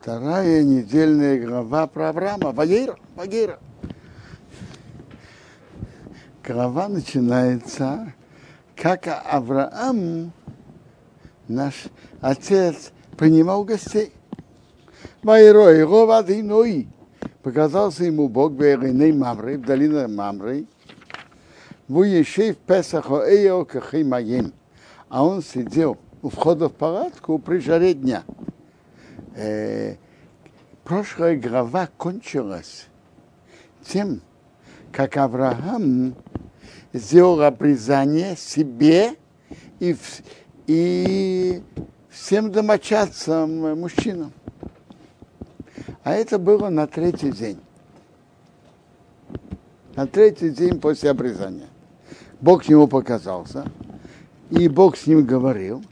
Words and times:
Вторая 0.00 0.62
недельная 0.62 1.38
глава 1.38 1.86
про 1.86 2.08
Авраама. 2.08 2.52
Вагейра. 2.52 2.96
Вагейра. 3.16 3.58
Глава 6.42 6.88
начинается, 6.88 8.14
как 8.76 9.06
Авраам, 9.30 10.32
наш 11.48 11.84
отец, 12.22 12.92
принимал 13.18 13.64
гостей. 13.64 14.14
Вайро 15.22 15.68
его 15.68 16.06
воды 16.06 16.42
Ной. 16.42 16.88
Показался 17.42 18.04
ему 18.04 18.30
Бог 18.30 18.52
в 18.52 18.62
Ириной 18.62 19.12
Мамры, 19.12 19.58
в 19.58 19.66
долине 19.66 20.06
Мамры. 20.06 20.64
В 21.88 22.04
Ешей 22.04 22.52
в 22.52 22.56
Песах 22.56 23.10
Оэйо 23.10 23.66
Кахимаем. 23.66 24.54
А 25.10 25.26
он 25.26 25.42
сидел 25.42 25.98
у 26.22 26.30
входа 26.30 26.70
в 26.70 26.72
палатку 26.72 27.38
при 27.38 27.58
жаре 27.58 27.92
дня 27.92 28.24
э, 29.40 29.96
прошлая 30.84 31.36
глава 31.36 31.88
кончилась 31.96 32.86
тем, 33.82 34.20
как 34.92 35.16
Авраам 35.16 36.14
сделал 36.92 37.42
обрезание 37.42 38.36
себе 38.36 39.14
и, 39.78 39.96
и 40.66 41.62
всем 42.10 42.52
домочадцам, 42.52 43.78
мужчинам. 43.78 44.32
А 46.04 46.12
это 46.12 46.38
было 46.38 46.68
на 46.68 46.86
третий 46.86 47.30
день. 47.30 47.60
На 49.96 50.06
третий 50.06 50.50
день 50.50 50.80
после 50.80 51.10
обрезания. 51.10 51.68
Бог 52.40 52.64
ему 52.64 52.88
показался, 52.88 53.70
и 54.50 54.68
Бог 54.68 54.96
с 54.96 55.06
ним 55.06 55.24
говорил. 55.24 55.82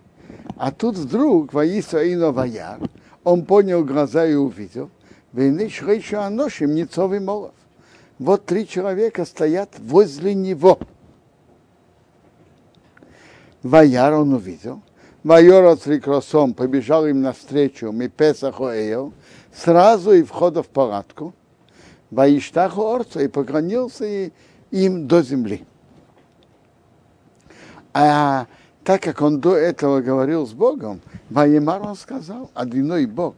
А 0.57 0.73
тут 0.73 0.97
вдруг 0.97 1.53
воистину 1.53 2.33
ваяр, 2.33 2.81
он 3.29 3.45
понял 3.45 3.85
глаза 3.85 4.27
и 4.27 4.33
увидел, 4.33 4.91
войны 5.33 5.69
шрейшу 5.69 6.19
аношим 6.19 6.75
Ницов 6.75 7.13
Молов. 7.21 7.53
Вот 8.19 8.47
три 8.47 8.67
человека 8.67 9.27
стоят 9.27 9.69
возле 9.79 10.33
него. 10.35 10.79
Ваяр 13.63 14.15
он 14.15 14.33
увидел. 14.33 14.81
Майор 15.25 15.79
с 15.79 15.87
рекросом 15.87 16.55
побежал 16.55 17.07
им 17.07 17.21
навстречу, 17.21 17.93
ми 17.93 18.09
Песаху 18.09 18.71
Эйл, 18.71 19.13
сразу 19.53 20.13
и 20.13 20.23
входа 20.23 20.63
в 20.63 20.69
палатку. 20.69 21.35
Ваиштаху 22.11 22.87
Орца 22.87 23.21
и 23.21 23.29
поклонился 23.29 24.31
им 24.71 25.07
до 25.07 25.21
земли. 25.21 25.67
А 27.93 28.47
так 28.89 29.03
как 29.03 29.21
он 29.21 29.39
до 29.39 29.55
этого 29.55 30.01
говорил 30.01 30.47
с 30.47 30.55
Богом, 30.55 31.03
Ваимар 31.29 31.83
он 31.83 31.95
сказал, 31.95 32.51
одиной 32.55 33.05
Бог, 33.05 33.35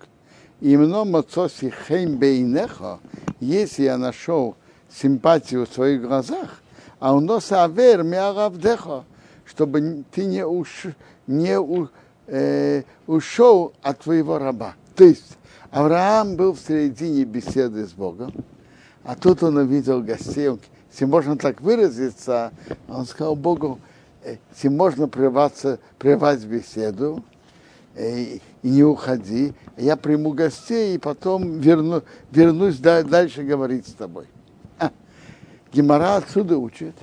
именно 0.61 1.05
Мацоси 1.05 1.75
Хейм 1.89 2.19
Бейнехо, 2.19 3.01
если 3.41 3.83
я 3.83 3.99
нашел 3.99 4.55
симпатию 4.89 5.67
в 5.67 5.75
своих 5.75 6.03
глазах, 6.03 6.63
а 7.01 7.17
у 7.17 7.19
нас 7.19 7.51
авер 7.51 8.05
миаравдехо, 8.05 9.03
чтобы 9.45 10.05
ты 10.13 10.27
не, 10.27 10.47
уш, 10.47 10.85
не 11.27 11.59
у, 11.59 11.89
э, 12.29 12.85
ушел 13.09 13.73
от 13.83 13.99
твоего 13.99 14.39
раба. 14.39 14.77
То 14.95 15.03
есть 15.03 15.37
Авраам 15.73 16.37
был 16.37 16.53
в 16.53 16.61
середине 16.61 17.25
беседы 17.25 17.89
с 17.89 17.91
Богом, 17.91 18.33
а 19.03 19.17
тут 19.17 19.43
он 19.43 19.57
увидел 19.57 20.01
гостей, 20.01 20.49
если 20.93 21.05
можно 21.07 21.37
так 21.37 21.61
выразиться, 21.61 22.53
он 22.89 23.05
сказал 23.05 23.35
Богу, 23.35 23.81
если 24.25 24.69
можно 24.69 25.09
прерваться, 25.09 25.79
прервать 25.99 26.45
беседу, 26.45 27.25
и 27.97 28.41
не 28.63 28.85
уходи, 28.85 29.53
я 29.77 29.97
приму 29.97 30.33
гостей 30.33 30.95
и 30.95 30.99
потом 30.99 31.59
верну, 31.59 32.03
вернусь 32.31 32.79
дальше 32.79 33.43
говорить 33.43 33.89
с 33.89 33.93
тобой. 33.93 34.27
А, 34.79 34.91
Гемора 35.73 36.17
отсюда 36.17 36.57
учит, 36.57 36.95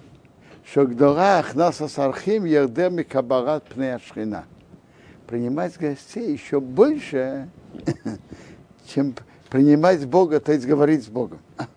что 0.66 0.86
гдорах 0.86 1.56
нас 1.56 1.82
асархим 1.82 2.46
ердем 2.46 3.00
и 3.00 3.04
кабарат 3.04 3.66
пнеашхина. 3.66 4.46
Принимать 5.28 5.78
гостей 5.78 6.32
еще 6.32 6.62
больше, 6.62 7.50
чем 8.86 9.14
принимать 9.50 10.06
Бога, 10.06 10.40
то 10.40 10.54
есть 10.54 10.66
говорить 10.66 11.04
с 11.04 11.08
Богом. 11.08 11.40
А, 11.58 11.68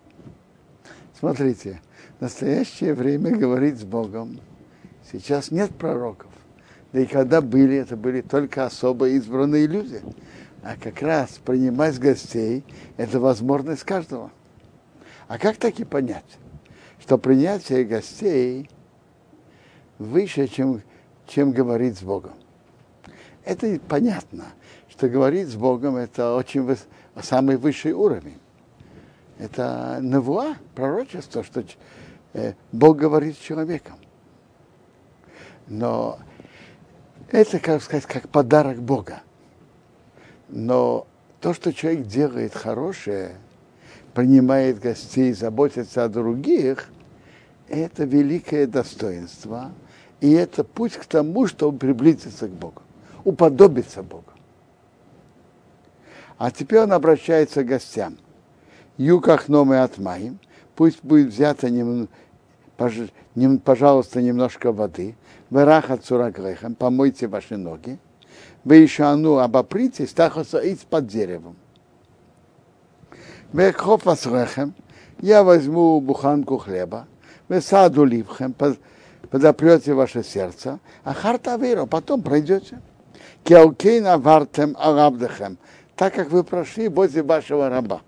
смотрите, 1.18 1.80
в 2.18 2.22
настоящее 2.22 2.94
время 2.94 3.36
говорить 3.36 3.80
с 3.80 3.84
Богом– 3.84 4.38
Сейчас 5.12 5.50
нет 5.50 5.74
пророков. 5.74 6.30
Да 6.92 7.00
и 7.00 7.06
когда 7.06 7.40
были, 7.40 7.76
это 7.76 7.96
были 7.96 8.20
только 8.20 8.66
особо 8.66 9.08
избранные 9.08 9.66
люди. 9.66 10.00
А 10.62 10.76
как 10.76 11.02
раз 11.02 11.40
принимать 11.44 11.98
гостей– 11.98 12.64
это 12.96 13.18
возможность 13.18 13.82
каждого. 13.84 14.30
А 15.26 15.38
как 15.38 15.56
так 15.56 15.78
и 15.80 15.84
понять, 15.84 16.38
что 17.00 17.16
принятие 17.18 17.84
гостей 17.84 18.68
выше, 19.98 20.48
чем, 20.48 20.82
чем 21.26 21.52
говорить 21.52 21.98
с 21.98 22.02
Богом? 22.02 22.32
Это 23.44 23.80
понятно, 23.88 24.46
что 24.88 25.08
говорить 25.08 25.48
с 25.48 25.54
Богом– 25.54 25.96
это 25.96 26.34
очень 26.34 26.62
выс... 26.62 26.86
самый 27.22 27.56
высший 27.56 27.92
уровень. 27.92 28.38
Это 29.38 29.98
навуа, 30.02 30.56
пророчество, 30.74 31.42
что 31.42 31.64
э, 32.34 32.52
Бог 32.72 32.98
говорит 32.98 33.36
с 33.36 33.40
человеком. 33.40 33.96
Но 35.70 36.18
это, 37.30 37.60
как 37.60 37.80
сказать, 37.80 38.04
как 38.04 38.28
подарок 38.28 38.82
Бога. 38.82 39.22
Но 40.48 41.06
то, 41.40 41.54
что 41.54 41.72
человек 41.72 42.06
делает 42.06 42.54
хорошее, 42.54 43.36
принимает 44.12 44.80
гостей, 44.80 45.32
заботится 45.32 46.04
о 46.04 46.08
других, 46.08 46.88
это 47.68 48.04
великое 48.04 48.66
достоинство. 48.66 49.70
И 50.20 50.32
это 50.32 50.64
путь 50.64 50.94
к 50.94 51.06
тому, 51.06 51.46
чтобы 51.46 51.78
приблизиться 51.78 52.48
к 52.48 52.50
Богу, 52.50 52.82
уподобиться 53.24 54.02
Богу. 54.02 54.24
А 56.36 56.50
теперь 56.50 56.80
он 56.80 56.92
обращается 56.92 57.62
к 57.62 57.66
гостям. 57.66 58.18
Юках 58.96 59.48
номы 59.48 59.80
отмаем, 59.80 60.40
пусть 60.74 61.02
будет 61.04 61.28
взято, 61.28 61.70
нем, 61.70 62.08
пожалуйста, 63.60 64.20
немножко 64.20 64.72
воды, 64.72 65.14
Вераха 65.50 65.96
цурагрехам, 65.96 66.74
помойте 66.74 67.26
ваши 67.26 67.56
ноги. 67.56 67.98
Вы 68.64 68.76
еще 68.76 69.04
ану 69.04 69.38
обопритесь, 69.38 70.12
тахоса 70.12 70.58
из-под 70.58 71.06
деревом. 71.06 71.56
Вехофа 73.52 74.14
с 74.14 74.72
я 75.20 75.42
возьму 75.42 76.00
буханку 76.00 76.58
хлеба, 76.58 77.06
вы 77.48 77.60
саду 77.60 78.04
ливхем, 78.04 78.54
подопрете 79.28 79.92
ваше 79.92 80.22
сердце, 80.22 80.78
а 81.02 81.12
харта 81.12 81.56
веру, 81.56 81.86
потом 81.86 82.22
пройдете. 82.22 82.80
Кеокейна 83.42 84.18
вартем 84.18 84.76
арабдехем, 84.78 85.58
так 85.96 86.14
как 86.14 86.30
вы 86.30 86.44
прошли 86.44 86.88
возле 86.88 87.22
вашего 87.22 87.68
раба. 87.68 88.02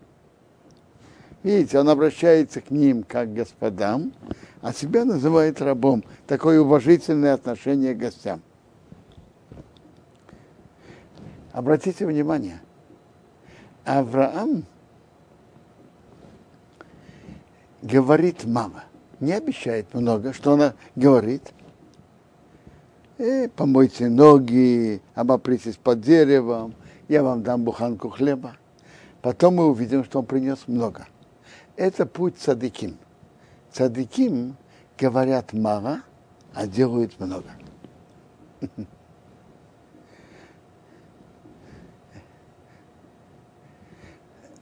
Видите, 1.43 1.79
он 1.79 1.89
обращается 1.89 2.61
к 2.61 2.71
ним 2.71 3.03
как 3.03 3.31
к 3.31 3.35
господам, 3.35 4.13
а 4.61 4.73
себя 4.73 5.05
называет 5.05 5.61
рабом. 5.61 6.05
Такое 6.27 6.61
уважительное 6.61 7.35
отношение 7.35 7.95
к 7.95 7.99
гостям. 7.99 8.41
Обратите 11.53 12.07
внимание, 12.07 12.61
Авраам 13.85 14.65
говорит 17.83 18.45
мало, 18.45 18.85
не 19.21 19.33
обещает 19.33 19.93
много, 19.93 20.33
что 20.33 20.53
она 20.53 20.75
говорит. 20.97 21.53
Э, 23.19 23.49
помойте 23.49 24.09
ноги, 24.09 25.03
обопритесь 25.15 25.77
под 25.77 26.01
деревом, 26.01 26.75
я 27.09 27.23
вам 27.23 27.43
дам 27.43 27.65
буханку 27.65 28.09
хлеба. 28.09 28.57
Потом 29.21 29.57
мы 29.57 29.67
увидим, 29.67 30.05
что 30.05 30.21
он 30.21 30.27
принес 30.27 30.67
много. 30.67 31.07
Это 31.77 32.07
путь 32.07 32.39
садиким 32.39 32.99
цадыким 33.73 34.57
говорят 34.99 35.53
мало, 35.53 36.03
а 36.55 36.67
делают 36.67 37.19
много. 37.19 37.51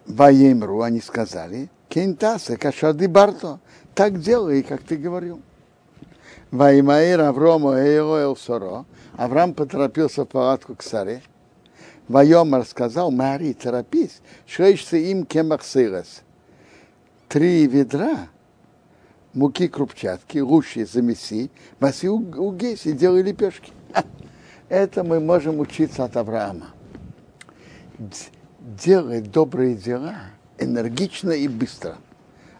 Ваемру, 0.06 0.82
они 0.82 1.00
сказали, 1.00 1.70
кентаса, 1.88 2.56
кашады 2.56 3.08
барто, 3.08 3.60
так 3.94 4.20
делай, 4.20 4.62
как 4.62 4.82
ты 4.82 4.96
говорил. 4.96 5.40
Ваймаир 6.50 7.20
Аврома 7.20 7.74
Эйроэл 7.78 8.36
Соро, 8.36 8.86
Авраам 9.16 9.54
поторопился 9.54 10.24
в 10.24 10.28
палатку 10.28 10.74
к 10.74 10.82
царе. 10.82 11.22
Вайомар 12.08 12.66
сказал, 12.66 13.12
Мари, 13.12 13.52
торопись, 13.52 14.20
шеешься 14.46 14.96
им 14.96 15.24
кемах 15.24 15.62
Три 17.30 17.68
ведра 17.68 18.26
муки 19.34 19.68
крупчатки, 19.68 20.38
лучше 20.38 20.84
замеси, 20.84 21.52
маси 21.78 22.08
угесь 22.08 22.86
и 22.86 22.92
делай 22.92 23.22
лепешки. 23.22 23.72
Это 24.68 25.04
мы 25.04 25.20
можем 25.20 25.60
учиться 25.60 26.02
от 26.02 26.16
Авраама. 26.16 26.70
делать 28.58 29.30
добрые 29.30 29.76
дела 29.76 30.16
энергично 30.58 31.30
и 31.30 31.46
быстро. 31.46 31.98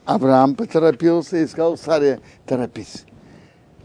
Авраам 0.04 0.54
поторопился 0.54 1.38
и 1.38 1.48
сказал 1.48 1.76
Саре, 1.76 2.20
торопись. 2.46 3.06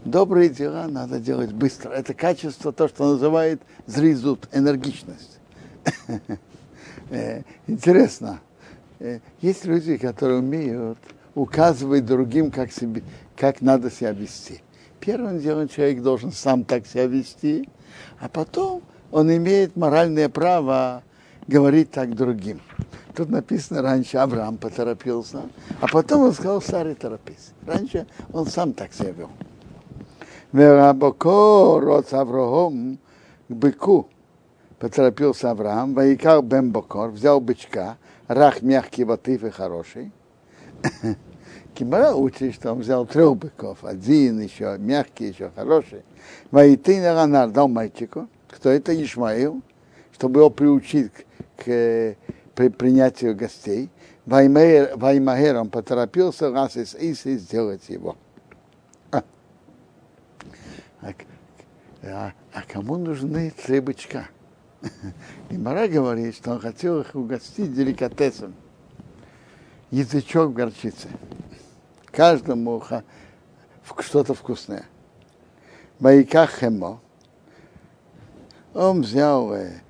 Добрые 0.04 0.50
дела 0.50 0.86
надо 0.86 1.18
делать 1.18 1.52
быстро. 1.52 1.90
Это 1.90 2.14
качество, 2.14 2.72
то, 2.72 2.86
что 2.86 3.10
называют 3.10 3.60
зризут, 3.86 4.48
энергичность. 4.52 5.40
Э, 7.10 7.42
интересно. 7.68 8.40
Э, 8.98 9.20
есть 9.40 9.64
люди, 9.64 9.96
которые 9.96 10.38
умеют 10.38 10.98
указывать 11.34 12.06
другим, 12.06 12.50
как, 12.50 12.72
себе, 12.72 13.02
как 13.36 13.60
надо 13.60 13.90
себя 13.90 14.12
вести. 14.12 14.62
Первым 15.00 15.38
делом 15.38 15.68
человек 15.68 16.02
должен 16.02 16.32
сам 16.32 16.64
так 16.64 16.86
себя 16.86 17.06
вести, 17.06 17.68
а 18.18 18.28
потом 18.28 18.82
он 19.10 19.34
имеет 19.34 19.76
моральное 19.76 20.28
право 20.28 21.02
говорить 21.46 21.90
так 21.90 22.14
другим. 22.14 22.60
Тут 23.14 23.30
написано 23.30 23.82
раньше 23.82 24.18
Авраам 24.18 24.58
поторопился, 24.58 25.42
а 25.80 25.86
потом 25.88 26.22
он 26.22 26.32
сказал 26.32 26.60
Саре 26.60 26.94
торопись. 26.94 27.52
Раньше 27.66 28.06
он 28.32 28.46
сам 28.46 28.72
так 28.72 28.92
себя 28.92 29.12
вел. 29.12 29.30
Верабоко 30.52 31.80
род 31.80 32.12
Авраам 32.12 32.98
к 33.48 33.52
быку 33.52 34.08
поторопился 34.78 35.50
Авраам, 35.50 35.94
воикал 35.94 36.42
Бен 36.42 36.70
Бокор, 36.72 37.10
взял 37.10 37.40
бычка, 37.40 37.96
рах 38.28 38.62
мягкий, 38.62 39.04
ватыв 39.04 39.44
и 39.44 39.50
хороший. 39.50 40.12
Кимара 41.74 42.14
учит, 42.14 42.54
что 42.54 42.72
он 42.72 42.80
взял 42.80 43.06
трех 43.06 43.36
быков, 43.36 43.84
один 43.84 44.40
еще 44.40 44.76
мягкий, 44.78 45.28
еще 45.28 45.50
хороший. 45.54 46.02
Ваиты 46.50 47.02
Ранар 47.02 47.50
дал 47.50 47.68
мальчику, 47.68 48.28
кто 48.48 48.70
это 48.70 49.00
Ишмаил, 49.00 49.62
чтобы 50.12 50.40
его 50.40 50.50
приучить 50.50 51.12
к, 51.12 51.24
к 51.64 52.16
при 52.54 52.68
принятию 52.68 53.36
гостей. 53.36 53.90
Ваймахер 54.24 55.56
он 55.56 55.68
поторопился 55.68 56.50
раз 56.50 56.76
из 56.76 56.94
Исы 56.94 57.36
сделать 57.36 57.88
его. 57.88 58.16
А, 59.12 59.22
а, 62.02 62.32
а 62.52 62.62
кому 62.66 62.96
нужны 62.96 63.52
три 63.64 63.80
бычка? 63.80 64.28
И 65.50 65.58
Мара 65.58 65.88
говорит, 65.88 66.36
что 66.36 66.52
он 66.52 66.60
хотел 66.60 67.00
их 67.00 67.14
угостить 67.14 67.74
деликатесом. 67.74 68.54
Язычок 69.90 70.52
горчицы. 70.52 71.08
Каждому 72.06 72.82
что-то 73.98 74.34
вкусное. 74.34 74.86
Байка 75.98 76.46
хемо. 76.46 77.00
Он 78.74 79.02
взял 79.02 79.54
э, 79.54 79.80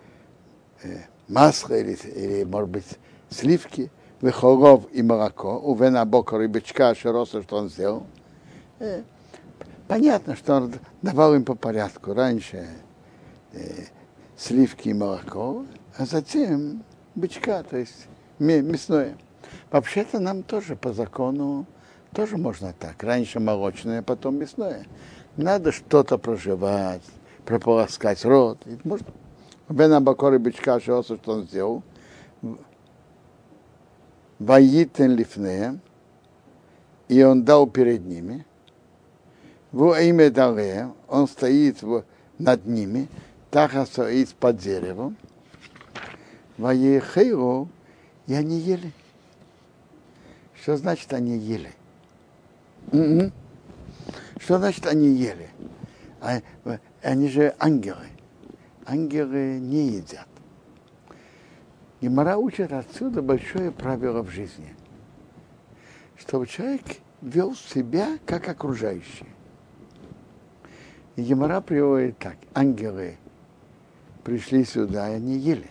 э, 0.82 0.98
масло 1.28 1.74
или, 1.74 1.94
или, 1.94 2.44
может 2.44 2.68
быть, 2.68 2.98
сливки, 3.30 3.90
выхолов 4.20 4.84
и 4.92 5.02
молоко, 5.02 5.58
у 5.58 5.74
вена 5.74 6.04
бока 6.04 6.38
рыбачка, 6.38 6.94
широса, 6.94 7.42
что 7.42 7.56
он 7.56 7.68
сделал. 7.68 8.06
Э, 8.78 9.02
понятно, 9.88 10.36
что 10.36 10.54
он 10.54 10.74
давал 11.02 11.34
им 11.34 11.44
по 11.44 11.54
порядку. 11.54 12.14
Раньше 12.14 12.68
э, 13.52 13.86
сливки 14.36 14.90
и 14.90 14.94
молоко, 14.94 15.64
а 15.96 16.04
затем 16.04 16.82
бычка, 17.14 17.62
то 17.62 17.76
есть 17.76 18.06
мясное. 18.38 19.16
Вообще-то 19.70 20.20
нам 20.20 20.42
тоже 20.42 20.76
по 20.76 20.92
закону 20.92 21.66
тоже 22.12 22.36
можно 22.36 22.72
так. 22.78 23.02
Раньше 23.02 23.40
молочное, 23.40 24.02
потом 24.02 24.36
мясное. 24.36 24.86
Надо 25.36 25.72
что-то 25.72 26.18
проживать, 26.18 27.02
прополоскать 27.44 28.24
рот. 28.24 28.58
Можно 28.84 29.06
Бен 29.68 29.92
Абакор 29.92 30.34
и 30.34 30.38
бычка 30.38 30.80
Шиоса, 30.80 31.16
что 31.16 31.32
он 31.32 31.42
сделал? 31.44 31.82
Ваитен 34.38 35.16
лифне, 35.16 35.78
и 37.08 37.22
он 37.22 37.42
дал 37.44 37.66
перед 37.66 38.04
ними. 38.04 38.46
В 39.72 39.92
имя 40.00 40.30
Дале, 40.30 40.90
он 41.08 41.26
стоит 41.26 41.78
над 42.38 42.66
ними, 42.66 43.08
Таха 43.56 43.86
стоит 43.86 44.34
под 44.34 44.58
деревом. 44.58 45.16
Ваехейру, 46.58 47.70
и 48.26 48.34
они 48.34 48.58
ели. 48.58 48.92
Что 50.60 50.76
значит 50.76 51.10
они 51.14 51.38
ели? 51.38 51.72
Mm-hmm. 52.88 53.32
Что 54.40 54.58
значит 54.58 54.86
они 54.86 55.08
ели? 55.08 55.48
А, 56.20 56.42
они 57.00 57.30
же 57.30 57.54
ангелы 57.58 58.08
ангелы 58.84 59.58
не 59.58 59.86
едят. 59.86 60.28
Гемора 62.02 62.36
учит 62.36 62.70
отсюда 62.74 63.22
большое 63.22 63.72
правило 63.72 64.20
в 64.20 64.28
жизни, 64.28 64.74
чтобы 66.18 66.46
человек 66.46 66.82
вел 67.22 67.54
себя 67.54 68.18
как 68.26 68.50
окружающий. 68.50 69.28
И 71.16 71.22
Гемора 71.22 71.62
приводит 71.62 72.18
так, 72.18 72.36
ангелы 72.52 73.16
пришли 74.26 74.64
сюда, 74.64 75.08
и 75.08 75.14
они 75.14 75.38
ели. 75.38 75.70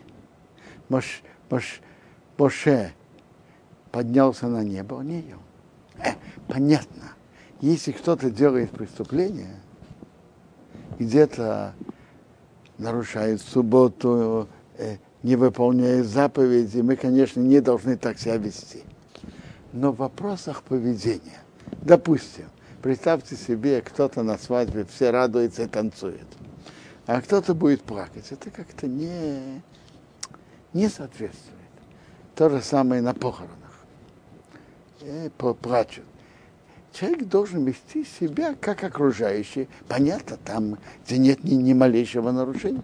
Мош, 0.87 1.21
Мош, 1.49 1.81
Моше 2.37 2.93
поднялся 3.91 4.47
на 4.47 4.63
небо, 4.63 4.95
он 4.95 5.07
не 5.07 5.19
ел. 5.19 5.39
Э, 5.97 6.13
понятно, 6.47 7.11
если 7.59 7.91
кто-то 7.91 8.29
делает 8.29 8.71
преступление, 8.71 9.57
где-то 10.97 11.73
нарушает 12.77 13.41
субботу, 13.41 14.47
э, 14.77 14.99
не 15.21 15.35
выполняет 15.35 16.05
заповеди, 16.05 16.79
мы, 16.79 16.95
конечно, 16.95 17.41
не 17.41 17.59
должны 17.59 17.97
так 17.97 18.17
себя 18.17 18.37
вести. 18.37 18.83
Но 19.73 19.91
в 19.91 19.97
вопросах 19.97 20.63
поведения, 20.63 21.41
допустим, 21.81 22.45
представьте 22.81 23.35
себе, 23.35 23.81
кто-то 23.81 24.23
на 24.23 24.37
свадьбе 24.37 24.85
все 24.85 25.09
радуется 25.09 25.63
и 25.63 25.67
танцует, 25.67 26.27
а 27.05 27.21
кто-то 27.21 27.53
будет 27.53 27.83
плакать. 27.83 28.31
Это 28.31 28.49
как-то 28.49 28.87
не, 28.87 29.61
не 30.73 30.89
соответствует. 30.89 31.55
То 32.35 32.49
же 32.49 32.61
самое 32.61 33.01
на 33.01 33.13
похоронах. 33.13 33.55
Э, 35.01 35.29
плачут 35.29 36.05
человек 36.95 37.27
должен 37.27 37.65
вести 37.65 38.05
себя 38.05 38.55
как 38.59 38.83
окружающий. 38.83 39.67
Понятно, 39.87 40.37
там, 40.37 40.77
где 41.05 41.17
нет 41.17 41.43
ни, 41.43 41.55
ни 41.55 41.73
малейшего 41.73 42.31
нарушения. 42.31 42.83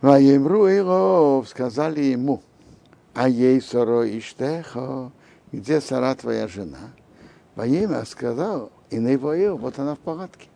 Ваемру 0.00 0.68
Иров 0.68 1.48
сказали 1.48 2.02
ему, 2.02 2.42
а 3.14 3.28
ей 3.28 3.60
соро 3.60 4.06
иштехо, 4.18 5.12
где 5.52 5.80
сара 5.80 6.14
твоя 6.14 6.46
жена? 6.46 6.92
Ваемя 7.54 8.04
сказал, 8.04 8.70
и 8.90 8.98
на 8.98 9.08
его 9.08 9.56
вот 9.56 9.78
она 9.78 9.94
в 9.94 9.98
палатке. 9.98 10.48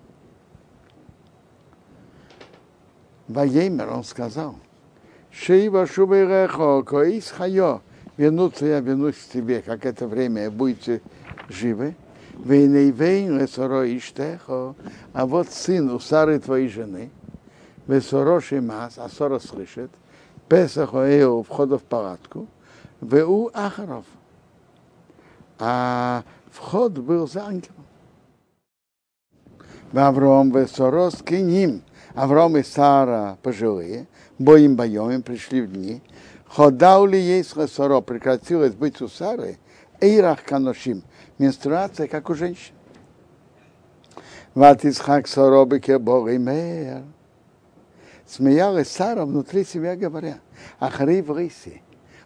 Ваемер 3.29 3.91
он 3.91 4.05
сказал, 4.05 4.57
Шейва 5.31 5.87
шубейрехо, 5.87 6.83
коис 6.83 7.31
хайо, 7.31 7.81
вернуться 8.17 8.67
я 8.67 8.81
вернусь 8.81 9.17
к 9.17 9.33
тебе, 9.33 9.63
как 9.63 9.87
это 9.87 10.07
время, 10.07 10.51
будете 10.51 11.01
живы. 11.49 11.97
А 15.13 15.27
вот 15.27 15.49
сын 15.51 15.91
у 15.91 16.01
Сары 16.01 16.39
твоей 16.41 16.69
жены, 16.69 17.11
Весороши 17.87 18.61
Мас, 18.61 18.95
а 18.99 19.09
Сора 19.09 19.39
слышит, 19.39 19.91
Песах 20.49 20.95
Оэу 20.95 21.43
входа 21.43 21.79
в 21.79 21.83
палатку, 21.83 22.47
Веу 23.01 23.51
Ахаров. 23.55 24.05
А 25.59 26.25
вход 26.51 26.99
был 26.99 27.29
за 27.29 27.45
ангелом. 27.45 27.85
Авром 29.97 30.51
Весорос 30.51 31.17
к 31.17 31.31
ним. 31.33 31.83
Авром 32.15 32.57
и 32.57 32.63
Сара 32.63 33.39
пожилые, 33.43 34.07
боим 34.39 34.77
боем 34.77 35.23
пришли 35.23 35.63
в 35.63 35.73
дни, 35.73 36.01
Ходау 36.55 37.07
ли 37.07 37.19
есть 37.19 37.53
хасоро, 37.53 38.01
прекратилось 38.01 38.75
быть 38.75 39.01
у 39.03 39.09
Сары, 39.09 39.59
эйрах 40.01 40.45
каношим, 40.45 41.03
менструация, 41.39 42.07
как 42.07 42.31
у 42.31 42.35
женщин. 42.37 42.73
Ватисхак 44.55 45.27
соробике 45.27 45.99
мэр. 45.99 47.03
Смеялась 48.25 48.89
Сара 48.89 49.25
внутри 49.25 49.65
себя, 49.65 49.97
говоря, 49.97 50.39
ахри 50.79 51.23
в 51.23 51.33
рыси. 51.33 51.83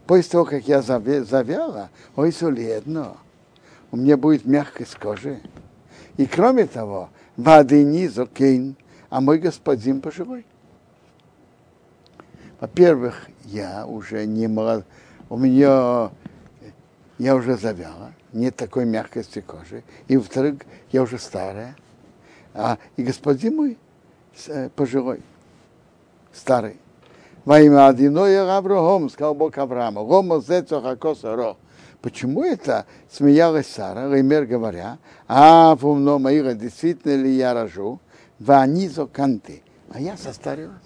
После 0.07 0.31
того, 0.31 0.45
как 0.45 0.69
я 0.69 0.83
завяла, 0.83 1.89
ой, 2.15 2.31
солидно, 2.31 3.17
у 3.91 3.97
меня 3.97 4.19
будет 4.19 4.45
мягкость 4.45 4.97
кожи. 4.97 5.41
И 6.19 6.27
кроме 6.27 6.67
того, 6.67 7.09
воды 7.39 7.85
низу 7.85 8.27
кейн, 8.27 8.77
а 9.09 9.23
мой 9.23 9.39
господин 9.39 10.03
пожилой. 10.03 10.45
Во-первых, 12.61 13.29
я 13.45 13.87
уже 13.87 14.27
не 14.27 14.49
молод, 14.49 14.85
у 15.31 15.39
меня 15.39 16.11
я 17.19 17.37
уже 17.37 17.57
завяла, 17.57 18.13
нет 18.33 18.57
такой 18.57 18.85
мягкости 18.85 19.41
кожи. 19.41 19.85
И 20.09 20.17
во-вторых, 20.17 20.57
я 20.91 21.03
уже 21.03 21.19
старая, 21.19 21.77
а 22.53 22.77
и 22.97 23.05
господин 23.05 23.57
мой 23.57 23.79
э, 24.49 24.69
пожилой, 24.75 25.23
старый. 26.33 26.77
Во 27.45 27.61
имя 27.61 27.87
Адиноя 27.87 28.57
Авраам, 28.57 29.09
сказал 29.09 29.35
Бог 29.35 29.57
Авраама, 29.57 30.03
Рома 30.03 30.41
Зецохакоса 30.41 31.37
Ро. 31.37 31.57
Почему 32.01 32.45
это 32.45 32.87
смеялась 33.11 33.67
Сара, 33.67 34.13
Реймер 34.13 34.47
говоря, 34.47 34.99
а 35.27 35.75
в 35.75 35.87
умно 35.87 36.19
Маира, 36.19 36.55
действительно 36.55 37.21
ли 37.21 37.35
я 37.35 37.55
рожу, 37.55 38.01
ванизо 38.39 39.07
канты, 39.07 39.63
а 39.91 40.01
я 40.01 40.17
состарилась. 40.17 40.77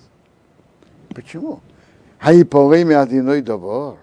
Почему? 1.15 1.61
А 2.19 2.33
и 2.33 2.45
по 2.45 2.67
время 2.67 3.03
одиной 3.03 3.43
добор, 3.43 3.99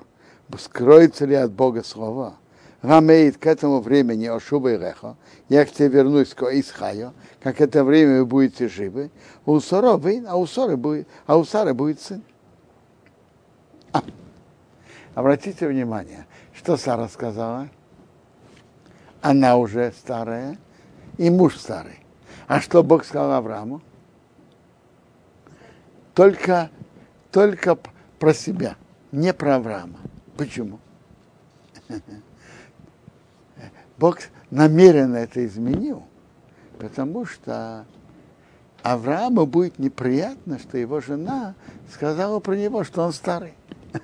скроется 0.58 1.26
ли 1.26 1.36
от 1.36 1.52
Бога 1.52 1.84
слово? 1.84 2.36
Рамеет 2.82 3.38
к 3.38 3.46
этому 3.48 3.82
времени 3.82 4.28
ошуба 4.28 4.74
и 4.74 4.78
рехо, 4.78 5.18
я 5.50 5.66
к 5.66 5.72
тебе 5.72 5.90
вернусь 5.90 6.34
к 6.34 6.44
Исхаю, 6.44 7.14
как 7.42 7.60
это 7.60 7.84
время 7.84 8.20
вы 8.20 8.26
будете 8.26 8.70
живы, 8.70 9.10
у 9.46 9.60
Сора 9.60 9.98
вы, 9.98 10.24
а 10.28 10.38
у 10.38 10.46
Сары 10.46 10.78
будет, 10.78 11.08
а 11.26 11.38
у 11.38 11.44
Сары 11.44 11.74
будет 11.74 12.00
сын. 12.00 12.22
А. 13.92 14.02
Обратите 15.14 15.68
внимание, 15.68 16.26
что 16.60 16.76
Сара 16.76 17.08
сказала? 17.08 17.70
Она 19.22 19.56
уже 19.56 19.94
старая, 19.94 20.58
и 21.18 21.30
муж 21.30 21.56
старый. 21.56 22.00
А 22.48 22.60
что 22.60 22.84
Бог 22.84 23.06
сказал 23.06 23.32
Аврааму? 23.32 23.82
Только, 26.14 26.70
только 27.32 27.78
про 28.20 28.34
себя, 28.34 28.76
не 29.14 29.34
про 29.34 29.56
Авраама. 29.56 30.00
Почему? 30.36 30.80
Бог 33.98 34.20
намеренно 34.52 35.16
это 35.16 35.46
изменил, 35.46 36.04
потому 36.78 37.26
что 37.26 37.86
Аврааму 38.84 39.46
будет 39.46 39.80
неприятно, 39.80 40.60
что 40.60 40.78
его 40.78 41.00
жена 41.00 41.56
сказала 41.94 42.42
про 42.42 42.56
него, 42.56 42.84
что 42.84 43.02
он 43.02 43.14
старый. 43.14 43.54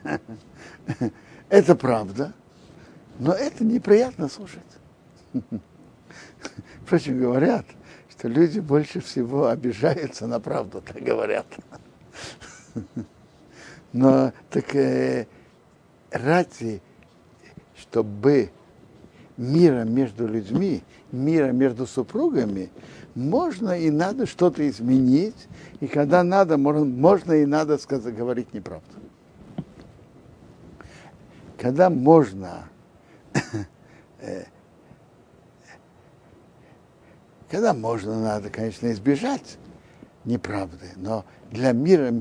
Это 1.50 1.76
правда, 1.76 2.34
но 3.20 3.34
это 3.34 3.64
неприятно 3.64 4.28
слушать. 4.28 4.62
Впрочем, 6.84 7.20
говорят, 7.20 7.66
что 8.10 8.28
люди 8.28 8.60
больше 8.60 9.02
всего 9.02 9.48
обижаются 9.48 10.28
на 10.28 10.40
правду, 10.40 10.82
так 10.82 11.02
говорят. 11.02 11.46
Но 13.94 14.34
так 14.50 14.76
э, 14.76 15.28
ради, 16.12 16.82
чтобы 17.78 18.52
мира 19.38 19.84
между 19.84 20.28
людьми, 20.28 20.84
мира 21.12 21.52
между 21.52 21.88
супругами, 21.88 22.70
можно 23.16 23.80
и 23.80 23.90
надо 23.90 24.26
что-то 24.26 24.68
изменить, 24.68 25.48
и 25.80 25.88
когда 25.88 26.24
надо, 26.24 26.58
можно 26.58 27.32
и 27.34 27.46
надо 27.46 27.78
сказать, 27.78 28.14
говорить 28.16 28.54
неправду. 28.54 28.86
Когда 31.58 31.90
можно 31.90 32.68
когда 37.50 37.74
можно, 37.74 38.20
надо, 38.20 38.50
конечно, 38.50 38.92
избежать 38.92 39.58
неправды, 40.26 40.88
но 40.98 41.26
для 41.52 41.72
мира 41.72 42.14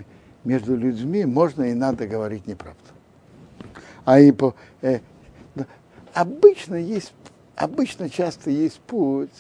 между 0.44 0.76
людьми 0.76 1.24
можно 1.24 1.64
и 1.64 1.74
надо 1.74 2.06
говорить 2.06 2.46
неправду. 2.46 2.80
А 4.04 4.20
и 4.20 4.30
по, 4.30 4.54
э, 4.82 5.00
обычно 6.12 6.76
есть, 6.76 7.14
обычно 7.56 8.10
часто 8.10 8.50
есть 8.50 8.78
путь 8.80 9.30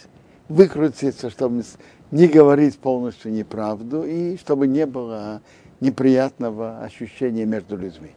выкрутиться, 0.48 1.30
чтобы 1.30 1.62
не 2.10 2.26
говорить 2.26 2.78
полностью 2.78 3.32
неправду 3.32 4.04
и 4.04 4.36
чтобы 4.36 4.66
не 4.66 4.86
было 4.86 5.42
неприятного 5.80 6.80
ощущения 6.80 7.44
между 7.44 7.76
людьми. 7.76 8.12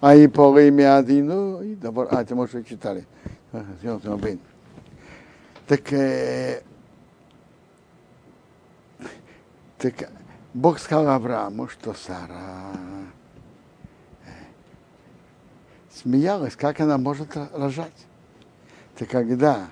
А 0.00 0.14
и 0.14 0.28
по 0.28 0.58
имя 0.58 0.98
Адину, 0.98 1.58
а, 1.58 2.22
это 2.22 2.34
мы 2.34 2.44
уже 2.44 2.62
читали. 2.62 3.04
Так, 5.66 5.92
э, 5.92 6.62
так 9.76 10.10
Бог 10.54 10.78
сказал 10.78 11.08
Аврааму, 11.08 11.68
что 11.68 11.94
Сара 11.94 12.72
смеялась, 15.92 16.56
как 16.56 16.80
она 16.80 16.98
может 16.98 17.36
рожать. 17.52 18.06
Так 18.96 19.08
когда 19.08 19.68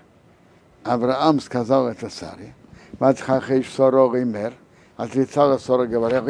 Авраам 0.83 1.41
сказал 1.41 1.89
это 1.89 2.09
Саре, 2.11 2.55
Матхахеш 2.99 3.71
Сорога 3.73 4.19
и 4.19 4.25
Мер, 4.25 4.55
отрицала 4.97 5.59
Сора, 5.59 5.87
говоря, 5.87 6.23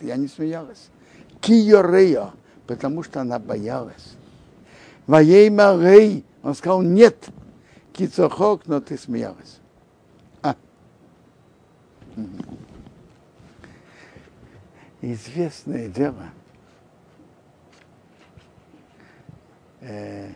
я 0.00 0.16
не 0.16 0.28
смеялась. 0.28 0.88
Киорея, 1.40 2.32
потому 2.66 3.02
что 3.02 3.20
она 3.20 3.38
боялась. 3.38 4.14
Воей 5.06 5.50
Марей, 5.50 6.24
он 6.42 6.54
сказал, 6.54 6.82
нет, 6.82 7.28
Кицохок, 7.92 8.66
но 8.66 8.80
ты 8.80 8.98
смеялась. 8.98 9.58
А. 10.42 10.54
Известное 15.00 15.88
дело. 15.88 16.26
Э, 19.80 20.30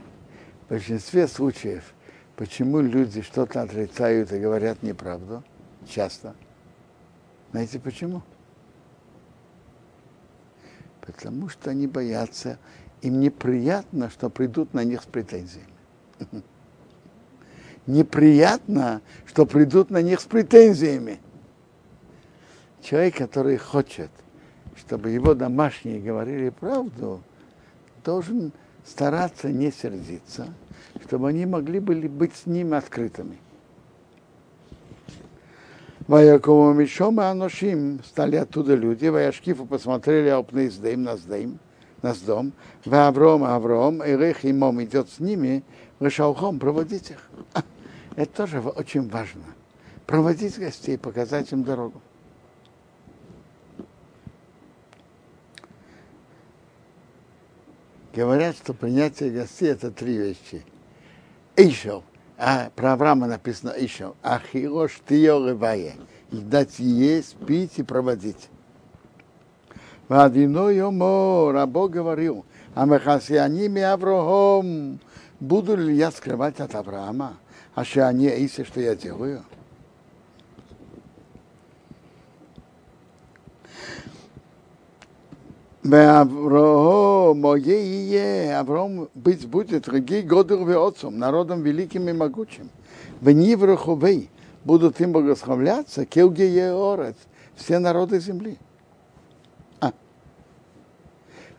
в 0.65 0.71
большинстве 0.71 1.27
случаев, 1.27 1.93
почему 2.37 2.81
люди 2.81 3.23
что-то 3.23 3.63
отрицают 3.63 4.33
и 4.33 4.39
говорят 4.39 4.83
неправду, 4.83 5.43
часто. 5.89 6.35
Знаете 7.51 7.81
почему? 7.81 8.23
Потому 11.01 11.49
что 11.49 11.71
они 11.71 11.87
боятся, 11.87 12.59
им 13.03 13.21
неприятно, 13.21 14.11
что 14.11 14.31
придут 14.31 14.75
на 14.75 14.85
них 14.85 15.03
с 15.03 15.07
претензиями. 15.07 15.69
неприятно, 17.87 19.03
что 19.27 19.47
придут 19.47 19.91
на 19.91 20.03
них 20.03 20.21
с 20.21 20.25
претензиями. 20.25 21.19
Человек, 22.83 23.17
который 23.17 23.57
хочет, 23.57 24.11
чтобы 24.77 25.11
его 25.11 25.35
домашние 25.35 26.01
говорили 26.01 26.49
правду, 26.51 27.23
должен 28.05 28.53
стараться 28.87 29.51
не 29.51 29.71
сердиться, 29.71 30.53
чтобы 31.05 31.29
они 31.29 31.45
могли 31.47 31.81
были 31.81 32.09
быть 32.09 32.35
с 32.35 32.47
ним 32.47 32.73
открытыми. 32.75 33.39
Ваякому 36.11 36.73
Мишом 36.73 37.21
и 37.21 37.25
Аношим 37.25 38.03
стали 38.03 38.35
оттуда 38.35 38.75
люди, 38.75 39.07
Ваяшкифу 39.07 39.65
посмотрели 39.65 40.29
Алпны 40.29 40.69
Сдейм 40.69 41.05
на 41.05 41.17
Сдейм, 41.17 41.61
на 42.03 42.13
дом, 42.27 42.53
в 42.85 42.93
Авром, 42.93 43.45
Авром, 43.45 44.03
и 44.03 44.17
Рех 44.17 44.45
и 44.45 44.53
Мом 44.53 44.83
идет 44.83 45.09
с 45.09 45.21
ними, 45.21 45.63
Решалхом 46.01 46.59
проводить 46.59 47.13
их. 47.13 47.31
Это 48.17 48.39
тоже 48.39 48.59
очень 48.59 49.09
важно. 49.09 49.45
Проводить 50.05 50.59
гостей, 50.59 50.99
показать 50.99 51.53
им 51.53 51.63
дорогу. 51.63 52.01
Говорят, 58.13 58.57
что 58.57 58.75
принятие 58.75 59.31
гостей 59.31 59.69
это 59.69 59.93
три 59.93 60.17
вещи. 60.17 60.65
Ишел, 61.55 62.03
а 62.43 62.71
про 62.75 62.95
Авраама 62.95 63.27
написано 63.27 63.75
Ишел. 63.77 64.17
Ахирош 64.23 65.01
тио 65.07 65.47
ревае. 65.47 65.97
И 66.33 66.39
дать 66.39 66.79
есть, 66.79 67.37
пить 67.37 67.79
и 67.79 67.83
проводить. 67.83 68.49
Вадино 70.09 70.71
йомо, 70.71 71.53
рабо 71.53 71.89
говорил, 71.89 72.47
а 72.75 72.87
мехасианими 72.87 73.83
Аврохом, 73.83 75.01
буду 75.39 75.77
ли 75.77 75.95
я 75.95 76.11
скрывать 76.11 76.61
от 76.61 76.75
Авраама? 76.75 77.37
а 77.75 77.85
что 77.85 78.09
они, 78.09 78.25
если 78.25 78.65
что 78.65 78.81
я 78.81 78.95
делаю? 78.95 79.45
Авраам, 85.83 87.41
быть 89.15 89.47
будет 89.47 89.89
Реги 89.89 90.21
Годур 90.21 90.69
отцом, 90.77 91.19
народом 91.19 91.63
великим 91.63 92.09
и 92.09 92.13
могучим. 92.13 92.69
В 93.21 93.31
Нивраховей 93.31 94.29
будут 94.65 95.01
им 95.01 95.13
благословляться, 95.13 96.05
Келгие 96.05 96.75
Орец, 96.75 97.17
все 97.57 97.79
народы 97.79 98.21
земли. 98.21 98.59
А. 99.81 99.93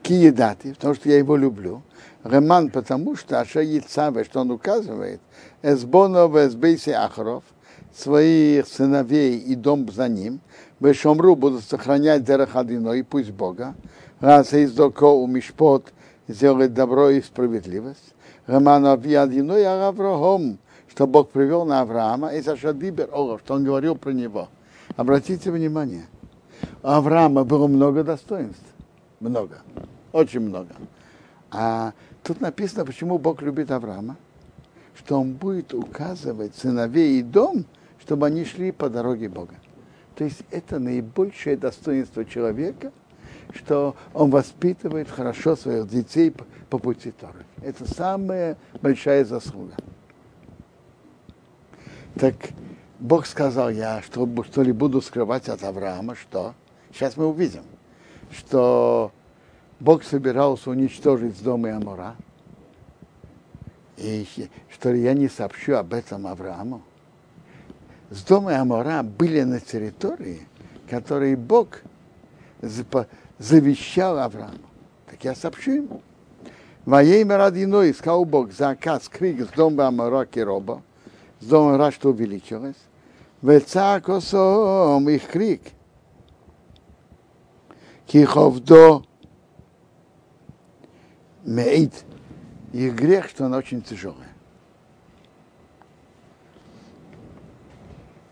Киедати, 0.03 0.73
потому 0.73 0.93
что 0.93 1.09
я 1.09 1.17
его 1.17 1.35
люблю. 1.35 1.81
Реман, 2.23 2.69
потому 2.69 3.15
что 3.15 3.39
Аша 3.39 3.61
Яцаве, 3.61 4.23
что 4.23 4.41
он 4.41 4.51
указывает, 4.51 5.19
Эсбонов, 5.63 6.35
Эсбейси 6.35 6.91
Ахров, 6.91 7.43
своих 7.91 8.67
сыновей 8.67 9.39
и 9.39 9.55
дом 9.55 9.91
за 9.91 10.07
ним, 10.07 10.41
Бешомру 10.79 11.35
будут 11.35 11.63
сохранять 11.63 12.23
Дерахадино 12.23 12.91
и 12.91 13.01
пусть 13.01 13.31
Бога, 13.31 13.75
раз 14.21 14.53
из 14.53 14.71
Доко 14.73 15.05
у 15.05 15.27
Мишпот 15.27 15.91
сделает 16.27 16.73
добро 16.73 17.09
и 17.09 17.21
справедливость. 17.21 18.13
Романа 18.45 18.95
Виадино 18.95 19.53
и 19.53 19.63
Авраам, 19.63 20.57
что 20.87 21.07
Бог 21.07 21.29
привел 21.31 21.65
на 21.65 21.81
Авраама, 21.81 22.33
и 22.33 22.41
Сашадибер 22.41 23.09
Олов, 23.11 23.41
что 23.41 23.55
он 23.55 23.63
говорил 23.63 23.95
про 23.95 24.11
него. 24.11 24.47
Обратите 24.95 25.51
внимание, 25.51 26.05
Авраама 26.81 27.43
было 27.43 27.67
много 27.67 28.03
достоинств. 28.03 28.63
Много. 29.19 29.61
Очень 30.11 30.41
много. 30.41 30.69
А 31.51 31.93
тут 32.23 32.41
написано, 32.41 32.85
почему 32.85 33.17
Бог 33.17 33.41
любит 33.41 33.71
Авраама. 33.71 34.17
Что 34.95 35.19
он 35.19 35.33
будет 35.33 35.73
указывать 35.73 36.55
сыновей 36.55 37.19
и 37.19 37.23
дом, 37.23 37.65
чтобы 38.01 38.27
они 38.27 38.45
шли 38.45 38.71
по 38.71 38.89
дороге 38.89 39.29
Бога. 39.29 39.55
То 40.15 40.23
есть 40.23 40.41
это 40.51 40.79
наибольшее 40.79 41.55
достоинство 41.55 42.25
человека, 42.25 42.91
что 43.53 43.95
он 44.13 44.29
воспитывает 44.29 45.09
хорошо 45.09 45.55
своих 45.55 45.87
детей 45.87 46.33
по, 46.69 46.77
пути 46.77 47.11
Торы. 47.11 47.45
Это 47.61 47.91
самая 47.91 48.57
большая 48.81 49.25
заслуга. 49.25 49.75
Так 52.15 52.35
Бог 52.99 53.25
сказал, 53.25 53.69
я 53.69 54.01
что, 54.01 54.27
что 54.43 54.61
ли 54.61 54.71
буду 54.71 55.01
скрывать 55.01 55.49
от 55.49 55.63
Авраама, 55.63 56.15
что? 56.15 56.53
Сейчас 56.93 57.17
мы 57.17 57.27
увидим, 57.27 57.63
что 58.31 59.11
Бог 59.79 60.03
собирался 60.03 60.69
уничтожить 60.69 61.37
с 61.37 61.39
дома 61.39 61.75
Амора, 61.75 62.15
и 63.97 64.25
что 64.69 64.91
ли 64.91 65.01
я 65.01 65.13
не 65.13 65.29
сообщу 65.29 65.75
об 65.75 65.93
этом 65.93 66.27
Аврааму. 66.27 66.81
С 68.09 68.23
дома 68.23 68.59
Амора 68.59 69.03
были 69.03 69.41
на 69.41 69.59
территории, 69.59 70.41
которые 70.89 71.37
Бог 71.37 71.81
завещал 73.41 74.19
Аврааму, 74.19 74.59
так 75.07 75.23
я 75.23 75.35
сообщу 75.35 75.71
ему. 75.71 76.01
Воейм 76.85 77.31
родино 77.31 77.89
искал 77.89 78.23
Бог 78.25 78.51
заказ 78.53 79.09
крик 79.09 79.41
с 79.41 79.47
дома 79.55 79.87
Амара 79.87 80.27
роба, 80.35 80.81
с 81.39 81.45
дома 81.45 81.77
Ра, 81.77 81.91
что 81.91 82.09
увеличилось. 82.09 82.75
Вецакосом 83.41 85.09
их 85.09 85.27
крик. 85.27 85.61
Киховдо 88.05 89.03
мейт. 91.43 92.05
Их 92.73 92.93
грех, 92.93 93.27
что 93.27 93.45
она 93.45 93.57
очень 93.57 93.81
тяжелая. 93.81 94.29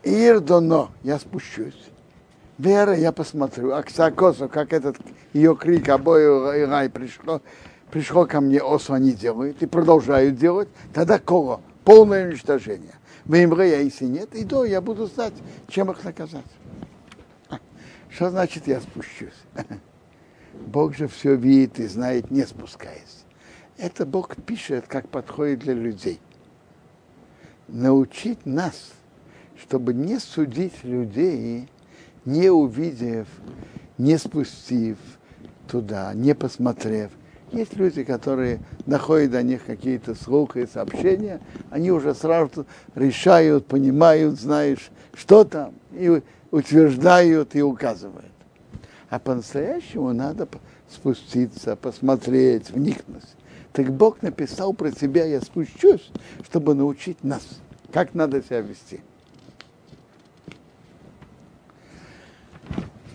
Ирдоно, 0.03 0.89
я 1.03 1.19
спущусь. 1.19 1.89
Вера, 2.59 2.93
я 2.93 3.13
посмотрю. 3.13 3.73
Аксакосу, 3.73 4.49
как 4.49 4.73
этот 4.73 4.97
ее 5.31 5.55
крик 5.55 5.87
обои 5.87 6.65
рай 6.65 6.89
пришло, 6.89 7.41
пришло 7.89 8.25
ко 8.25 8.41
мне, 8.41 8.59
осу 8.59 8.93
они 8.93 9.13
делают, 9.13 9.63
и 9.63 9.65
продолжают 9.65 10.35
делать, 10.35 10.67
тогда 10.93 11.19
кого? 11.19 11.61
Полное 11.85 12.27
уничтожение. 12.27 12.95
Веймре, 13.23 13.77
а 13.77 13.79
если 13.79 14.05
нет, 14.05 14.31
иду, 14.33 14.65
я 14.65 14.81
буду 14.81 15.05
знать, 15.05 15.33
чем 15.69 15.89
их 15.89 16.03
наказать. 16.03 16.43
Что 18.09 18.29
значит 18.29 18.67
я 18.67 18.81
спущусь? 18.81 19.39
Бог 20.53 20.97
же 20.97 21.07
все 21.07 21.35
видит 21.35 21.79
и 21.79 21.87
знает, 21.87 22.29
не 22.29 22.45
спускаясь. 22.45 23.23
Это 23.77 24.05
Бог 24.05 24.35
пишет, 24.35 24.85
как 24.87 25.07
подходит 25.07 25.59
для 25.59 25.75
людей. 25.75 26.19
Научить 27.69 28.45
нас, 28.45 28.91
чтобы 29.55 29.93
не 29.93 30.19
судить 30.19 30.83
людей, 30.83 31.69
не 32.29 32.49
увидев, 32.49 33.27
не 33.97 34.17
спустив 34.17 34.97
туда, 35.67 36.13
не 36.13 36.35
посмотрев, 36.35 37.11
есть 37.51 37.75
люди, 37.75 38.03
которые 38.03 38.59
находят 38.85 39.31
до 39.31 39.41
них 39.41 39.65
какие-то 39.65 40.13
слухи 40.13 40.59
и 40.59 40.67
сообщения, 40.67 41.41
они 41.71 41.91
уже 41.91 42.13
сразу 42.13 42.67
решают, 42.93 43.65
понимают, 43.65 44.39
знаешь, 44.39 44.91
что 45.15 45.43
там, 45.43 45.73
и 45.91 46.21
утверждают 46.51 47.55
и 47.55 47.63
указывают. 47.63 48.25
А 49.09 49.17
по-настоящему 49.17 50.13
надо 50.13 50.47
спуститься, 50.87 51.75
посмотреть, 51.75 52.69
вникнуть. 52.69 53.23
Так 53.73 53.91
Бог 53.91 54.21
написал 54.21 54.73
про 54.73 54.91
себя, 54.91 55.25
я 55.25 55.41
спущусь, 55.41 56.11
чтобы 56.43 56.75
научить 56.75 57.23
нас, 57.23 57.41
как 57.91 58.13
надо 58.13 58.43
себя 58.43 58.61
вести. 58.61 59.01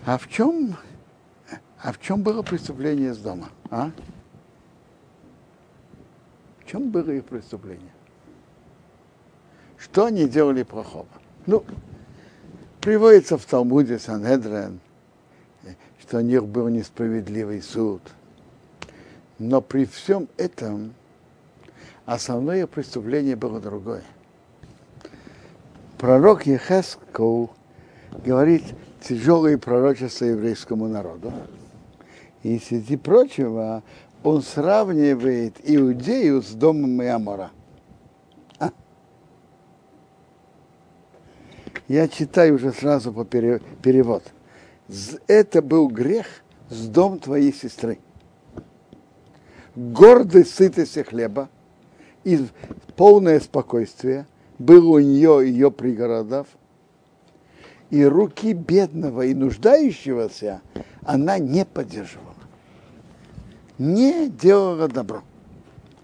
А 0.05 0.19
в 0.19 0.27
чем, 0.29 0.77
а 1.81 1.91
в 1.91 1.99
чем 1.99 2.21
было 2.21 2.43
преступление 2.43 3.13
с 3.13 3.17
дома? 3.17 3.49
А? 3.71 3.89
В 6.59 6.69
чем 6.69 6.91
было 6.91 7.09
их 7.09 7.25
преступление? 7.25 7.91
Что 9.77 10.05
они 10.05 10.27
делали 10.27 10.61
плохого? 10.61 11.07
Ну, 11.47 11.65
приводится 12.81 13.39
в 13.39 13.45
Талмуде 13.45 13.97
Санедрен, 13.97 14.79
что 15.99 16.17
у 16.17 16.21
них 16.21 16.45
был 16.45 16.67
несправедливый 16.67 17.63
суд. 17.63 18.01
Но 19.39 19.59
при 19.59 19.85
всем 19.85 20.27
этом 20.37 20.93
основное 22.05 22.67
преступление 22.67 23.35
было 23.35 23.59
другое. 23.59 24.03
Пророк 25.97 26.45
Ехесков 26.45 27.49
говорит 28.23 28.63
тяжелые 29.07 29.57
пророчества 29.57 30.25
еврейскому 30.25 30.87
народу. 30.87 31.31
И 32.43 32.59
среди 32.59 32.97
прочего 32.97 33.83
он 34.23 34.41
сравнивает 34.41 35.57
Иудею 35.63 36.41
с 36.41 36.51
домом 36.51 37.01
Иамора. 37.03 37.51
А. 38.59 38.71
Я 41.87 42.07
читаю 42.07 42.55
уже 42.55 42.71
сразу 42.71 43.13
по 43.13 43.25
перевод. 43.25 44.23
Это 45.27 45.61
был 45.61 45.87
грех 45.87 46.25
с 46.69 46.87
дом 46.87 47.19
твоей 47.19 47.53
сестры. 47.53 47.99
Гордый 49.75 50.45
сытости 50.45 51.03
хлеба 51.03 51.49
и 52.23 52.47
полное 52.95 53.39
спокойствие 53.39 54.25
было 54.57 54.95
у 54.95 54.99
нее 54.99 55.45
и 55.45 55.51
ее 55.51 55.69
пригородов, 55.69 56.47
и 57.95 58.03
руки 58.03 58.53
бедного 58.53 59.21
и 59.21 59.33
нуждающегося 59.33 60.61
она 61.03 61.39
не 61.39 61.65
поддерживала 61.65 62.35
не 63.77 64.29
делала 64.29 64.87
добро. 64.87 65.23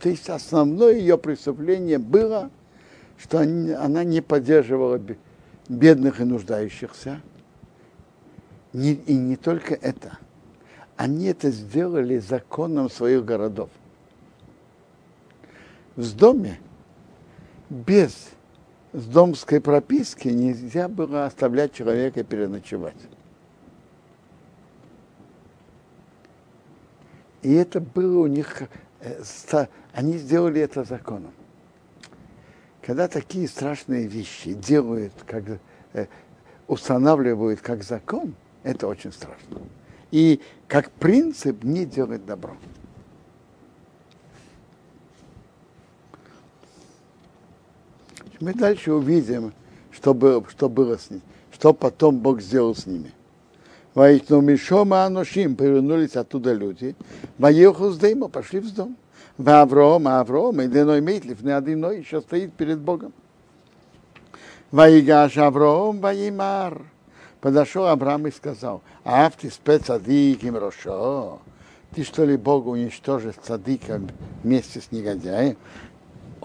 То 0.00 0.08
есть 0.08 0.28
основное 0.28 0.94
ее 0.94 1.16
преступление 1.18 1.98
было, 1.98 2.50
что 3.18 3.38
она 3.40 4.04
не 4.04 4.20
поддерживала 4.20 5.00
бедных 5.68 6.20
и 6.20 6.24
нуждающихся. 6.24 7.20
И 8.72 9.14
не 9.14 9.36
только 9.36 9.74
это. 9.74 10.18
Они 10.96 11.26
это 11.26 11.50
сделали 11.50 12.18
законом 12.18 12.90
своих 12.90 13.24
городов. 13.24 13.70
В 15.94 16.14
доме 16.14 16.60
без 17.70 18.35
домской 19.04 19.60
прописки 19.60 20.28
нельзя 20.28 20.88
было 20.88 21.26
оставлять 21.26 21.74
человека 21.74 22.24
переночевать. 22.24 22.96
И 27.42 27.52
это 27.52 27.80
было 27.80 28.20
у 28.20 28.26
них, 28.26 28.62
э, 29.00 29.66
они 29.92 30.16
сделали 30.16 30.62
это 30.62 30.82
законом. 30.84 31.32
Когда 32.80 33.06
такие 33.06 33.46
страшные 33.48 34.06
вещи 34.06 34.54
делают, 34.54 35.12
как, 35.26 35.44
э, 35.92 36.06
устанавливают 36.66 37.60
как 37.60 37.82
закон, 37.82 38.34
это 38.62 38.88
очень 38.88 39.12
страшно. 39.12 39.58
И 40.10 40.40
как 40.66 40.90
принцип 40.92 41.62
не 41.62 41.84
делать 41.84 42.24
добро. 42.24 42.56
Мы 48.40 48.52
дальше 48.52 48.92
увидим, 48.92 49.52
что 49.90 50.14
было, 50.14 50.44
что 50.48 50.68
было 50.68 50.98
с 50.98 51.10
ними, 51.10 51.22
что 51.52 51.72
потом 51.72 52.18
Бог 52.18 52.40
сделал 52.40 52.74
с 52.74 52.86
ними. 52.86 53.12
Ваикну 53.94 54.42
Мишома 54.42 55.04
Аношим, 55.04 55.56
повернулись 55.56 56.16
оттуда 56.16 56.52
люди. 56.52 56.94
Ваеху 57.38 57.90
с 57.90 57.98
Дейма, 57.98 58.28
пошли 58.28 58.60
в 58.60 58.74
дом. 58.74 58.96
В 59.38 59.48
Авром, 59.48 60.06
Авром, 60.06 60.60
и 60.60 60.68
Деной 60.68 61.00
Мейтлив, 61.00 61.42
не 61.42 61.50
один 61.50 61.84
еще 61.90 62.20
стоит 62.20 62.52
перед 62.52 62.78
Богом. 62.78 63.12
Ваигаш 64.70 65.38
Авром, 65.38 66.00
Ваимар. 66.00 66.82
Подошел 67.40 67.86
Авраам 67.86 68.26
и 68.26 68.30
сказал, 68.30 68.82
Ав 69.04 69.36
ты 69.36 69.50
спецадик 69.50 70.42
им 70.42 70.56
Рошо. 70.56 71.38
Ты 71.94 72.02
что 72.02 72.24
ли 72.24 72.36
Богу 72.36 72.72
уничтожишь 72.72 73.36
цадика 73.42 74.00
вместе 74.42 74.80
с 74.80 74.92
негодяем? 74.92 75.56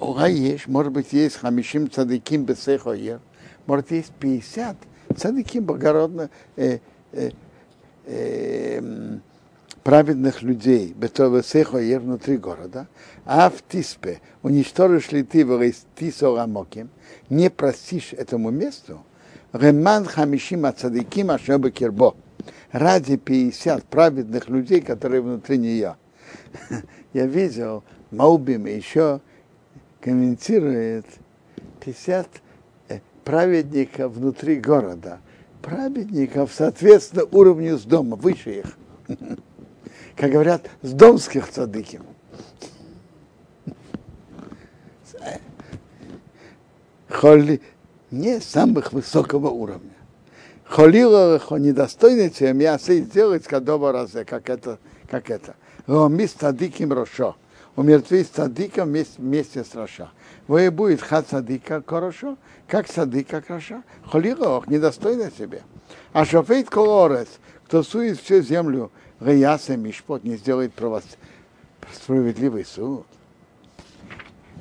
Ога 0.01 0.25
есть, 0.25 0.67
может 0.67 0.91
быть, 0.91 1.13
есть 1.13 1.37
хамишим 1.37 1.89
цадиким 1.89 2.43
бесехоер. 2.43 3.19
Может, 3.67 3.91
есть 3.91 4.11
50 4.19 4.75
цадиким 5.15 5.63
благородно, 5.63 6.31
э, 6.55 6.79
э, 7.11 7.29
э, 8.05 8.81
праведных 9.83 10.41
людей, 10.41 10.93
Бетовесехоер 10.97 11.99
внутри 11.99 12.37
города, 12.37 12.87
а 13.25 13.51
в 13.51 13.61
Тиспе 13.67 14.21
уничтожишь 14.41 15.11
ли 15.11 15.21
ты 15.21 15.45
Тисорамоким, 15.95 16.89
не 17.29 17.51
простишь 17.51 18.13
этому 18.13 18.49
месту, 18.49 19.03
Реман 19.53 20.05
хамишим 20.05 20.65
ацадиким 20.65 21.29
ашеба 21.29 21.69
кирбо. 21.69 22.15
Ради 22.71 23.17
50 23.17 23.83
праведных 23.83 24.49
людей, 24.49 24.81
которые 24.81 25.21
внутри 25.21 25.59
нее. 25.59 25.95
Я 27.13 27.27
видел, 27.27 27.83
Маубим 28.09 28.65
еще 28.65 29.21
комментирует 30.01 31.05
50 31.79 32.27
праведников 33.23 34.13
внутри 34.13 34.55
города. 34.55 35.19
Праведников, 35.61 36.51
соответственно, 36.53 37.25
уровню 37.31 37.77
с 37.77 37.83
дома, 37.83 38.15
выше 38.15 38.59
их. 38.59 38.77
Как 40.15 40.31
говорят, 40.31 40.69
с 40.81 40.91
домских 40.91 41.49
цадыким. 41.49 42.03
Холи, 47.07 47.61
не 48.09 48.39
самых 48.39 48.93
высокого 48.93 49.49
уровня. 49.49 49.91
Холила 50.63 51.41
недостойный 51.51 52.29
чем 52.29 52.59
я 52.59 52.77
сделать 52.77 53.43
кадоба 53.43 53.91
разе, 53.91 54.23
как 54.23 54.49
это, 54.49 54.79
как 55.09 55.29
это. 55.29 55.55
Роми 55.85 56.25
с 56.25 56.31
цадиким 56.31 56.93
рошо. 56.93 57.35
Умертви 57.81 58.23
с 58.23 58.27
цадиком 58.27 58.89
вместе, 58.89 59.19
вместе 59.19 59.63
с 59.63 59.73
роша. 59.73 60.11
Вы 60.47 60.69
будет 60.69 61.01
хат 61.01 61.27
садика 61.27 61.83
хорошо, 61.83 62.37
как 62.67 62.87
садика 62.87 63.41
хорошо. 63.41 63.81
Холила 64.05 64.63
недостойный 64.67 65.31
себе. 65.31 65.63
А 66.13 66.23
шофейт 66.23 66.69
колорес, 66.69 67.39
кто 67.65 67.81
сует 67.81 68.19
всю 68.19 68.41
землю, 68.41 68.91
Гаяса 69.19 69.77
Мишпот 69.77 70.23
не 70.23 70.35
сделает 70.35 70.73
право, 70.73 71.01
справедливый 71.91 72.65
суд. 72.65 73.07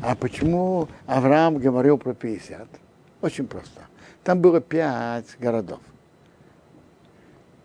А 0.00 0.14
почему 0.14 0.88
Авраам 1.06 1.58
говорил 1.58 1.98
про 1.98 2.14
50? 2.14 2.68
Очень 3.20 3.46
просто. 3.46 3.82
Там 4.24 4.40
было 4.40 4.62
пять 4.62 5.36
городов. 5.38 5.80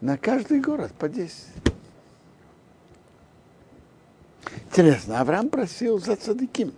На 0.02 0.18
каждый 0.18 0.60
город 0.60 0.92
по 1.00 1.08
10. 1.08 1.32
Интересно, 4.70 5.22
Авраам 5.22 5.50
просил 5.50 6.00
за 6.00 6.16
цадыким. 6.16 6.74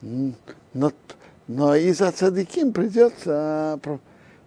Но, 0.00 0.92
но 1.46 1.76
и 1.76 1.92
за 1.92 2.10
цадыким 2.12 2.72
придется, 2.72 3.78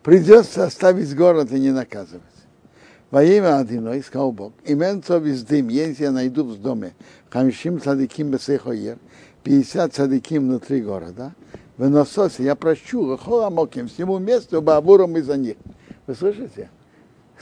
придется 0.03 0.65
оставить 0.65 1.15
город 1.15 1.51
и 1.51 1.59
не 1.59 1.71
наказывать. 1.71 2.23
Во 3.11 3.23
имя 3.23 3.59
Адиной, 3.59 4.03
сказал 4.03 4.31
Бог, 4.31 4.53
имен 4.65 5.01
то 5.01 5.17
вездым, 5.17 5.69
если 5.69 6.03
я 6.03 6.11
найду 6.11 6.43
в 6.43 6.59
доме, 6.59 6.93
хамишим 7.29 7.79
цадиким 7.79 8.31
бесехоер, 8.31 8.97
50 9.43 9.93
цадиким 9.93 10.47
внутри 10.47 10.81
города, 10.81 11.33
в 11.77 11.89
насосе 11.89 12.43
я 12.43 12.55
прощу 12.55 13.17
моким 13.51 13.87
всему 13.87 14.17
месту 14.17 14.61
бабурам 14.61 15.15
из-за 15.17 15.37
них. 15.37 15.55
Вы 16.07 16.15
слышите? 16.15 16.69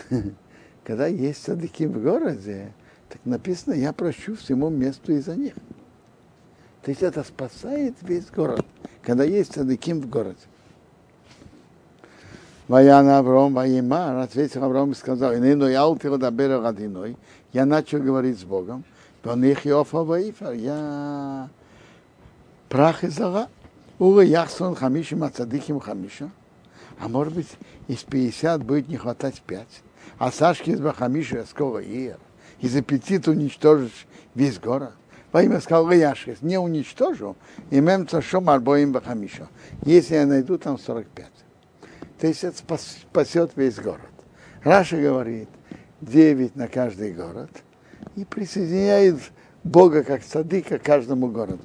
Когда 0.83 1.07
есть 1.07 1.43
цадиким 1.43 1.91
в 1.93 2.03
городе, 2.03 2.73
так 3.13 3.21
написано, 3.25 3.75
я 3.75 3.93
прощу 3.93 4.35
всему 4.35 4.71
месту 4.71 5.13
из-за 5.13 5.35
них. 5.35 5.53
То 6.81 6.89
есть 6.89 7.03
это 7.03 7.23
спасает 7.23 7.93
весь 8.01 8.25
город, 8.31 8.65
когда 9.03 9.23
есть 9.23 9.53
цадиким 9.53 10.01
в 10.01 10.09
городе. 10.09 10.39
Ваяна 12.67 13.19
Авром, 13.19 13.53
Ваимар, 13.53 14.17
ответил 14.17 14.63
Авром 14.63 14.93
и 14.93 14.95
сказал, 14.95 15.35
Инейно 15.35 15.65
я 15.65 15.81
алтил 15.81 16.17
дабера 16.17 16.59
гадиной, 16.59 17.15
я 17.51 17.67
начал 17.67 17.99
говорить 17.99 18.39
с 18.39 18.43
Богом, 18.43 18.83
он 19.23 19.43
их 19.43 19.63
Йофа 19.63 20.03
Ваифар, 20.03 20.53
я 20.53 21.49
прах 22.67 23.03
и 23.03 23.09
зара. 23.09 23.47
Ура 23.99 24.23
Яхсон 24.23 24.73
Хамишим 24.73 25.23
Ацадихим 25.23 25.79
Хамиша. 25.79 26.31
А 26.99 27.07
может 27.07 27.35
быть, 27.35 27.49
из 27.87 28.03
50 28.03 28.63
будет 28.63 28.87
не 28.87 28.97
хватать 28.97 29.43
5. 29.45 29.67
А 30.17 30.31
Сашки 30.31 30.71
из 30.71 30.81
Бахамиша 30.81 31.45
скоро 31.45 31.79
ир. 31.79 32.17
Из 32.63 32.73
аппетита 32.77 33.31
уничтожишь 33.31 34.07
весь 34.35 34.57
город. 34.57 34.93
Во 35.33 35.43
имя 35.43 35.59
сказал 35.59 35.91
Яшкис, 35.91 36.41
не 36.41 36.57
уничтожу, 36.57 37.35
и 37.69 37.81
мемца 37.81 38.21
шом 38.21 38.49
арбоим 38.49 38.93
Бахамиша. 38.93 39.49
Если 39.83 40.15
я 40.15 40.25
найду 40.25 40.57
там 40.57 40.79
45. 40.79 41.27
То 42.19 42.27
есть 42.27 42.43
это 42.45 42.57
спасет 42.77 43.51
весь 43.57 43.75
город. 43.79 43.99
Раша 44.63 44.95
говорит, 44.95 45.49
9 45.99 46.55
на 46.55 46.69
каждый 46.69 47.11
город 47.11 47.49
и 48.15 48.23
присоединяет 48.23 49.19
Бога 49.65 50.05
как 50.05 50.23
садыка 50.23 50.79
каждому 50.79 51.27
городу. 51.27 51.63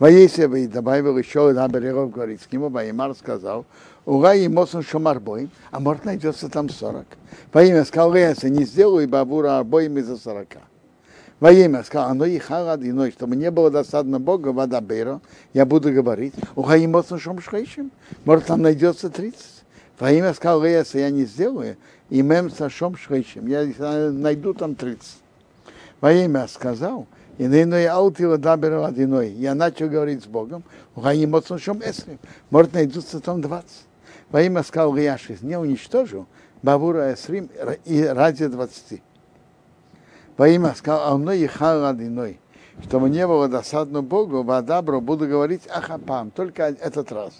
Воесева 0.00 0.56
и 0.56 0.66
добавил 0.66 1.16
еще 1.16 1.52
на 1.52 1.68
берегов 1.68 2.10
говорит, 2.10 2.42
с 2.42 2.52
нему 2.52 2.70
Баймар 2.70 3.14
сказал, 3.14 3.64
ура 4.06 4.34
и 4.34 4.48
мосон 4.48 4.82
шомарбоим, 4.82 5.50
а 5.70 5.80
может 5.80 6.04
найдется 6.06 6.48
там 6.48 6.70
40. 6.70 7.04
Во 7.52 7.62
имя 7.62 7.84
сказал, 7.84 8.14
я 8.14 8.34
не 8.44 8.64
сделаю 8.64 9.06
бабура 9.06 9.58
арбоим 9.58 9.98
из-за 9.98 10.16
40. 10.16 10.48
Во 11.38 11.52
имя 11.52 11.82
сказал, 11.84 12.10
оно 12.10 12.24
и 12.24 12.38
харад 12.38 12.80
иной, 12.82 13.10
чтобы 13.10 13.36
не 13.36 13.50
было 13.50 13.70
досадно 13.70 14.18
Бога, 14.18 14.48
вода 14.48 14.80
бейро, 14.80 15.20
я 15.52 15.66
буду 15.66 15.92
говорить, 15.92 16.32
уха 16.54 16.76
и 16.76 16.86
моцн 16.86 17.18
шом 17.18 17.42
шхайшим, 17.42 17.90
может 18.24 18.46
там 18.46 18.62
найдется 18.62 19.10
30. 19.10 19.44
Во 19.98 20.10
имя 20.10 20.32
сказал, 20.32 20.64
если 20.64 21.00
я 21.00 21.10
не 21.10 21.24
сделаю, 21.24 21.76
и 22.08 22.22
мем 22.22 22.50
со 22.50 22.70
шом 22.70 22.96
шхайшим, 22.96 23.46
я 23.48 23.66
найду 24.12 24.54
там 24.54 24.76
30. 24.76 25.02
Во 26.00 26.12
имя 26.12 26.46
сказал, 26.48 27.06
и 27.36 27.46
на 27.46 27.78
я 27.78 27.94
аутила 27.94 28.38
даберу 28.38 28.84
одиной, 28.84 29.30
я 29.32 29.54
начал 29.54 29.88
говорить 29.88 30.22
с 30.22 30.26
Богом, 30.26 30.62
моцн 30.94 31.56
шом 31.58 31.80
эсрим, 31.80 32.18
может 32.48 32.72
найдутся 32.72 33.20
там 33.20 33.42
20. 33.42 33.68
Во 34.30 34.42
имя 34.42 34.62
сказал, 34.62 34.96
я 34.96 35.18
не 35.42 35.56
уничтожу, 35.56 36.26
бавура 36.62 37.14
эсрим 37.14 37.48
и 37.84 38.02
ради 38.02 38.46
20 38.46 39.02
во 40.36 40.48
имя 40.48 40.74
сказал, 40.74 41.14
а 41.14 41.16
мной 41.16 41.38
ехал 41.38 41.86
одиной, 41.86 42.40
чтобы 42.82 43.08
не 43.08 43.26
было 43.26 43.48
досадно 43.48 44.02
Богу, 44.02 44.44
добро 44.62 45.00
буду 45.00 45.26
говорить 45.26 45.66
ахапам, 45.68 46.30
только 46.30 46.64
этот 46.64 47.10
раз. 47.10 47.32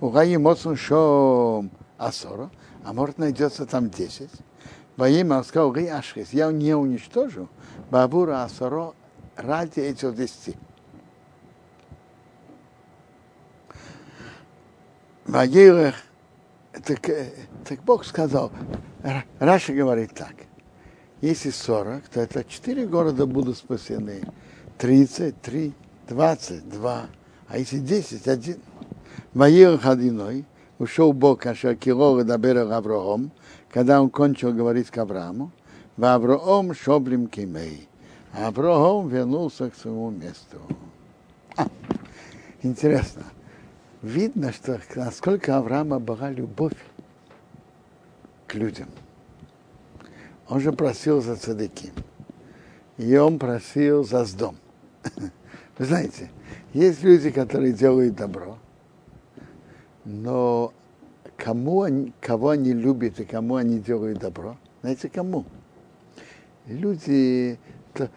У 0.00 0.10
Гаи 0.10 0.36
Моцун 0.36 0.76
Шом 0.76 1.70
Асора, 1.96 2.50
а 2.84 2.92
может 2.92 3.18
найдется 3.18 3.66
там 3.66 3.90
10. 3.90 4.30
Во 4.96 5.08
имя 5.08 5.42
сказал, 5.42 5.74
Ашхис, 5.74 6.32
я 6.32 6.50
не 6.52 6.74
уничтожу 6.74 7.48
Бабура 7.90 8.44
Асоро 8.44 8.94
ради 9.36 9.80
этих 9.80 10.14
10. 10.14 10.56
Вагирах, 15.26 15.94
так, 16.84 17.10
так 17.64 17.82
Бог 17.84 18.04
сказал, 18.04 18.52
Раша 19.38 19.72
говорит 19.72 20.14
так, 20.14 20.34
если 21.20 21.50
40, 21.50 22.08
то 22.08 22.20
это 22.20 22.44
4 22.44 22.86
города 22.86 23.26
будут 23.26 23.56
спасены. 23.56 24.22
33, 24.78 25.72
22. 26.08 27.06
А 27.48 27.58
если 27.58 27.78
10, 27.78 28.28
один. 28.28 28.58
Ваир 29.34 29.78
Хадиной, 29.78 30.44
ушел 30.78 31.12
Бог, 31.12 31.44
Аша 31.46 31.74
Кирова 31.74 32.22
Дабера 32.22 32.76
Авраам, 32.76 33.32
когда 33.70 34.00
он 34.00 34.10
кончил 34.10 34.52
говорить 34.52 34.90
к 34.90 34.98
Аврааму, 34.98 35.50
в 35.96 36.04
Авраам 36.04 36.72
Шоблим 36.74 37.26
Кимей. 37.26 37.88
А 38.32 38.48
Авраам 38.48 39.08
вернулся 39.08 39.70
к 39.70 39.74
своему 39.74 40.10
месту. 40.10 40.60
А, 41.56 41.66
интересно. 42.62 43.24
Видно, 44.02 44.52
что 44.52 44.80
насколько 44.94 45.56
Авраама 45.56 45.98
была 45.98 46.30
любовь 46.30 46.76
к 48.46 48.54
людям. 48.54 48.88
Он 50.48 50.60
же 50.60 50.72
просил 50.72 51.20
за 51.20 51.36
цадыки. 51.36 51.92
И 52.96 53.16
он 53.16 53.38
просил 53.38 54.04
за 54.04 54.24
сдом. 54.24 54.56
Вы 55.78 55.84
знаете, 55.84 56.30
есть 56.72 57.02
люди, 57.02 57.30
которые 57.30 57.72
делают 57.72 58.16
добро, 58.16 58.58
но 60.04 60.72
кому 61.36 61.82
они, 61.82 62.12
кого 62.20 62.50
они 62.50 62.72
любят 62.72 63.20
и 63.20 63.24
кому 63.24 63.56
они 63.56 63.78
делают 63.78 64.18
добро? 64.18 64.56
Знаете, 64.80 65.08
кому? 65.08 65.44
Люди, 66.66 67.58
то, 67.94 68.10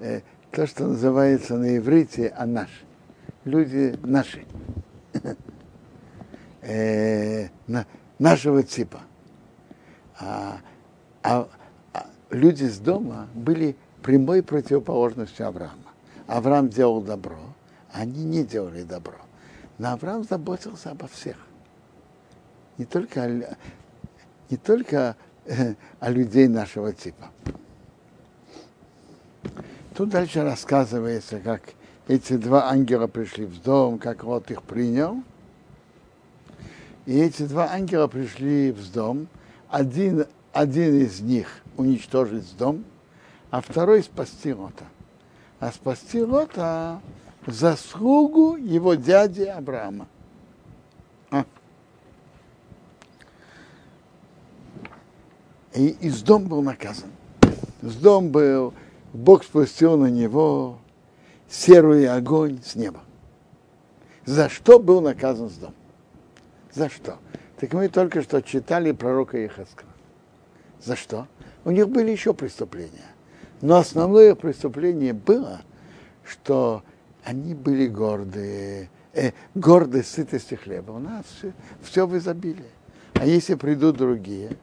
э, 0.00 0.20
то 0.50 0.66
что 0.66 0.86
называется 0.86 1.56
на 1.56 1.76
иврите 1.76 2.28
анаш. 2.28 2.70
Люди 3.44 3.98
наши. 4.02 4.44
Э, 6.62 7.48
на, 7.66 7.86
нашего 8.18 8.62
типа. 8.62 9.00
А, 10.18 10.58
а, 11.22 11.48
а 11.92 12.06
люди 12.30 12.64
с 12.64 12.78
дома 12.78 13.28
были 13.34 13.76
прямой 14.02 14.42
противоположностью 14.42 15.46
Авраама. 15.46 15.92
Авраам 16.26 16.68
делал 16.68 17.00
добро, 17.00 17.38
а 17.92 18.00
они 18.00 18.24
не 18.24 18.44
делали 18.44 18.82
добро. 18.82 19.18
Но 19.78 19.92
Авраам 19.92 20.24
заботился 20.24 20.90
обо 20.90 21.08
всех. 21.08 21.36
Не 22.78 22.84
только 22.84 23.24
о, 23.24 23.56
не 24.50 24.56
только 24.56 25.16
э, 25.46 25.74
о 26.00 26.10
людей 26.10 26.48
нашего 26.48 26.92
типа. 26.92 27.30
Тут 29.94 30.10
дальше 30.10 30.42
рассказывается, 30.42 31.38
как 31.40 31.62
эти 32.06 32.36
два 32.36 32.68
ангела 32.68 33.06
пришли 33.06 33.46
в 33.46 33.62
дом, 33.62 33.98
как 33.98 34.24
вот 34.24 34.50
их 34.50 34.62
принял. 34.62 35.22
И 37.06 37.18
эти 37.18 37.42
два 37.42 37.70
ангела 37.70 38.06
пришли 38.06 38.72
в 38.72 38.92
дом. 38.92 39.26
Один, 39.70 40.26
один 40.52 41.00
из 41.00 41.20
них 41.20 41.62
уничтожить 41.76 42.56
дом, 42.56 42.84
а 43.50 43.60
второй 43.60 44.02
спасти 44.02 44.52
Лота. 44.52 44.84
А 45.60 45.72
спасти 45.72 46.22
Лота 46.22 47.00
заслугу 47.46 48.56
его 48.56 48.94
дяди 48.94 49.42
Авраама. 49.42 50.06
А. 51.30 51.44
И 55.74 55.88
из 55.88 56.22
дом 56.22 56.44
был 56.44 56.62
наказан. 56.62 57.10
С 57.82 57.96
дом 57.96 58.30
был, 58.30 58.72
Бог 59.12 59.44
спустил 59.44 59.96
на 59.96 60.06
него 60.06 60.78
серый 61.48 62.08
огонь 62.08 62.60
с 62.64 62.74
неба. 62.74 63.00
За 64.24 64.48
что 64.48 64.78
был 64.78 65.00
наказан 65.00 65.50
с 65.50 65.54
дом? 65.54 65.74
За 66.72 66.88
что? 66.88 67.18
Так 67.58 67.72
мы 67.72 67.88
только 67.88 68.22
что 68.22 68.42
читали 68.42 68.92
пророка 68.92 69.38
Ехаскара. 69.38 69.88
За 70.82 70.96
что? 70.96 71.26
У 71.64 71.70
них 71.70 71.88
были 71.88 72.10
еще 72.10 72.34
преступления. 72.34 73.06
Но 73.60 73.76
основное 73.76 74.34
преступление 74.34 75.12
было, 75.12 75.62
что 76.24 76.82
они 77.22 77.54
были 77.54 77.86
гордые, 77.86 78.90
э, 79.12 79.32
гордые 79.54 80.04
сытости 80.04 80.54
хлеба. 80.54 80.92
У 80.92 80.98
нас 80.98 81.24
все, 81.38 81.52
все 81.82 82.06
в 82.06 82.16
изобилии. 82.16 82.70
А 83.14 83.26
если 83.26 83.54
придут 83.54 83.96
другие 83.96 84.56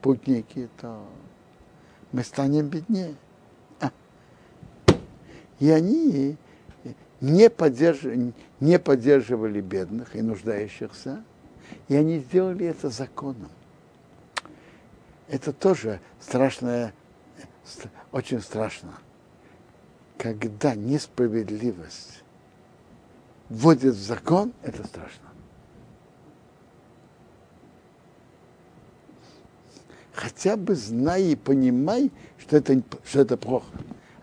путники, 0.00 0.68
то 0.80 1.04
мы 2.12 2.22
станем 2.22 2.68
беднее. 2.68 3.16
И 5.64 5.70
они 5.70 6.36
не, 7.22 7.48
поддерж... 7.48 8.02
не 8.60 8.78
поддерживали 8.78 9.62
бедных 9.62 10.14
и 10.14 10.20
нуждающихся, 10.20 11.24
и 11.88 11.96
они 11.96 12.18
сделали 12.18 12.66
это 12.66 12.90
законом. 12.90 13.48
Это 15.26 15.54
тоже 15.54 16.00
страшное, 16.20 16.92
очень 18.12 18.42
страшно. 18.42 18.92
Когда 20.18 20.74
несправедливость 20.74 22.22
вводит 23.48 23.94
в 23.94 24.02
закон, 24.02 24.52
это 24.62 24.86
страшно. 24.86 25.30
Хотя 30.12 30.58
бы 30.58 30.74
знай 30.74 31.22
и 31.22 31.36
понимай, 31.36 32.10
что 32.36 32.58
это, 32.58 32.82
что 33.06 33.20
это 33.22 33.38
плохо. 33.38 33.72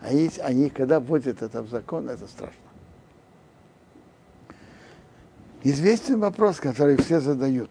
А 0.02 0.12
если 0.12 0.40
они, 0.40 0.68
когда 0.68 0.98
вводят 0.98 1.42
это 1.42 1.62
в 1.62 1.68
закон, 1.68 2.08
это 2.08 2.26
страшно. 2.26 2.56
Известен 5.62 6.18
вопрос, 6.18 6.58
который 6.58 6.96
все 6.96 7.20
задают. 7.20 7.70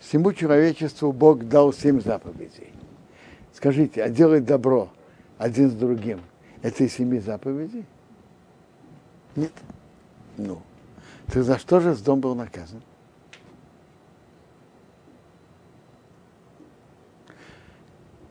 Всему 0.00 0.32
человечеству 0.32 1.12
Бог 1.12 1.44
дал 1.44 1.72
семь 1.72 2.00
заповедей. 2.00 2.72
Скажите, 3.52 4.02
а 4.02 4.08
делать 4.08 4.46
добро 4.46 4.90
один 5.36 5.70
с 5.70 5.74
другим, 5.74 6.20
это 6.62 6.84
из 6.84 6.94
семи 6.94 7.18
заповедей? 7.18 7.84
Нет. 9.34 9.52
Ну, 10.38 10.62
ты 11.26 11.42
за 11.42 11.58
что 11.58 11.80
же 11.80 11.94
с 11.94 12.00
дом 12.00 12.20
был 12.20 12.34
наказан? 12.34 12.82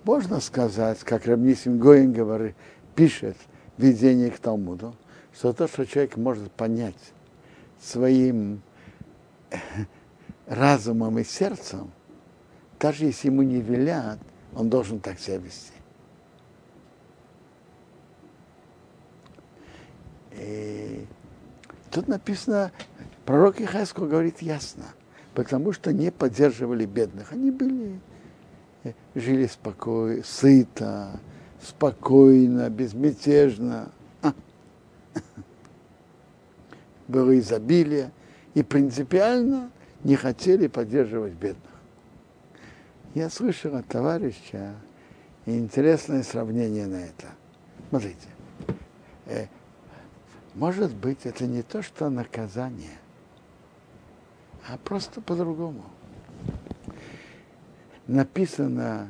Можно 0.05 0.39
сказать, 0.39 0.99
как 0.99 1.25
Рабнисим 1.25 1.79
Гоин 1.79 2.13
говорит, 2.13 2.55
пишет 2.95 3.35
в 3.75 3.81
видении 3.81 4.29
к 4.29 4.37
Талмуду, 4.37 4.95
что 5.33 5.51
то, 5.51 5.67
что 5.67 5.83
человек 5.85 6.15
может 6.15 6.51
понять 6.51 7.13
своим 7.81 8.61
разумом 10.45 11.17
и 11.17 11.23
сердцем, 11.23 11.91
даже 12.79 13.05
если 13.05 13.29
ему 13.29 13.41
не 13.41 13.61
велят, 13.61 14.19
он 14.53 14.69
должен 14.69 14.99
так 14.99 15.19
себя 15.19 15.37
вести. 15.37 15.73
И 20.33 21.07
тут 21.89 22.07
написано, 22.07 22.71
пророк 23.25 23.59
Ихайско 23.59 24.05
говорит 24.05 24.43
ясно, 24.43 24.85
потому 25.33 25.71
что 25.71 25.91
не 25.91 26.11
поддерживали 26.11 26.85
бедных. 26.85 27.31
Они 27.31 27.49
были, 27.49 27.95
э, 27.95 28.14
жили 29.15 29.47
спокойно, 29.47 30.23
сыто, 30.23 31.19
спокойно, 31.61 32.69
безмятежно. 32.69 33.91
было 37.07 37.37
изобилие, 37.37 38.11
и 38.53 38.63
принципиально 38.63 39.71
не 40.03 40.15
хотели 40.15 40.67
поддерживать 40.67 41.33
бедных. 41.33 41.61
Я 43.13 43.29
слышал 43.29 43.75
от 43.75 43.87
товарища 43.87 44.75
интересное 45.45 46.23
сравнение 46.23 46.87
на 46.87 46.97
это. 46.97 47.27
Смотрите, 47.89 48.27
э, 49.25 49.47
может 50.55 50.93
быть, 50.93 51.25
это 51.25 51.45
не 51.45 51.61
то, 51.61 51.81
что 51.81 52.09
наказание, 52.09 52.97
а 54.67 54.77
просто 54.77 55.21
по-другому. 55.21 55.83
Написано 58.07 59.09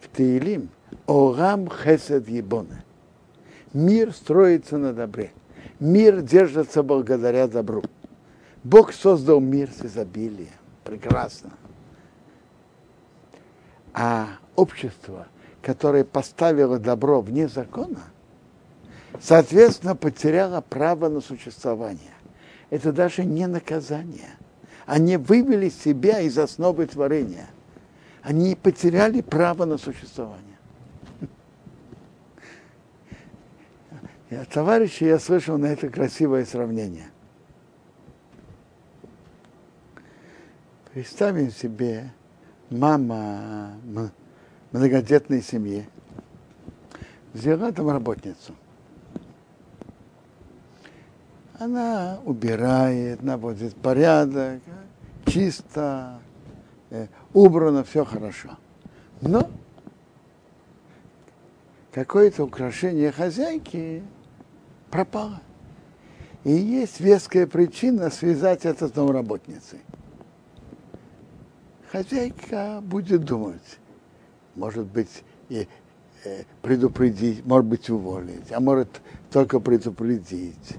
в 0.00 0.08
Таилим 0.08 0.68
«Орам 1.06 1.68
хесед 1.68 2.28
ебоне». 2.28 2.84
Мир 3.72 4.12
строится 4.12 4.78
на 4.78 4.92
добре. 4.92 5.32
Мир 5.80 6.20
держится 6.20 6.82
благодаря 6.82 7.48
добру. 7.48 7.82
Бог 8.62 8.92
создал 8.92 9.40
мир 9.40 9.70
с 9.70 9.84
изобилием. 9.84 10.50
Прекрасно. 10.84 11.50
А 13.94 14.28
общество, 14.56 15.26
которое 15.62 16.04
поставило 16.04 16.78
добро 16.78 17.20
вне 17.20 17.48
закона, 17.48 18.00
соответственно, 19.20 19.96
потеряло 19.96 20.60
право 20.60 21.08
на 21.08 21.20
существование. 21.20 22.12
Это 22.70 22.92
даже 22.92 23.24
не 23.24 23.46
наказание. 23.46 24.30
Они 24.86 25.16
вывели 25.16 25.68
себя 25.68 26.20
из 26.20 26.38
основы 26.38 26.86
творения. 26.86 27.48
Они 28.22 28.54
потеряли 28.54 29.20
право 29.20 29.64
на 29.64 29.78
существование. 29.78 30.58
И 34.30 34.34
от 34.36 34.56
я 35.00 35.18
слышал 35.18 35.58
на 35.58 35.66
это 35.66 35.88
красивое 35.88 36.44
сравнение. 36.44 37.10
Представим 40.92 41.50
себе 41.50 42.12
мама 42.70 43.72
многодетной 44.72 45.42
семьи 45.42 45.88
взяла 47.32 47.72
там 47.72 47.88
работницу. 47.88 48.54
Она 51.58 52.18
убирает, 52.24 53.22
наводит 53.22 53.74
порядок, 53.76 54.60
чисто, 55.26 56.18
э, 56.90 57.06
убрано, 57.34 57.84
все 57.84 58.04
хорошо. 58.04 58.50
Но 59.20 59.48
какое-то 61.92 62.44
украшение 62.44 63.12
хозяйки 63.12 64.02
пропала. 64.90 65.40
И 66.44 66.52
есть 66.52 67.00
веская 67.00 67.46
причина 67.46 68.10
связать 68.10 68.64
это 68.64 68.88
с 68.88 68.90
домработницей. 68.90 69.80
Хозяйка 71.90 72.80
будет 72.82 73.24
думать, 73.24 73.78
может 74.54 74.86
быть, 74.86 75.22
и 75.50 75.68
э, 76.24 76.44
предупредить, 76.62 77.44
может 77.44 77.66
быть, 77.66 77.90
уволить, 77.90 78.50
а 78.50 78.60
может 78.60 78.88
только 79.30 79.60
предупредить, 79.60 80.76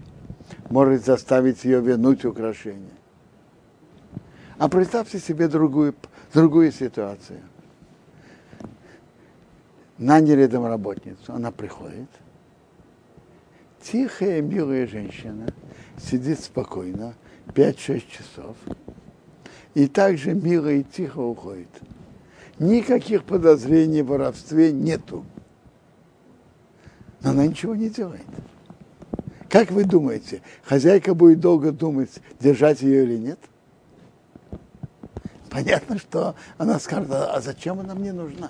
может 0.71 1.05
заставить 1.05 1.63
ее 1.63 1.81
вернуть 1.81 2.25
украшение. 2.25 2.89
А 4.57 4.67
представьте 4.67 5.19
себе 5.19 5.47
другую, 5.47 5.93
другую 6.33 6.71
ситуацию. 6.71 7.41
Наняли 9.97 10.47
домработницу, 10.47 11.33
она 11.33 11.51
приходит– 11.51 12.09
тихая, 13.83 14.41
милая 14.41 14.87
женщина 14.87 15.47
сидит 15.97 16.39
спокойно 16.39 17.13
5-6 17.47 18.03
часов 18.09 18.57
и 19.73 19.87
также 19.87 20.33
мило 20.33 20.69
и 20.69 20.83
тихо 20.83 21.19
уходит. 21.19 21.69
Никаких 22.59 23.23
подозрений 23.23 24.01
в 24.01 24.07
воровстве 24.07 24.71
нету. 24.71 25.25
Но 27.21 27.31
она 27.31 27.47
ничего 27.47 27.75
не 27.75 27.89
делает. 27.89 28.21
Как 29.49 29.71
вы 29.71 29.83
думаете, 29.83 30.41
хозяйка 30.63 31.13
будет 31.13 31.39
долго 31.39 31.71
думать, 31.71 32.11
держать 32.39 32.81
ее 32.81 33.03
или 33.03 33.17
нет? 33.17 33.39
Понятно, 35.53 35.99
что 35.99 36.35
она 36.57 36.79
скажет, 36.79 37.11
а 37.11 37.39
зачем 37.39 37.79
она 37.79 37.93
мне 37.93 38.11
нужна? 38.11 38.49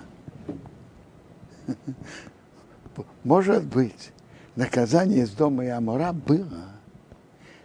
Может 3.24 3.64
быть, 3.64 4.10
наказание 4.56 5.24
из 5.24 5.30
дома 5.30 5.66
Иамора 5.66 6.12
было 6.12 6.70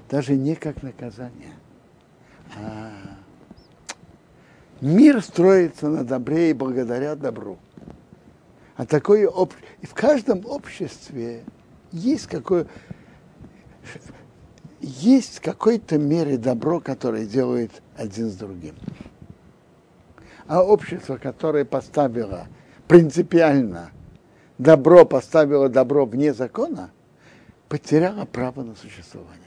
даже 0.10 0.36
не 0.36 0.56
как 0.56 0.84
наказание, 0.84 1.54
а 2.58 2.92
Мир 4.82 5.22
строится 5.22 5.90
на 5.90 6.06
добре 6.06 6.52
и 6.52 6.54
благодаря 6.54 7.16
добру. 7.16 7.58
А 8.76 8.86
такое 8.86 9.28
об... 9.28 9.52
и 9.82 9.86
в 9.86 9.94
каждом 9.94 10.46
обществе 10.46 11.44
есть 11.92 12.28
какое 12.28 12.66
есть 14.80 15.40
в 15.40 15.42
какой-то 15.42 15.98
мере 15.98 16.38
добро, 16.38 16.80
которое 16.80 17.26
делает 17.26 17.82
один 17.98 18.30
с 18.30 18.36
другим. 18.36 18.76
А 20.50 20.64
общество, 20.64 21.18
которое 21.18 21.64
поставило 21.64 22.48
принципиально 22.88 23.92
добро, 24.58 25.06
поставило 25.06 25.70
добро 25.70 26.08
вне 26.08 26.34
закона, 26.34 26.90
потеряло 27.68 28.26
право 28.26 28.64
на 28.64 28.76
существование. 28.76 29.38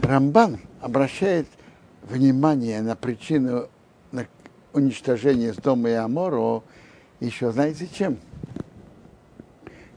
Рамбан 0.00 0.58
обращает 0.80 1.48
внимание 2.04 2.80
на 2.80 2.96
причину 2.96 3.68
на 4.10 4.26
уничтожения 4.72 5.52
Сдома 5.52 5.90
и 5.90 5.92
Амора 5.92 6.62
еще 7.20 7.52
знаете 7.52 7.86
чем? 7.92 8.16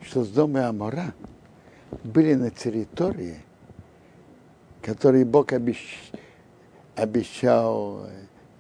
Что 0.02 0.26
Сдом 0.26 0.58
и 0.58 0.60
Амора 0.60 1.14
были 2.04 2.34
на 2.34 2.50
территории, 2.50 3.38
которые 4.82 5.26
Бог 5.26 5.54
обещ... 5.54 6.12
обещал 6.96 8.08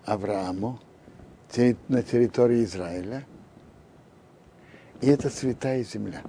Аврааму 0.05 0.79
на 1.87 2.03
территории 2.03 2.63
Израиля. 2.63 3.25
И 5.01 5.07
это 5.07 5.29
святая 5.29 5.83
земля 5.83 6.23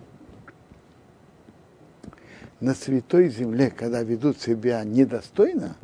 на 2.65 2.75
святой 2.75 3.29
земле, 3.29 3.71
когда 3.71 4.03
ведут 4.03 4.41
себя 4.41 4.83
недостойно, 4.85 5.77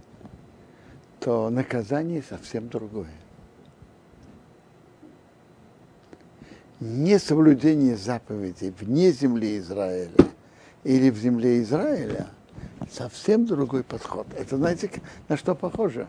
то 1.20 1.50
наказание 1.50 2.22
совсем 2.22 2.70
другое. 2.70 3.12
Несоблюдение 6.80 7.96
заповедей 7.96 8.72
вне 8.80 9.12
земли 9.12 9.58
Израиля 9.58 10.10
или 10.84 11.10
в 11.10 11.16
земле 11.16 11.62
Израиля 11.62 12.28
совсем 12.90 13.46
другой 13.46 13.84
подход. 13.84 14.26
Это 14.36 14.56
знаете, 14.56 14.90
на 15.28 15.36
что 15.36 15.54
похоже? 15.54 16.06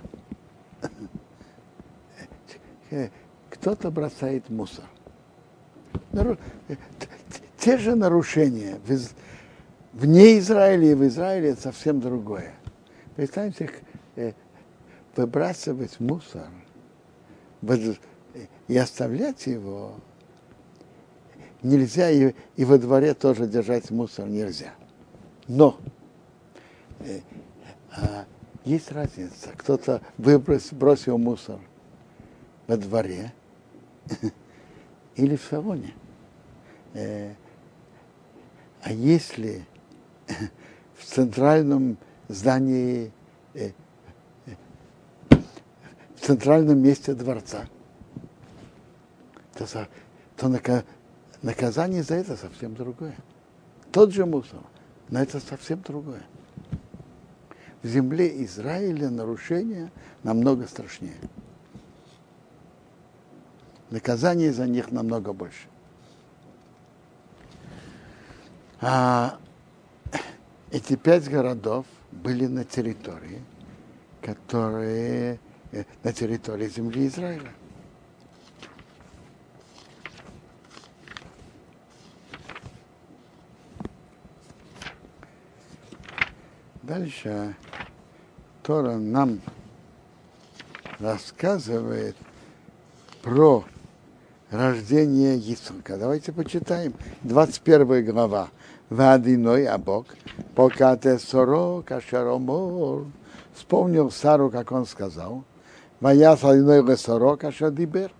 Кто-то 3.49 3.91
бросает 3.91 4.49
мусор. 4.49 4.85
Те 7.57 7.77
же 7.77 7.95
нарушения 7.95 8.79
вне 9.93 10.39
Израиля 10.39 10.91
и 10.91 10.93
в 10.93 11.05
Израиле 11.07 11.49
это 11.49 11.61
совсем 11.61 11.99
другое. 11.99 12.53
Представьте, 13.15 13.69
э, 14.15 14.33
выбрасывать 15.15 15.99
мусор 15.99 16.47
и 18.67 18.77
оставлять 18.77 19.45
его 19.47 19.95
нельзя, 21.63 22.09
и, 22.09 22.33
и 22.55 22.65
во 22.65 22.77
дворе 22.77 23.13
тоже 23.13 23.47
держать 23.47 23.89
мусор 23.91 24.27
нельзя. 24.27 24.73
Но 25.47 25.77
э, 26.99 27.19
а, 27.95 28.25
есть 28.65 28.91
разница. 28.91 29.51
Кто-то 29.57 30.01
выбросил, 30.17 30.77
бросил 30.77 31.17
мусор 31.17 31.59
во 32.67 32.77
дворе 32.77 33.33
или 35.15 35.35
в 35.35 35.43
салоне. 35.43 35.93
Э, 36.93 37.33
а 38.81 38.91
если 38.91 39.65
в 40.97 41.05
центральном 41.05 41.97
здании, 42.27 43.11
э, 43.53 43.71
в 45.29 46.25
центральном 46.25 46.79
месте 46.79 47.13
дворца, 47.13 47.67
то, 49.53 49.65
то 50.37 50.49
наказание 51.41 52.03
за 52.03 52.15
это 52.15 52.37
совсем 52.37 52.75
другое. 52.75 53.15
Тот 53.91 54.11
же 54.13 54.25
мусор, 54.25 54.61
но 55.09 55.21
это 55.21 55.39
совсем 55.39 55.81
другое. 55.81 56.23
В 57.83 57.87
земле 57.87 58.43
Израиля 58.45 59.09
нарушение 59.09 59.91
намного 60.23 60.67
страшнее. 60.67 61.17
Наказание 63.89 64.53
за 64.53 64.67
них 64.67 64.91
намного 64.91 65.33
больше. 65.33 65.67
А 68.79 69.37
эти 70.71 70.95
пять 70.95 71.29
городов 71.29 71.85
были 72.11 72.45
на 72.45 72.63
территории, 72.63 73.43
которые 74.21 75.39
э, 75.71 75.83
на 76.03 76.13
территории 76.13 76.67
земли 76.67 77.07
Израиля. 77.07 77.51
Дальше 86.83 87.55
Тора 88.63 88.95
нам 88.95 89.39
рассказывает 90.99 92.15
про 93.21 93.63
рождение 94.49 95.37
Исака. 95.37 95.97
Давайте 95.97 96.31
почитаем. 96.31 96.93
21 97.21 98.05
глава. 98.05 98.49
Вадиной, 98.89 99.67
а 99.67 99.77
Бог, 99.77 100.07
пока 100.55 100.97
ты 100.97 101.17
соро, 101.17 101.81
кашаромор, 101.81 103.05
вспомнил 103.53 104.11
Сару, 104.11 104.49
как 104.49 104.71
он 104.73 104.85
сказал, 104.85 105.45
моя 106.01 106.35
садиной 106.35 106.83
лесоро, 106.83 107.37
кашадибер, 107.37 108.11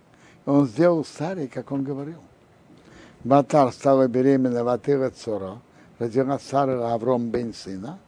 он 0.46 0.66
сделал 0.66 1.04
Саре, 1.04 1.48
как 1.48 1.72
он 1.72 1.82
говорил. 1.82 2.20
Батар 3.22 3.70
стала 3.70 4.08
беременна 4.08 4.64
Ватыра 4.64 5.10
Цоро, 5.10 5.58
родила 5.98 6.38
Сара 6.38 6.94
Авром 6.94 7.28
бен 7.28 7.52
сына, 7.52 7.98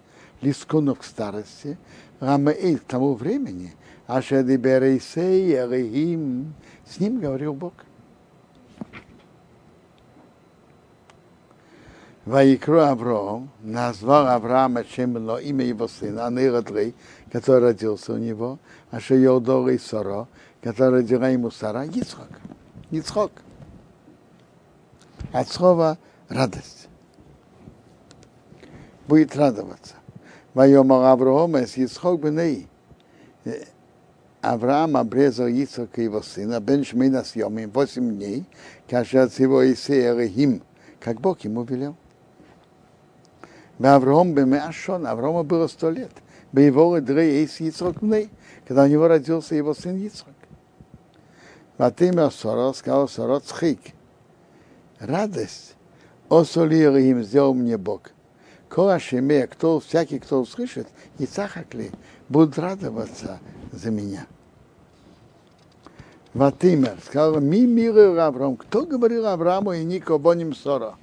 Лискуну 0.45 0.95
к 0.95 1.05
старости, 1.05 1.79
Рамаэль 2.21 2.79
к 2.79 2.85
тому 2.85 3.15
времени, 3.15 3.75
Ашадибер 4.07 4.85
Исей, 4.97 5.55
Элихим, 5.55 6.55
с 6.87 7.01
ним 7.01 7.19
говорил 7.19 7.55
Бог. 7.55 7.73
Ваикру 12.27 12.81
Авраам 12.81 13.51
назвал 13.61 14.29
Авраама 14.29 14.85
Шемло 14.85 15.39
имя 15.39 15.65
его 15.65 15.89
сына, 15.89 16.27
Анирадлей, 16.27 16.95
который 17.31 17.65
родился 17.65 18.15
у 18.15 18.17
него, 18.17 18.59
а 18.91 19.01
Шейодор 19.01 19.69
и 19.69 19.79
Соро, 19.79 20.27
который 20.63 21.01
родила 21.01 21.29
ему 21.29 21.51
Сара, 21.51 21.85
Ицхок. 21.85 22.29
Ицхок. 22.91 23.33
От 25.33 25.49
слова 25.49 25.99
радость. 26.29 26.89
Будет 29.07 29.37
радоваться. 29.37 29.95
Вайомар 30.55 31.05
Авраам 31.07 31.57
с 31.57 31.77
Ицхок 31.77 32.23
беней. 32.23 32.69
Авраам 34.41 34.97
обрезал 34.97 35.49
Ицхока 35.49 36.01
его 36.01 36.23
сына, 36.23 36.61
бен 36.61 36.85
Шмина 36.85 37.25
с 37.25 37.35
Йомим, 37.35 37.71
восемь 37.71 38.17
дней, 38.17 38.45
когда 38.89 39.23
его 39.39 39.73
Исея 39.73 40.15
Рехим, 40.15 40.63
как 41.01 41.21
Бог 41.21 41.41
ему 41.41 41.65
велел. 41.65 41.97
Авраам 43.83 44.35
Бемеашон, 44.35 45.07
Авраама 45.07 45.43
было 45.43 45.67
сто 45.67 45.91
лет. 45.91 46.13
Боевого 46.53 47.01
Дрей 47.01 47.43
Эйс 47.43 47.59
Яцрок 47.59 48.01
Мней, 48.01 48.31
когда 48.69 48.85
у 48.85 48.87
него 48.87 49.09
родился 49.09 49.57
его 49.57 49.75
сын 49.75 49.97
Яцрок. 49.97 50.35
Ватимя 51.79 52.31
Сора 52.31 52.73
сказал 52.73 53.09
Сора 53.09 53.41
Цхик. 53.41 53.81
Радость. 55.01 55.75
Осолир 56.29 56.95
им 56.97 57.25
сделал 57.25 57.55
мне 57.55 57.77
Бог. 57.77 58.14
Кола 58.75 58.99
Шеме, 58.99 59.47
кто, 59.47 59.79
всякий, 59.79 60.19
кто 60.19 60.41
услышит, 60.41 60.89
и 61.19 61.27
цахакли, 61.27 61.93
будут 62.29 62.59
радоваться 62.59 63.39
за 63.71 63.93
меня. 63.93 64.27
Ватимер 66.33 66.99
сказал, 67.07 67.41
ми 67.41 67.67
миры 67.67 68.19
Авраам. 68.19 68.57
Кто 68.57 68.85
говорил 68.85 69.29
Аврааму 69.29 69.75
и 69.75 69.85
Нико 69.85 70.19
Боним 70.19 70.57
Сора? 70.57 70.97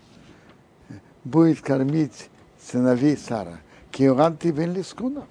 Будет 1.24 1.62
кормить 1.62 2.30
сыновей 2.62 3.16
Сара. 3.16 3.62
Киоран 3.90 4.36
ты 4.36 4.52
бен 4.52 4.74
Лискуна, 4.74 5.24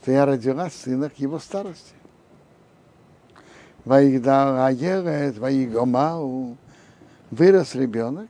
что 0.00 0.12
я 0.12 0.24
родила 0.24 0.70
сына 0.70 1.10
к 1.10 1.18
его 1.18 1.40
старости. 1.40 1.94
Ваигдал 3.84 4.64
Аерет, 4.64 5.36
Ваигомау, 5.36 6.56
вырос 7.32 7.74
ребенок, 7.74 8.28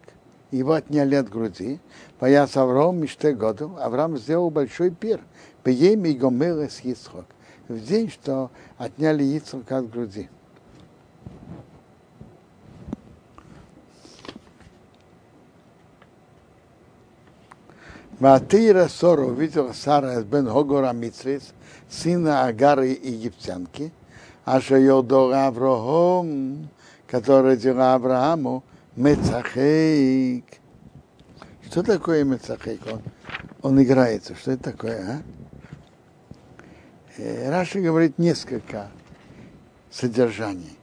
его 0.51 0.73
отняли 0.73 1.15
от 1.15 1.29
груди, 1.29 1.81
пояс 2.19 2.57
Авраам 2.57 2.99
мечте 2.99 3.33
году, 3.33 3.77
Авраам 3.79 4.17
сделал 4.17 4.51
большой 4.51 4.91
пир, 4.91 5.21
Пеем 5.63 6.05
и 6.05 6.13
Гомелес 6.13 6.81
Ицхок, 6.83 7.27
в 7.69 7.79
день, 7.81 8.11
что 8.11 8.51
отняли 8.79 9.25
Ицхок 9.25 9.71
от 9.73 9.91
груди. 9.91 10.29
Ватира 18.19 18.89
Сора 18.89 19.27
увидела 19.27 19.73
Сара 19.73 20.21
бен 20.23 20.49
Хогора 20.49 20.93
Мицрис, 20.93 21.53
сына 21.89 22.47
Агары 22.47 22.89
египтянки, 22.89 23.93
Аша 24.45 24.77
Йодора 24.77 25.47
Аврахом, 25.47 26.69
который 27.07 27.53
родила 27.53 27.95
Аврааму, 27.95 28.65
Мецахейк. 28.99 30.45
Что 31.71 31.85
такое 31.85 32.25
Мецахейк? 32.25 32.81
Он, 32.91 33.01
он 33.63 33.81
играется. 33.81 34.35
Что 34.35 34.51
это 34.51 34.73
такое, 34.73 35.23
а? 37.17 37.49
Раши 37.49 37.81
говорит 37.81 38.19
несколько 38.19 38.91
содержаний. 39.89 40.77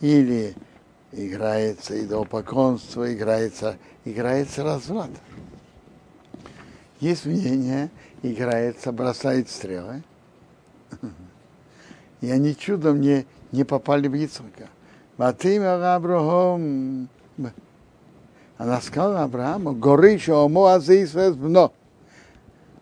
Или 0.00 0.54
играется 1.10 2.00
идолопоклонство, 2.00 3.12
играется, 3.12 3.76
играется 4.04 4.62
разврат. 4.62 5.10
Есть 7.00 7.26
мнение, 7.26 7.90
играется, 8.22 8.92
бросает 8.92 9.50
стрелы. 9.50 10.04
И 12.20 12.30
они 12.30 12.56
чудом 12.56 13.00
не, 13.00 13.26
не 13.50 13.64
попали 13.64 14.06
в 14.06 14.14
Ицхака. 14.14 14.68
Ватимя 15.16 15.96
Авраам, 15.96 17.08
она 18.58 18.80
сказала 18.80 19.22
Аврааму, 19.22 19.72
горы 19.72 20.18
Шомо 20.18 20.74
Азейсвес 20.74 21.36
но 21.36 21.72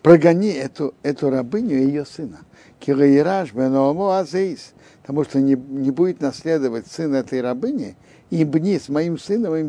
прогони 0.02 0.52
эту, 0.52 0.94
эту 1.02 1.30
рабыню 1.30 1.78
и 1.78 1.86
ее 1.86 2.07
сына. 2.07 2.38
Килаираж 2.80 3.52
Беномо 3.52 4.18
Азейс, 4.18 4.72
потому 5.02 5.24
что 5.24 5.40
не, 5.40 5.54
не 5.54 5.90
будет 5.90 6.20
наследовать 6.20 6.86
сын 6.86 7.14
этой 7.14 7.40
рабыни, 7.40 7.96
и 8.30 8.44
бни 8.44 8.78
с 8.78 8.88
моим 8.88 9.18
сыном 9.18 9.54
и 9.57 9.62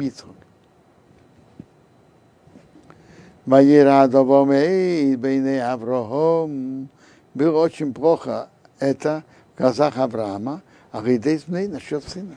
Аврохом. 5.58 6.90
Было 7.34 7.60
очень 7.60 7.94
плохо 7.94 8.50
это 8.80 9.24
в 9.56 9.58
глазах 9.58 9.98
Авраама, 9.98 10.62
а 10.92 11.02
Гейдейсмей 11.02 11.68
насчет 11.68 12.04
сына. 12.08 12.36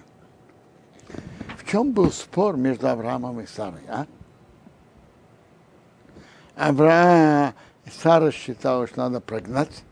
В 1.71 1.73
чем 1.73 1.93
был 1.93 2.11
спор 2.11 2.57
между 2.57 2.89
Авраамом 2.89 3.39
и 3.39 3.47
Сарой, 3.47 3.83
а? 3.87 4.05
Авраам, 6.57 7.55
Сара 7.93 8.33
считала, 8.33 8.89
что 8.89 8.97
надо 9.03 9.21
прогнать 9.21 9.85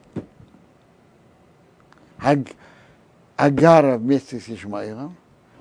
Аг, 2.18 2.40
Агара 3.36 3.96
вместе 3.96 4.40
с 4.40 4.48
Ишмаилом, 4.48 5.16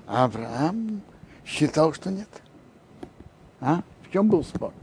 а 0.08 0.24
Авраам 0.24 1.02
считал, 1.46 1.94
что 1.94 2.10
нет. 2.10 2.42
А? 3.60 3.82
В 4.02 4.10
чем 4.12 4.28
был 4.28 4.42
спор? 4.42 4.74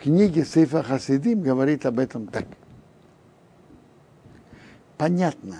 книге 0.00 0.44
Сейфа 0.44 0.82
Хасидим 0.82 1.40
говорит 1.40 1.86
об 1.86 2.00
этом 2.00 2.26
так. 2.26 2.46
Понятно, 4.98 5.58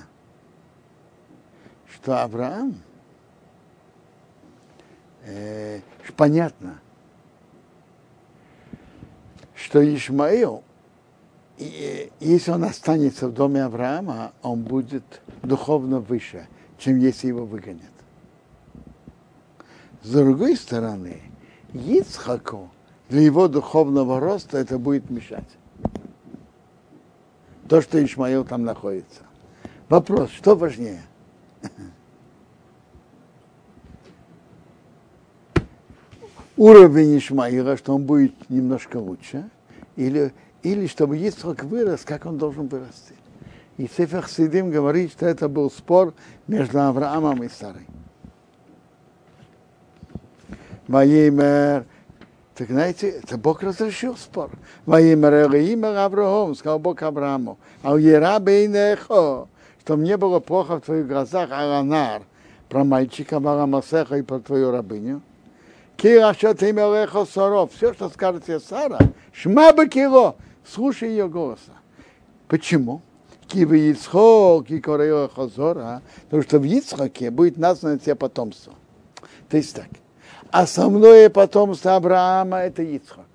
что 1.89 2.21
Авраам, 2.21 2.75
э, 5.25 5.81
понятно, 6.17 6.81
что 9.55 9.83
Ишмаил, 9.83 10.63
если 11.59 12.51
он 12.51 12.65
останется 12.65 13.29
в 13.29 13.33
доме 13.33 13.65
Авраама, 13.65 14.33
он 14.43 14.63
будет 14.63 15.23
духовно 15.43 16.01
выше, 16.01 16.49
чем 16.79 16.99
если 16.99 17.29
его 17.29 17.47
выгонят. 17.47 17.83
С 20.03 20.11
другой 20.11 20.57
стороны, 20.57 21.23
Ицхаку 21.73 22.71
для 23.09 23.21
его 23.21 23.47
духовного 23.47 24.19
роста 24.19 24.59
это 24.59 24.79
будет 24.79 25.11
мешать. 25.11 25.49
То, 27.69 27.81
что 27.81 28.03
Ишмаил 28.05 28.45
там 28.45 28.65
находится. 28.65 29.23
Вопрос, 29.89 30.31
что 30.31 30.57
важнее? 30.57 31.03
Уровень 36.63 37.19
Ишмаила, 37.19 37.77
что 37.77 37.93
он 37.93 38.05
будет 38.05 38.49
немножко 38.49 38.99
лучше, 38.99 39.51
или, 39.97 40.33
или 40.63 40.87
чтобы 40.87 41.19
Ицхак 41.19 41.65
вырос, 41.65 42.03
как 42.05 42.25
он 42.25 42.39
должен 42.39 42.69
вырасти. 42.69 43.17
И 43.79 43.89
Сефер 43.89 44.29
Сидим 44.29 44.71
говорит, 44.71 45.11
что 45.11 45.27
это 45.27 45.49
был 45.49 45.73
спор 45.73 46.15
между 46.47 46.81
Авраамом 46.81 47.43
и 47.43 47.49
Сарой. 47.49 47.85
Ваимер 50.87 51.85
так 52.55 52.69
знаете, 52.69 53.09
это 53.09 53.39
Бог 53.39 53.65
разрешил 53.65 54.17
спор. 54.17 54.51
Ваимер 54.87 55.53
имя 55.57 56.05
Авраам, 56.05 56.55
сказал 56.55 56.79
Бог 56.79 57.03
Аврааму, 57.03 57.59
а 57.83 57.95
у 57.95 57.97
Ерабейнехо, 57.97 59.49
что 59.81 59.97
мне 59.97 60.17
было 60.17 60.39
плохо 60.39 60.77
в 60.77 60.83
твоих 60.83 61.09
глазах, 61.09 61.51
Аранар, 61.51 62.23
про 62.69 62.85
мальчика 62.85 63.41
Марамасеха 63.41 64.19
и 64.19 64.23
про 64.23 64.39
твою 64.39 64.71
рабыню. 64.71 65.23
Кира, 66.03 66.33
имел 66.33 67.27
соров, 67.27 67.73
все, 67.73 67.95
что 67.95 68.09
скажет 68.09 68.45
тебе 68.45 68.59
Сара, 68.59 68.99
шмаба 69.33 69.87
кило, 69.87 70.35
слушай 70.67 71.09
ее 71.09 71.29
голоса. 71.29 71.75
Почему? 72.49 73.03
Кива 73.47 73.75
Ицхок 73.75 74.69
и 74.69 74.81
Корея 74.81 75.29
Хазора, 75.29 76.03
потому 76.25 76.43
что 76.43 76.59
в 76.59 76.65
Ицхаке 76.65 77.31
будет 77.31 77.57
названо 77.57 78.01
тебе 78.01 78.17
потомство. 78.17 78.75
То 79.49 79.59
есть 79.59 79.77
так, 79.77 79.87
основное 80.51 81.31
потомство 81.31 81.95
Авраама– 81.95 82.57
это 82.59 82.83
Ицхак. 82.83 83.29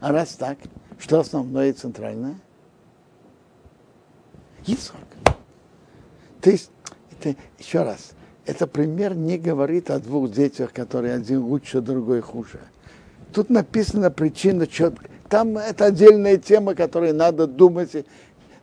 А 0.00 0.10
раз 0.10 0.30
так, 0.30 0.58
что 0.98 1.20
основное 1.20 1.68
и 1.68 1.72
центральное? 1.72 2.34
Ицхак. 4.66 5.06
То 6.40 6.50
есть, 6.50 6.72
это, 7.12 7.36
еще 7.60 7.84
раз, 7.84 8.10
это 8.48 8.66
пример 8.66 9.14
не 9.14 9.36
говорит 9.36 9.90
о 9.90 9.98
двух 9.98 10.30
детях, 10.32 10.72
которые 10.72 11.14
один 11.14 11.42
лучше, 11.42 11.82
другой 11.82 12.22
хуже. 12.22 12.60
Тут 13.34 13.50
написана 13.50 14.10
причина, 14.10 14.66
что 14.70 14.94
там 15.28 15.58
это 15.58 15.84
отдельная 15.84 16.38
тема, 16.38 16.74
которой 16.74 17.12
надо 17.12 17.46
думать, 17.46 18.06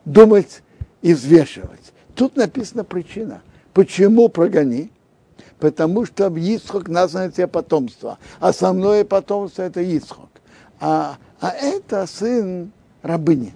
думать 0.04 0.62
и 1.02 1.14
взвешивать. 1.14 1.92
Тут 2.16 2.36
написана 2.36 2.82
причина. 2.82 3.42
Почему 3.72 4.28
прогони? 4.28 4.90
потому 5.58 6.04
что 6.04 6.28
Ицхок 6.28 6.88
названо 6.88 7.30
тебе 7.30 7.46
потомство. 7.46 8.18
Основное 8.40 9.04
потомство 9.04 9.62
это 9.62 9.80
Ицхок. 9.80 10.28
А, 10.80 11.16
а 11.40 11.50
это 11.50 12.06
сын 12.06 12.72
рабыни. 13.02 13.54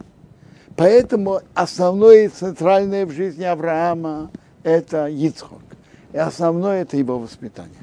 Поэтому 0.76 1.40
основное 1.52 2.24
и 2.24 2.28
центральное 2.28 3.04
в 3.04 3.10
жизни 3.10 3.44
Авраама 3.44 4.30
это 4.62 5.08
Ицхок. 5.08 5.60
И 6.12 6.18
основное 6.18 6.82
это 6.82 6.96
его 6.96 7.18
воспитание. 7.18 7.74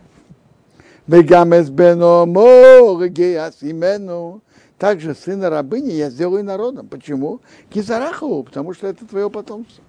Также 4.78 5.16
сына 5.16 5.50
рабыни 5.50 5.92
я 5.92 6.10
сделаю 6.10 6.44
народом. 6.44 6.88
Почему? 6.88 7.40
Кизарахову, 7.70 8.44
потому 8.44 8.74
что 8.74 8.88
это 8.88 9.06
твое 9.06 9.30
потомство. 9.30 9.84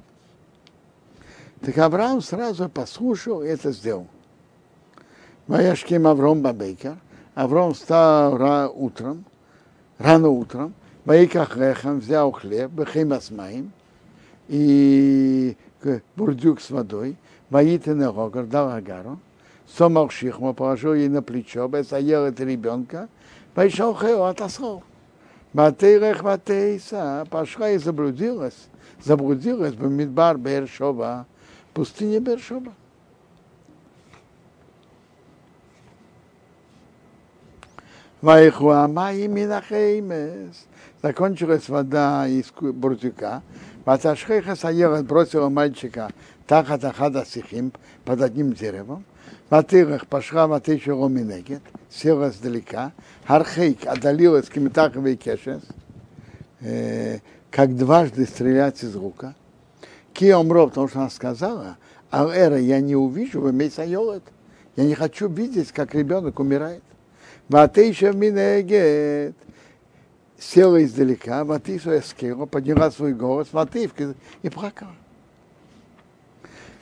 Так 1.61 1.77
Авраам 1.79 2.23
сразу 2.23 2.69
послушал 2.69 3.43
и 3.43 3.49
это 3.49 3.73
сделал. 3.73 4.07
Ваяшким 5.47 6.07
Авром 6.07 6.41
Бабейкер. 6.41 6.97
Авром 7.35 7.75
встал 7.75 8.37
ра, 8.37 8.69
утром, 8.69 9.25
рано 9.99 10.29
утром, 10.29 10.75
Ваиках 11.05 11.57
Рехам 11.57 12.01
взял 12.01 12.33
хлеб, 12.33 12.71
Бехим 12.73 13.13
Асмаим, 13.13 13.73
и 14.49 15.57
бурдюк 16.17 16.61
с 16.61 16.71
водой, 16.71 17.17
Ваитен 17.51 18.03
Рогар 18.03 18.45
дал 18.45 18.71
Агару, 18.71 19.19
Сомал 19.67 20.11
Шихма 20.11 20.53
положил 20.53 20.95
ей 20.95 21.09
на 21.09 21.23
плечо, 21.23 21.67
Бесаел 21.69 22.25
это 22.25 22.45
ребенка, 22.45 23.09
Вайшел 23.55 23.95
Хео 23.95 24.25
отослал. 24.25 24.83
Батейрех 25.53 26.23
Батейса 26.23 27.27
пошла 27.31 27.71
и 27.71 27.79
заблудилась, 27.79 28.69
заблудилась 29.03 29.75
в 29.75 29.89
Мидбар 29.89 30.37
Бершова, 30.37 31.27
пустыне 31.73 32.21
Бершова. 32.21 32.73
Вайхуамай 38.21 39.27
Минахеймес. 39.29 40.67
Закончилась 41.03 41.69
вода 41.69 42.27
из 42.27 42.51
бурдюка. 42.51 43.43
Ваташхеха 43.85 44.57
Саера 44.57 45.03
бросила 45.03 45.49
мальчика 45.49 46.11
тахат 46.49 46.83
ахада 46.83 47.25
сихим 47.25 47.73
под 48.05 48.23
одним 48.23 48.55
деревом. 48.55 49.05
Ватырах 49.51 50.07
пошла 50.07 50.47
ватыша 50.47 50.93
роминегет, 50.93 51.61
села 51.91 52.31
сдалека. 52.31 52.93
Хархейк 53.27 53.87
отдалилась 53.87 54.49
кимитаховый 54.49 55.17
кешес, 55.17 55.63
как 57.51 57.77
дважды 57.77 58.25
стрелять 58.25 58.83
из 58.83 58.95
лука. 58.95 59.35
Киомро, 60.15 60.67
потому 60.67 60.89
что 60.89 61.01
она 61.01 61.11
сказала, 61.11 61.77
а 62.11 62.27
эра 62.27 62.59
я 62.59 62.81
не 62.81 62.97
увижу, 62.97 63.41
вы 63.41 63.53
мейсайолет. 63.53 64.25
Я 64.75 64.85
не 64.85 64.95
хочу 64.95 65.29
видеть, 65.29 65.71
как 65.73 65.95
ребенок 65.95 66.41
умирает. 66.41 66.83
Ватейша 67.49 68.13
минегет. 68.13 69.37
села 70.39 70.83
издалека, 70.83 71.45
Ватиса 71.45 71.99
Эскера, 71.99 72.47
подняла 72.47 72.91
свой 72.91 73.13
голос, 73.13 73.49
Вативка 73.53 74.15
и 74.43 74.49
плакала. 74.49 74.95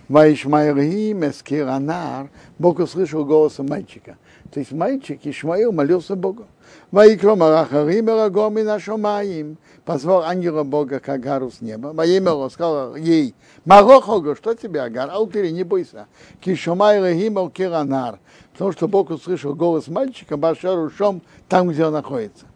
Ваишмайрим 0.08 1.28
Эскер 1.28 1.68
Анар, 1.68 2.28
Бог 2.58 2.78
услышал 2.78 3.24
голос 3.24 3.58
мальчика. 3.58 4.16
То 4.52 4.60
есть 4.60 4.72
мальчик 4.72 5.20
Ишмаил 5.24 5.72
молился 5.72 6.14
Богу. 6.14 6.46
Ваикро 6.90 7.34
Марахарим 7.34 8.08
Эрагоми 8.08 8.62
Нашомаим. 8.62 9.58
Позвал 9.84 10.22
ангела 10.22 10.62
Бога 10.62 11.00
к 11.00 11.08
Агару 11.08 11.50
с 11.50 11.60
неба. 11.60 11.88
Ваимело 11.88 12.48
сказал 12.48 12.96
ей, 12.96 13.34
Марохого, 13.64 14.36
что 14.36 14.54
тебе, 14.54 14.82
Агар? 14.82 15.10
Алтыри, 15.10 15.50
не 15.50 15.64
бойся. 15.64 16.06
Кишомай 16.40 17.00
Рахим 17.00 17.38
Алкиранар. 17.38 18.18
Потому 18.52 18.72
что 18.72 18.88
Бог 18.88 19.10
услышал 19.10 19.54
голос 19.54 19.88
мальчика, 19.88 20.36
Башару 20.36 20.90
Шом, 20.90 21.22
там, 21.48 21.68
где 21.68 21.84
он 21.84 21.92
находится. 21.92 22.46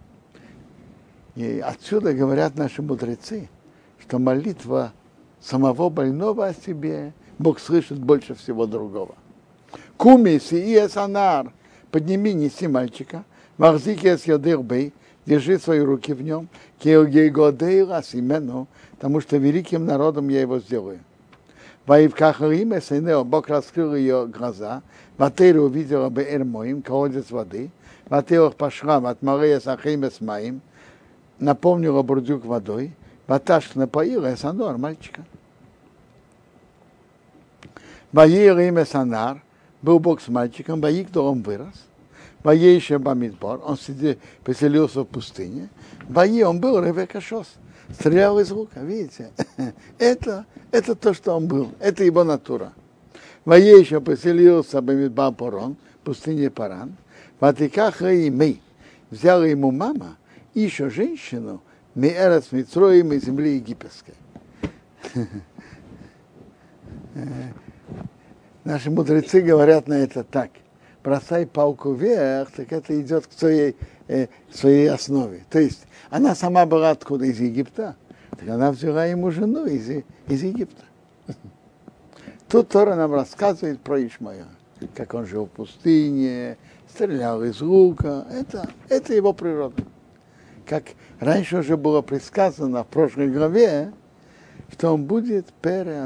И 1.37 1.61
отсюда 1.61 2.13
говорят 2.13 2.57
наши 2.57 2.83
мудрецы, 2.83 3.49
что 4.01 4.19
молитва 4.19 4.93
самого 5.41 5.89
больного 5.89 6.47
о 6.47 6.55
себе 6.55 7.13
Бог 7.41 7.59
слышит 7.59 7.99
больше 7.99 8.35
всего 8.35 8.67
другого. 8.67 9.15
Кумис 9.97 10.53
и 10.53 10.77
эсанар, 10.77 11.51
подними, 11.91 12.35
неси 12.35 12.69
мальчика, 12.69 13.25
махзики 13.57 14.09
эс 14.09 14.27
бей, 14.63 14.93
держи 15.25 15.59
свои 15.59 15.81
руки 15.81 16.13
в 16.13 16.21
нем, 16.21 16.51
кеогейгодейра 16.81 18.03
имену, 18.13 18.69
потому 18.91 19.23
что 19.23 19.39
великим 19.39 19.87
народом 19.87 20.29
я 20.29 20.43
его 20.43 20.59
сделаю. 20.59 21.01
Ваивкахарим 21.87 22.77
эсенео, 22.77 23.25
Бог 23.25 23.49
раскрыл 23.49 23.95
ее 23.95 24.27
глаза, 24.27 24.83
Ватейра 25.17 25.63
увидела 25.63 26.11
бы 26.11 26.23
Эрмоим, 26.23 26.83
колодец 26.83 27.31
воды, 27.31 27.71
Ватейра 28.11 28.51
пошла, 28.51 28.97
от 28.97 29.23
Мария 29.23 29.61
Сахим 29.61 30.07
Эсмаим, 30.07 30.61
наполнила 31.39 32.03
бурдюк 32.03 32.45
водой, 32.45 32.93
Ваташ 33.27 33.75
напоила 33.77 34.35
Эсанор, 34.35 34.77
мальчика. 34.77 35.25
Ваир 38.13 38.59
имя 38.59 38.85
Санар, 38.85 39.43
был 39.83 39.99
Бог 39.99 40.21
с 40.21 40.29
мальчиком, 40.29 40.81
Ваикдор 40.81 41.25
он 41.25 41.43
вырос, 41.43 41.75
Ваейше 42.43 42.99
Бамидбор, 42.99 43.61
он 43.65 43.77
сидел, 43.79 44.17
поселился 44.45 45.03
в 45.03 45.05
пустыне, 45.05 45.69
Ваи 46.09 46.43
он 46.43 46.61
был 46.61 46.83
Ревека 46.83 47.21
Шос, 47.21 47.47
стрелял 47.93 48.39
из 48.41 48.51
лука, 48.51 48.81
видите? 48.81 49.31
это, 49.99 50.45
это 50.71 50.95
то, 50.95 51.15
что 51.15 51.35
он 51.37 51.47
был, 51.47 51.71
это 51.79 52.03
его 52.05 52.25
натура. 52.25 52.73
Ваейше 53.45 54.01
поселился 54.01 54.83
Бамидбар 54.83 55.33
Порон, 55.33 55.77
пустыне 56.03 56.51
Паран, 56.51 56.97
Ватикаха 57.39 58.13
и 58.13 58.29
мы, 58.29 58.61
взяла 59.11 59.47
ему 59.47 59.71
мама, 59.71 60.17
еще 60.53 60.91
женщину, 60.91 61.63
Меэрас 61.95 62.53
Митроим 62.53 63.13
из 63.13 63.25
земли 63.25 63.57
египетской. 63.57 64.15
Наши 68.65 68.91
мудрецы 68.91 69.41
говорят 69.41 69.89
на 69.89 69.95
это 69.95 70.23
так. 70.23 70.51
Бросай 71.03 71.47
палку 71.47 71.93
вверх, 71.93 72.51
так 72.51 72.73
это 72.73 73.01
идет 73.01 73.27
к 73.27 73.33
своей, 73.33 73.75
э, 74.07 74.27
своей 74.53 74.91
основе. 74.91 75.45
То 75.49 75.59
есть 75.59 75.87
она 76.11 76.35
сама 76.35 76.67
была 76.67 76.91
откуда? 76.91 77.25
Из 77.25 77.41
Египта. 77.41 77.97
Так 78.39 78.49
она 78.49 78.71
взяла 78.71 79.07
ему 79.07 79.31
жену 79.31 79.65
из, 79.65 80.05
из 80.29 80.43
Египта. 80.43 80.85
Тут 82.49 82.69
Тора 82.69 82.97
нам 82.97 83.15
рассказывает 83.15 83.81
про 83.81 84.05
Ишмая, 84.05 84.45
как 84.95 85.15
он 85.15 85.25
жил 85.25 85.47
в 85.47 85.51
пустыне, 85.51 86.59
стрелял 86.89 87.43
из 87.45 87.61
лука. 87.61 88.27
Это, 88.31 88.69
это 88.89 89.15
его 89.15 89.33
природа. 89.33 89.83
Как 90.67 90.85
раньше 91.19 91.59
уже 91.59 91.77
было 91.77 92.03
предсказано 92.03 92.85
в 92.85 92.89
прошлой 92.89 93.29
главе, 93.31 93.93
что 94.73 94.93
он 94.93 95.05
будет 95.05 95.47
Пере 95.63 96.03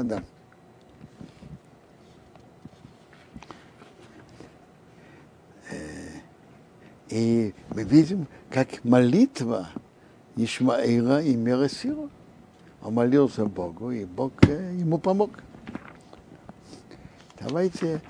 И 7.15 7.53
мы 7.69 7.83
видим, 7.83 8.27
как 8.49 8.83
молитва 8.83 9.69
Ишмаила 10.35 11.25
имела 11.25 11.69
силу. 11.69 12.09
Он 12.83 12.93
молился 12.93 13.45
Богу, 13.45 13.91
и 13.91 14.03
Бог 14.03 14.33
э, 14.49 14.73
ему 14.75 14.97
помог. 14.97 15.31
Давайте 17.39 18.01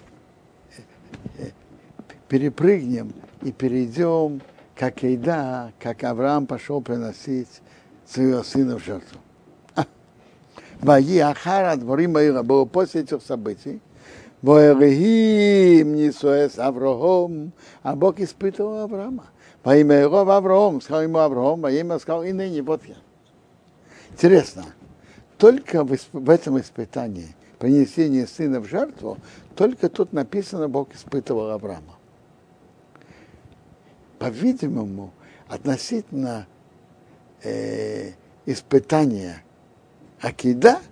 э, 0.75 0.81
э, 1.37 1.51
перепрыгнем 2.27 3.13
и 3.43 3.51
перейдем, 3.51 4.41
как 4.75 5.03
Эйда, 5.03 5.71
как 5.79 6.03
Авраам 6.03 6.47
пошел 6.47 6.81
приносить 6.81 7.61
своего 8.07 8.41
сына 8.41 8.79
в 8.79 8.83
жертву. 8.83 9.19
Ваи 10.81 11.19
Ахара 11.19 11.75
Дворим 11.75 12.13
было 12.13 12.65
после 12.65 13.01
этих 13.01 13.21
событий, 13.21 13.81
а 17.83 17.95
Бог 17.95 18.19
испытывал 18.19 18.79
Авраама. 18.79 19.25
Во 19.63 19.75
имя 19.75 19.95
его 19.95 20.19
Авраам, 20.19 20.81
сказал 20.81 21.03
ему 21.03 21.17
Авраам, 21.17 21.61
во 21.61 21.71
имя 21.71 21.97
сказал 21.99 22.23
и 22.23 22.31
ныне, 22.31 22.61
вот 22.61 22.85
я. 22.85 22.95
Интересно, 24.11 24.65
только 25.37 25.83
в, 25.83 25.97
в 26.13 26.29
этом 26.29 26.59
испытании, 26.59 27.35
принесение 27.57 28.27
сына 28.27 28.59
в 28.59 28.67
жертву, 28.67 29.17
только 29.55 29.89
тут 29.89 30.13
написано, 30.13 30.69
Бог 30.69 30.93
испытывал 30.93 31.49
Авраама. 31.49 31.95
По-видимому, 34.19 35.11
относительно 35.47 36.45
э, 37.43 38.11
испытания 38.45 39.43
Акида– 40.21 40.79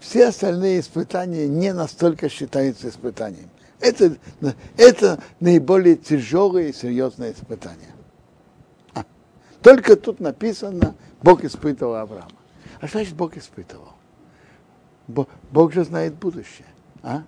все 0.00 0.28
остальные 0.28 0.80
испытания 0.80 1.48
не 1.48 1.72
настолько 1.72 2.28
считаются 2.28 2.88
испытанием. 2.88 3.50
Это, 3.80 4.16
это 4.76 5.20
наиболее 5.40 5.96
тяжелые 5.96 6.70
и 6.70 6.72
серьезные 6.72 7.32
испытания. 7.32 7.94
А, 8.94 9.04
только 9.62 9.96
тут 9.96 10.20
написано, 10.20 10.94
Бог 11.22 11.44
испытывал 11.44 11.96
Авраама. 11.96 12.30
А 12.80 12.86
что 12.86 12.98
значит 12.98 13.14
Бог 13.14 13.36
испытывал? 13.36 13.92
Бог, 15.06 15.28
Бог 15.50 15.72
же 15.72 15.84
знает 15.84 16.14
будущее. 16.14 16.66
А? 17.02 17.22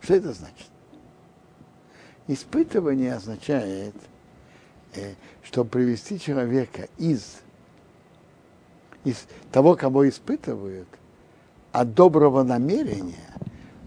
Что 0.00 0.14
это 0.14 0.32
значит? 0.32 0.68
Испытывание 2.26 3.14
означает, 3.14 3.94
э, 4.94 5.14
что 5.42 5.64
привести 5.64 6.18
человека 6.18 6.88
из, 6.96 7.36
из 9.04 9.26
того, 9.52 9.74
кого 9.76 10.08
испытывают– 10.08 10.88
от 11.74 11.92
доброго 11.92 12.44
намерения, 12.44 13.34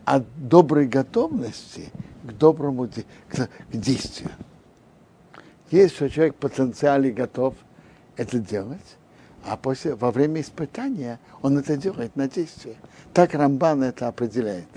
от 0.03 0.25
доброй 0.49 0.87
готовности 0.87 1.89
к 2.21 2.33
доброму 2.33 2.89
к, 3.29 3.49
действию. 3.71 4.29
Если 5.71 6.09
человек 6.09 6.35
в 6.35 6.39
потенциале 6.39 7.11
готов 7.11 7.55
это 8.17 8.39
делать, 8.39 8.97
а 9.45 9.55
после, 9.55 9.95
во 9.95 10.11
время 10.11 10.41
испытания 10.41 11.17
он 11.41 11.57
это 11.57 11.77
делает 11.77 12.13
на 12.17 12.27
действие. 12.27 12.75
Так 13.13 13.33
Рамбан 13.33 13.83
это 13.83 14.09
определяет. 14.09 14.67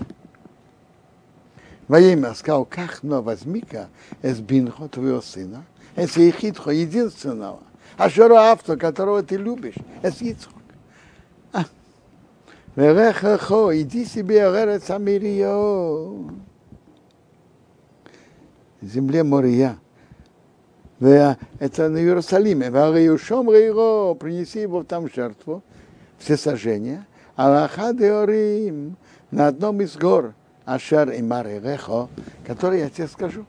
Во 1.89 1.99
имя 1.99 2.33
сказал, 2.35 2.65
как 2.65 3.03
но 3.03 3.23
возьми-ка 3.23 3.89
эсбинхо 4.23 4.87
твоего 4.87 5.21
сына, 5.21 5.65
эс 5.97 6.17
ехидхо 6.17 6.71
единственного, 6.71 7.59
а 7.97 8.05
авто, 8.53 8.77
которого 8.77 9.25
ты 9.25 9.37
любишь, 9.37 9.75
эс 10.05 10.23
Ицхо. 10.23 10.60
Верехахо, 12.77 13.77
иди 13.77 14.05
себе 14.05 14.39
Эрец 14.39 14.91
Амирио. 14.91 16.31
Земле 18.81 19.23
Мория. 19.23 19.77
Это 21.01 21.89
на 21.89 21.99
Иерусалиме. 21.99 22.71
Вариушом 22.71 23.51
Рейро, 23.51 24.15
принеси 24.15 24.61
его 24.61 24.85
там 24.85 25.11
жертву, 25.11 25.63
все 26.19 26.37
сожжения. 26.37 27.07
Аллаха 27.37 27.93
Деорим, 27.93 28.97
на 29.31 29.49
одном 29.49 29.81
из 29.81 29.97
гор, 29.97 30.35
Ашар 30.65 31.11
и 31.11 31.23
Марирехо, 31.23 32.09
который 32.47 32.81
я 32.81 32.91
тебе 32.91 33.09
скажу. 33.09 33.47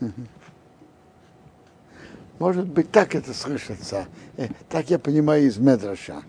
Mm-hmm. 0.00 0.26
Может 2.38 2.66
быть, 2.66 2.90
так 2.90 3.14
это 3.14 3.34
слышится. 3.34 4.06
Э, 4.36 4.48
так 4.68 4.90
я 4.90 4.98
понимаю 4.98 5.46
из 5.46 5.58
Медраша. 5.58 6.22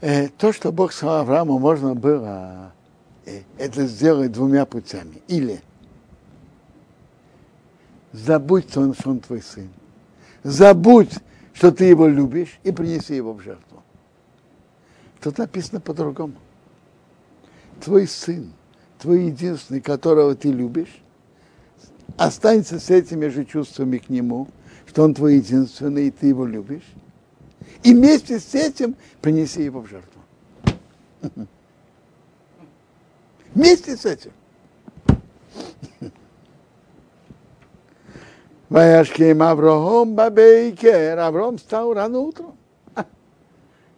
Э, 0.00 0.28
то, 0.28 0.52
что 0.52 0.72
Бог 0.72 0.92
сказал 0.92 1.20
Аврааму, 1.20 1.58
можно 1.58 1.94
было 1.94 2.72
э, 3.24 3.40
это 3.58 3.86
сделать 3.86 4.32
двумя 4.32 4.66
путями. 4.66 5.22
Или 5.26 5.60
забудь, 8.12 8.68
что 8.70 8.82
он, 8.82 8.94
что 8.94 9.10
он 9.10 9.20
твой 9.20 9.40
сын. 9.40 9.70
Забудь, 10.42 11.12
что 11.54 11.72
ты 11.72 11.86
его 11.86 12.06
любишь, 12.06 12.58
и 12.62 12.72
принеси 12.72 13.16
его 13.16 13.32
в 13.32 13.40
жертву. 13.40 13.82
Тут 15.22 15.38
написано 15.38 15.80
по-другому. 15.80 16.34
Твой 17.80 18.06
сын, 18.06 18.52
твой 18.98 19.26
единственный, 19.26 19.80
которого 19.80 20.34
ты 20.34 20.52
любишь, 20.52 21.02
останься 22.16 22.78
с 22.78 22.90
этими 22.90 23.28
же 23.28 23.44
чувствами 23.44 23.98
к 23.98 24.08
нему, 24.08 24.48
что 24.86 25.02
он 25.02 25.14
твой 25.14 25.36
единственный, 25.36 26.08
и 26.08 26.10
ты 26.10 26.28
его 26.28 26.46
любишь. 26.46 26.86
И 27.82 27.94
вместе 27.94 28.38
с 28.38 28.54
этим 28.54 28.96
принеси 29.20 29.62
его 29.62 29.80
в 29.80 29.88
жертву. 29.88 30.20
Вместе 33.54 33.96
с 33.96 34.04
этим. 34.04 34.32
Ваяшким 38.68 39.42
Авром 39.42 40.14
Бабейкер. 40.14 41.18
Авром 41.18 41.56
встал 41.56 41.94
рано 41.94 42.18
утром. 42.18 42.56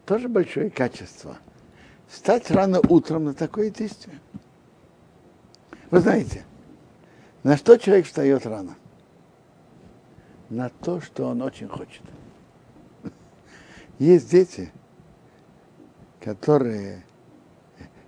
Тоже 0.06 0.28
большое 0.28 0.70
качество. 0.70 1.36
Встать 2.08 2.50
рано 2.50 2.80
утром 2.88 3.24
на 3.24 3.34
такое 3.34 3.70
действие. 3.70 4.18
Вы 5.90 6.00
знаете, 6.00 6.44
на 7.48 7.56
что 7.56 7.78
человек 7.78 8.04
встает 8.04 8.44
рано? 8.44 8.76
На 10.50 10.68
то, 10.68 11.00
что 11.00 11.28
он 11.28 11.40
очень 11.40 11.66
хочет. 11.66 12.02
Есть 13.98 14.30
дети, 14.30 14.70
которые 16.20 17.06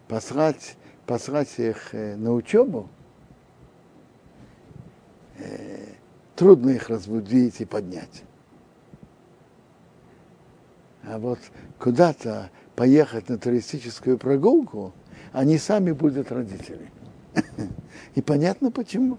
послать, 0.09 0.76
послать 1.07 1.59
их 1.59 1.95
э, 1.95 2.16
на 2.16 2.34
учебу, 2.34 2.91
э, 5.38 5.95
трудно 6.36 6.68
их 6.68 6.91
разбудить 6.91 7.62
и 7.62 7.64
поднять. 7.64 8.24
А 11.03 11.18
вот 11.18 11.38
куда-то 11.78 12.51
поехать 12.76 13.30
на 13.30 13.38
туристическую 13.38 14.18
прогулку, 14.18 14.93
они 15.32 15.57
сами 15.57 15.93
будут 15.93 16.30
родители. 16.30 16.91
И 18.14 18.20
понятно 18.20 18.70
почему. 18.70 19.16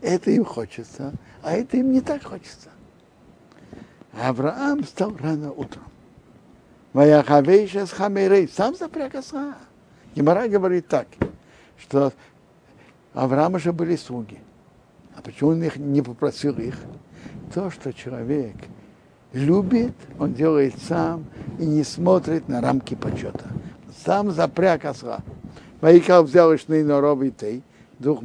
Это 0.00 0.30
им 0.30 0.44
хочется, 0.44 1.12
а 1.42 1.52
это 1.52 1.76
им 1.76 1.92
не 1.92 2.00
так 2.00 2.22
хочется. 2.22 2.70
Авраам 4.12 4.82
встал 4.82 5.16
рано 5.18 5.52
утром. 5.52 5.84
Ваяхавейша 6.92 7.86
с 7.86 7.90
хамерей, 7.90 8.48
сам 8.48 8.74
запряг 8.74 9.14
оса. 9.14 9.56
Гемора 10.14 10.48
говорит 10.48 10.88
так, 10.88 11.06
что 11.78 12.12
Авраама 13.12 13.58
же 13.58 13.72
были 13.72 13.96
слуги. 13.96 14.38
А 15.16 15.22
почему 15.22 15.50
он 15.50 15.62
их 15.62 15.76
не 15.76 16.02
попросил 16.02 16.56
их? 16.58 16.76
То, 17.52 17.70
что 17.70 17.92
человек 17.92 18.54
любит, 19.32 19.94
он 20.18 20.34
делает 20.34 20.74
сам 20.82 21.24
и 21.58 21.66
не 21.66 21.84
смотрит 21.84 22.48
на 22.48 22.60
рамки 22.60 22.94
почета. 22.94 23.44
Сам 24.04 24.30
запряг 24.30 24.84
осла. 24.84 25.20
Ваикал 25.80 26.24
взял 26.24 26.54
Ишный 26.54 26.82
Норов 26.82 27.22
и 27.22 27.30
Тей, 27.30 27.62
двух 27.98 28.22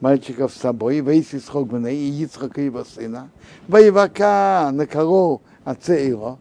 мальчиков 0.00 0.52
с 0.52 0.60
собой, 0.60 1.00
Вейси 1.00 1.38
с 1.38 1.48
Хогманой 1.48 1.96
и 1.96 2.22
Ицхака 2.22 2.60
его 2.60 2.84
сына, 2.84 3.30
Ваивака 3.68 4.70
наколол 4.72 5.42
отца 5.64 5.94
его, 5.94 6.38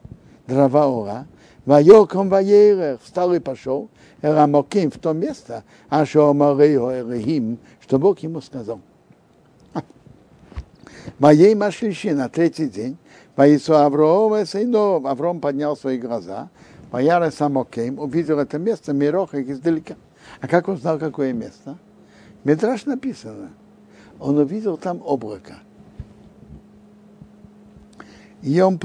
дрова 0.47 0.87
ора, 0.87 1.27
Вайоком 1.65 2.29
Ваерах 2.29 3.01
встал 3.01 3.33
и 3.33 3.39
пошел, 3.39 3.89
Эрамоким 4.21 4.91
в 4.91 4.97
то 4.97 5.13
место, 5.13 5.63
а 5.89 6.05
что 6.05 6.29
Омарео 6.29 6.99
Эрехим, 6.99 7.57
что 7.81 7.99
Бог 7.99 8.19
ему 8.19 8.41
сказал. 8.41 8.79
ביום 11.19 11.53
השלישי 11.55 12.13
на 12.13 12.29
третий 12.29 12.67
день, 12.67 12.97
וישא 13.35 13.75
אברהם 13.75 14.35
את 14.35 14.45
עיניו, 14.45 15.05
Авром 15.05 15.39
поднял 15.39 15.77
свои 15.77 15.97
глаза, 15.97 16.49
וירא 16.91 17.31
את 17.31 17.48
המקום, 17.48 17.99
увидел 17.99 18.39
это 18.39 18.57
место, 18.57 18.93
מרחק 18.93 19.41
издалека. 19.41 19.95
А 20.41 20.47
как 20.47 20.67
он 20.67 20.77
знал, 20.77 20.97
какое 20.97 21.33
место? 21.33 21.77
Мидраш 22.45 22.85
написано. 22.85 23.49
Он 24.19 24.37
увидел 24.37 24.77
там 24.77 25.01
облако. 25.03 25.57
И 28.41 28.61
он 28.61 28.79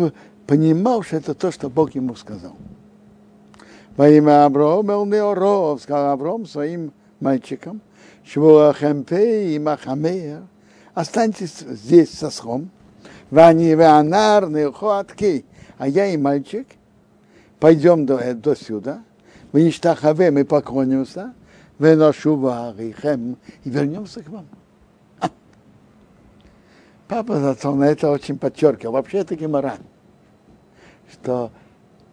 понимал, 0.46 1.02
что 1.02 1.16
это 1.16 1.34
то, 1.34 1.52
что 1.52 1.68
Бог 1.68 1.94
ему 1.94 2.16
сказал. 2.16 2.56
ויאמר 3.96 4.08
אברהם 4.08 4.46
אל 4.46 5.04
נעריו, 5.04 5.82
сказал 5.82 6.12
Авром 6.12 6.46
своим 6.46 6.92
мальчикам, 7.20 7.82
Швуахемпей 8.24 9.54
и 9.54 9.58
Махамея, 9.58 10.42
останьтесь 10.94 11.58
здесь 11.58 12.10
со 12.10 12.30
схом, 12.30 12.70
Вани 13.30 13.74
Ванар 13.74 14.48
Нехуатки, 14.48 15.44
а 15.76 15.86
я 15.86 16.06
и 16.06 16.16
мальчик, 16.16 16.66
пойдем 17.58 18.06
до, 18.06 18.34
до 18.34 18.56
сюда, 18.56 19.02
мы 19.52 19.62
ништахаве, 19.62 20.30
мы 20.30 20.46
поклонимся, 20.46 21.34
и 23.64 23.70
вернемся 23.70 24.22
к 24.22 24.28
вам. 24.28 24.46
Папа 27.08 27.40
зато 27.40 27.74
на 27.74 27.84
это 27.84 28.10
очень 28.10 28.38
подчеркивал. 28.38 28.92
Вообще 28.92 29.18
это 29.18 29.34
гемора, 29.34 29.78
что 31.10 31.50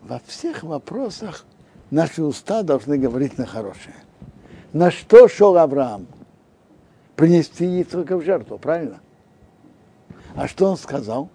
во 0.02 0.20
всех 0.26 0.64
вопросах 0.64 1.46
наши 1.92 2.24
уста 2.24 2.64
должны 2.64 2.98
говорить 2.98 3.38
на 3.38 3.46
хорошее. 3.46 3.96
На 4.72 4.90
что 4.90 5.28
шел 5.28 5.58
Авраам? 5.58 6.08
Принести 7.16 7.82
Ицхака 7.82 8.16
в 8.18 8.24
жертву, 8.24 8.58
правильно? 8.58 9.02
А 10.36 10.48
что 10.48 10.72
он 10.72 10.78
сказал? 10.78 11.30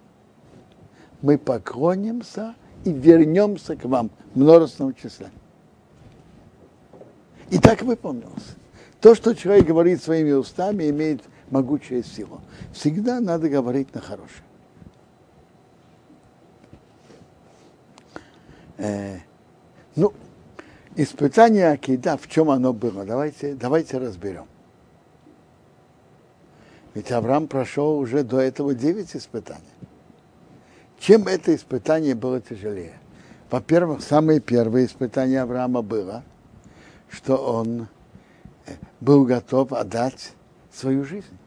Мы 1.21 1.37
поклонимся 1.37 2.55
и 2.83 2.91
вернемся 2.91 3.75
к 3.75 3.85
вам 3.85 4.09
в 4.33 4.39
множественном 4.39 4.95
числе. 4.95 5.29
И 7.49 7.57
так 7.57 7.81
выполнилось. 7.81 8.55
То, 8.99 9.15
что 9.15 9.35
человек 9.35 9.65
говорит 9.65 10.01
своими 10.01 10.31
устами, 10.31 10.89
имеет 10.89 11.21
могучую 11.49 12.03
силу. 12.03 12.41
Всегда 12.71 13.19
надо 13.19 13.49
говорить 13.49 13.93
на 13.93 14.01
хорошее. 14.01 14.43
Э, 18.77 19.19
ну, 19.95 20.13
испытание 20.95 21.69
Акида, 21.69 22.17
в 22.17 22.27
чем 22.27 22.49
оно 22.49 22.73
было? 22.73 23.05
Давайте, 23.05 23.55
давайте 23.55 23.97
разберем. 23.97 24.47
Ведь 26.93 27.11
Авраам 27.11 27.47
прошел 27.47 27.97
уже 27.97 28.23
до 28.23 28.39
этого 28.39 28.73
девять 28.73 29.15
испытаний. 29.15 29.61
Чем 30.99 31.27
это 31.27 31.53
испытание 31.53 32.15
было 32.15 32.39
тяжелее? 32.39 32.93
Во-первых, 33.49 34.01
самое 34.01 34.39
первое 34.39 34.85
испытание 34.85 35.41
Авраама 35.41 35.81
было, 35.81 36.23
что 37.13 37.37
он 37.37 37.87
э, 38.65 38.73
был 38.99 39.23
готов 39.23 39.71
отдать 39.71 40.33
свою 40.71 41.05
жизнь. 41.05 41.37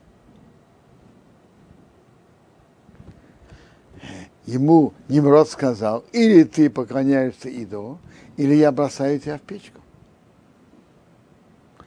Ему 4.47 4.95
Немрод 5.09 5.49
сказал, 5.49 6.05
или 6.13 6.45
ты 6.45 6.71
поклоняешься 6.71 7.49
идолу, 7.49 7.99
или 8.37 8.55
я 8.55 8.71
бросаю 8.71 9.19
тебя 9.19 9.39
в 9.39 9.41
печку. 9.41 9.81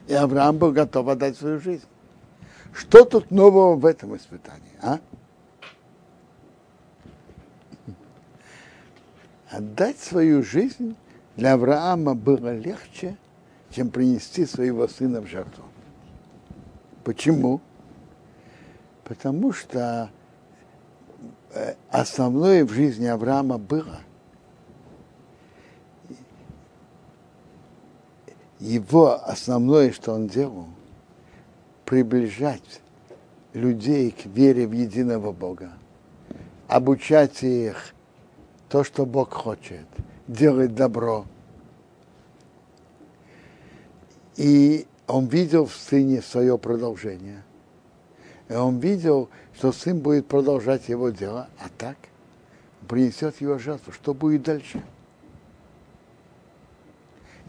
И 0.08 0.14
Авраам 0.14 0.58
был 0.58 0.74
готов 0.74 1.08
отдать 1.08 1.38
свою 1.38 1.62
жизнь. 1.62 1.86
Что 2.74 3.06
тут 3.06 3.32
нового 3.32 3.76
в 3.76 3.86
этом 3.86 4.16
испытании, 4.18 4.74
а? 4.82 5.00
Отдать 9.50 10.00
свою 10.00 10.44
жизнь 10.44 10.98
для 11.38 11.54
Авраама 11.54 12.14
было 12.14 12.56
легче, 12.56 13.18
чем 13.72 13.90
принести 13.90 14.46
своего 14.46 14.88
сына 14.88 15.22
в 15.22 15.28
жертву. 15.28 15.64
Почему? 17.04 17.62
Потому 19.04 19.54
что 19.54 20.10
э, 21.54 21.76
основное 21.90 22.66
в 22.66 22.72
жизни 22.72 23.06
Авраама 23.06 23.58
было 23.58 24.00
его 28.60 29.14
основное, 29.24 29.92
что 29.92 30.14
он 30.14 30.28
делал, 30.28 30.68
приближать 31.86 32.82
людей 33.54 34.12
к 34.12 34.26
вере 34.26 34.68
в 34.68 34.74
единого 34.74 35.32
Бога, 35.32 35.72
обучать 36.68 37.42
их 37.42 37.94
то, 38.68 38.84
что 38.84 39.06
Бог 39.06 39.34
хочет, 39.34 39.88
делать 40.28 40.76
добро. 40.76 41.26
И 44.40 44.88
он 45.06 45.28
видел 45.28 45.66
в 45.66 45.76
сыне 45.76 46.22
свое 46.22 46.58
продолжение. 46.58 47.44
И 48.48 48.54
он 48.54 48.80
видел, 48.80 49.30
что 49.54 49.74
сын 49.74 50.00
будет 50.00 50.28
продолжать 50.28 50.88
его 50.88 51.10
дело, 51.10 51.50
а 51.60 51.68
так 51.78 51.98
принесет 52.88 53.42
его 53.42 53.58
жертву. 53.58 53.92
Что 53.92 54.14
будет 54.14 54.44
дальше? 54.44 54.82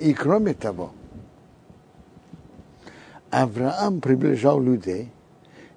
И 0.00 0.12
кроме 0.12 0.52
того, 0.52 0.90
Авраам 3.30 4.00
приближал 4.00 4.60
людей, 4.60 5.12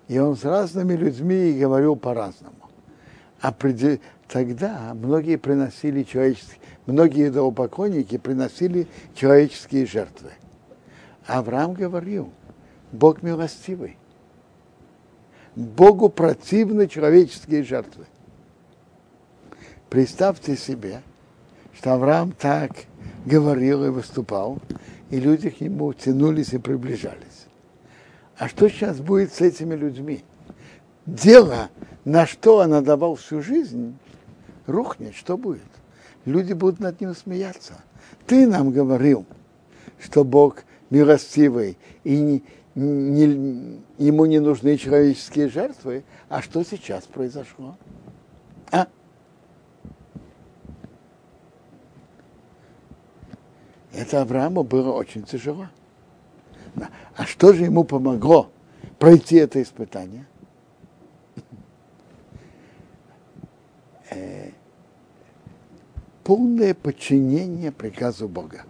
и 0.08 0.18
он 0.18 0.36
с 0.36 0.44
разными 0.44 0.96
людьми 0.96 1.54
говорил 1.54 1.96
по-разному. 1.96 2.56
А 3.40 3.54
тогда 4.28 4.96
многие 4.96 5.36
приносили 5.36 6.02
человеческие, 6.02 6.58
многие 6.88 7.28
идолопоклонники 7.28 8.18
приносили 8.18 8.88
человеческие 9.14 9.86
жертвы. 9.86 10.32
Авраам 11.26 11.74
говорил, 11.74 12.32
Бог 12.92 13.24
милостивый. 13.24 13.98
Богу 15.56 16.10
противны 16.10 16.88
человеческие 16.88 17.64
жертвы. 17.64 18.06
Представьте 19.90 20.58
себе, 20.58 21.02
что 21.76 21.94
Авраам 21.94 22.32
так 22.32 22.72
говорил 23.26 23.86
и 23.86 23.90
выступал, 23.90 24.60
и 25.10 25.20
люди 25.20 25.50
к 25.50 25.62
нему 25.62 25.94
тянулись 25.94 26.54
и 26.54 26.58
приближались. 26.58 27.46
А 28.38 28.50
что 28.50 28.68
сейчас 28.68 29.00
будет 29.00 29.32
с 29.34 29.42
этими 29.42 29.76
людьми? 29.76 30.24
Дело, 31.06 31.70
на 32.04 32.26
что 32.26 32.58
он 32.58 32.74
отдавал 32.74 33.16
всю 33.16 33.42
жизнь, 33.42 33.96
рухнет, 34.66 35.14
что 35.14 35.38
будет? 35.38 35.62
Люди 36.26 36.54
будут 36.54 36.80
над 36.80 37.00
ним 37.00 37.16
смеяться. 37.16 37.74
Ты 38.26 38.48
нам 38.48 38.72
говорил, 38.72 39.26
что 40.00 40.24
Бог 40.24 40.64
милостивый 40.94 41.76
и 42.04 42.20
не, 42.20 42.44
не, 42.76 43.82
ему 43.98 44.26
не 44.26 44.40
нужны 44.40 44.78
человеческие 44.78 45.50
жертвы. 45.50 46.04
А 46.30 46.44
что 46.44 46.64
сейчас 46.64 47.06
произошло? 47.06 47.76
А? 48.72 48.88
Это 53.92 54.22
Аврааму 54.22 54.64
было 54.64 54.92
очень 54.92 55.24
тяжело. 55.24 55.68
А 57.16 57.26
что 57.26 57.54
же 57.54 57.64
ему 57.64 57.84
помогло 57.84 58.52
пройти 59.00 59.38
это 59.38 59.62
испытание? 59.62 60.28
Э, 64.12 64.52
полное 66.24 66.76
подчинение 66.76 67.72
приказу 67.72 68.28
Бога. 68.28 68.64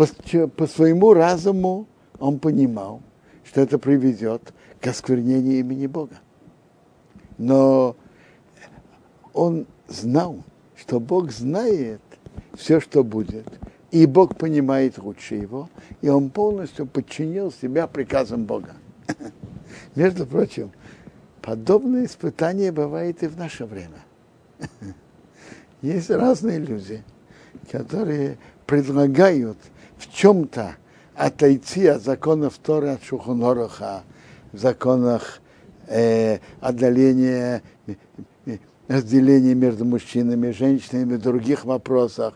По, 0.00 0.06
по 0.48 0.66
своему 0.66 1.12
разуму 1.12 1.86
он 2.18 2.38
понимал, 2.38 3.02
что 3.44 3.60
это 3.60 3.78
приведет 3.78 4.54
к 4.80 4.86
осквернению 4.86 5.58
имени 5.58 5.86
Бога. 5.86 6.16
Но 7.36 7.96
он 9.34 9.66
знал, 9.88 10.42
что 10.74 11.00
Бог 11.00 11.30
знает 11.30 12.00
все, 12.54 12.80
что 12.80 13.04
будет, 13.04 13.46
и 13.90 14.06
Бог 14.06 14.38
понимает 14.38 14.96
лучше 14.96 15.34
его, 15.34 15.68
и 16.00 16.08
он 16.08 16.30
полностью 16.30 16.86
подчинил 16.86 17.52
себя 17.52 17.86
приказам 17.86 18.46
Бога. 18.46 18.76
Между 19.96 20.24
прочим, 20.24 20.70
подобное 21.42 22.06
испытание 22.06 22.72
бывает 22.72 23.22
и 23.22 23.26
в 23.26 23.36
наше 23.36 23.66
время. 23.66 24.00
Есть 25.82 26.08
разные 26.08 26.58
люди, 26.58 27.04
которые 27.70 28.38
предлагают 28.64 29.58
в 30.00 30.12
чем-то 30.12 30.76
отойти 31.14 31.86
от 31.86 32.02
законов 32.02 32.58
Торы, 32.58 32.88
от 32.88 33.04
Шухонороха, 33.04 34.02
в 34.52 34.58
законах 34.58 35.40
э, 35.86 36.38
отдаления, 36.60 37.62
разделения 38.88 39.54
между 39.54 39.84
мужчинами 39.84 40.48
и 40.48 40.52
женщинами, 40.52 41.16
в 41.16 41.22
других 41.22 41.64
вопросах. 41.64 42.34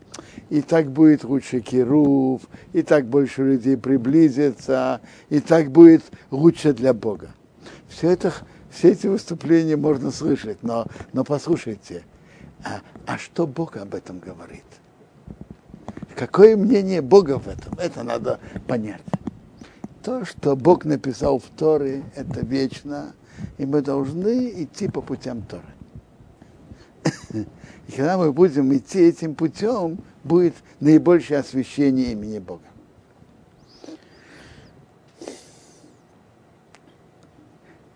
И 0.50 0.60
так 0.60 0.90
будет 0.90 1.24
лучше 1.24 1.60
Кирув, 1.60 2.42
и 2.72 2.82
так 2.82 3.06
больше 3.06 3.42
людей 3.42 3.76
приблизится, 3.76 5.00
и 5.30 5.40
так 5.40 5.70
будет 5.70 6.04
лучше 6.30 6.72
для 6.72 6.92
Бога. 6.92 7.30
Все 7.88 8.10
это, 8.10 8.32
все 8.70 8.92
эти 8.92 9.06
выступления 9.06 9.76
можно 9.76 10.10
слышать, 10.10 10.58
но, 10.62 10.86
но 11.12 11.24
послушайте– 11.24 12.04
а, 12.64 12.80
а 13.06 13.18
что 13.18 13.46
Бог 13.46 13.76
об 13.76 13.94
этом 13.94 14.18
говорит? 14.18 14.64
Какое 16.16 16.56
мнение 16.56 17.02
Бога 17.02 17.38
в 17.38 17.48
этом? 17.48 17.74
Это 17.78 18.02
надо 18.02 18.38
понять. 18.66 19.02
То, 20.02 20.24
что 20.24 20.54
Бог 20.54 20.84
написал 20.84 21.38
в 21.38 21.48
Торе, 21.56 22.04
это 22.14 22.40
вечно, 22.40 23.14
и 23.58 23.66
мы 23.66 23.80
должны 23.80 24.62
идти 24.62 24.88
по 24.88 25.00
путям 25.00 25.42
Торы. 25.42 25.62
И 27.86 27.92
когда 27.92 28.16
мы 28.16 28.32
будем 28.32 28.74
идти 28.74 29.00
этим 29.00 29.34
путем, 29.34 29.98
будет 30.22 30.54
наибольшее 30.80 31.40
освящение 31.40 32.12
имени 32.12 32.38
Бога. 32.38 32.62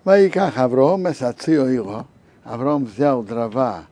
Ваиках 0.05 0.57
Авром, 0.59 1.07
Авром 2.45 2.85
взял 2.85 3.23
дрова 3.23 3.85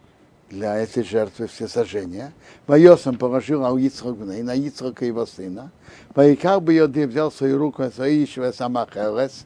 для 0.51 0.77
этой 0.77 1.03
жертвы 1.03 1.47
все 1.47 1.69
сожжения. 1.69 2.33
Вайосом 2.67 3.17
положил 3.17 3.65
ал 3.65 3.77
Ицхак 3.77 4.17
и 4.17 4.43
на 4.43 4.55
Ицхака 4.55 5.05
его 5.05 5.27
сына. 5.27 5.71
Вайкар 6.15 6.61
бы 6.61 6.75
Йоды 6.75 7.07
взял 7.07 7.33
свою 7.33 7.59
руку, 7.59 7.83
сама 7.93 8.87
Хелес, 8.87 9.45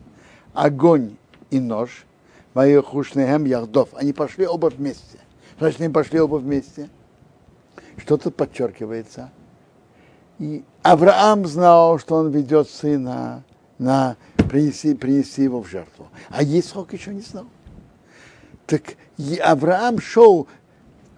огонь 0.53 1.17
и 1.51 1.61
нож. 1.61 2.05
Вайохушнехем 2.55 3.45
Яхдов. 3.45 3.91
Они 3.95 4.13
пошли 4.13 4.47
оба 4.47 4.67
вместе. 4.67 5.19
Значит, 5.59 5.81
они 5.81 5.93
пошли 5.93 6.21
оба 6.21 6.37
вместе. 6.37 6.91
Что 7.97 8.17
тут 8.17 8.35
подчеркивается? 8.35 9.31
И 10.39 10.65
Авраам 10.83 11.47
знал, 11.47 11.99
что 11.99 12.17
он 12.17 12.31
ведет 12.31 12.69
сына 12.69 13.45
на 13.79 14.17
принести, 14.49 14.95
принести 14.95 15.45
его 15.45 15.63
в 15.63 15.69
жертву. 15.69 16.09
А 16.31 16.43
Исхак 16.43 16.93
еще 16.93 17.15
не 17.15 17.21
знал. 17.21 17.47
Так 18.67 18.95
Авраам 19.43 20.01
шел 20.01 20.49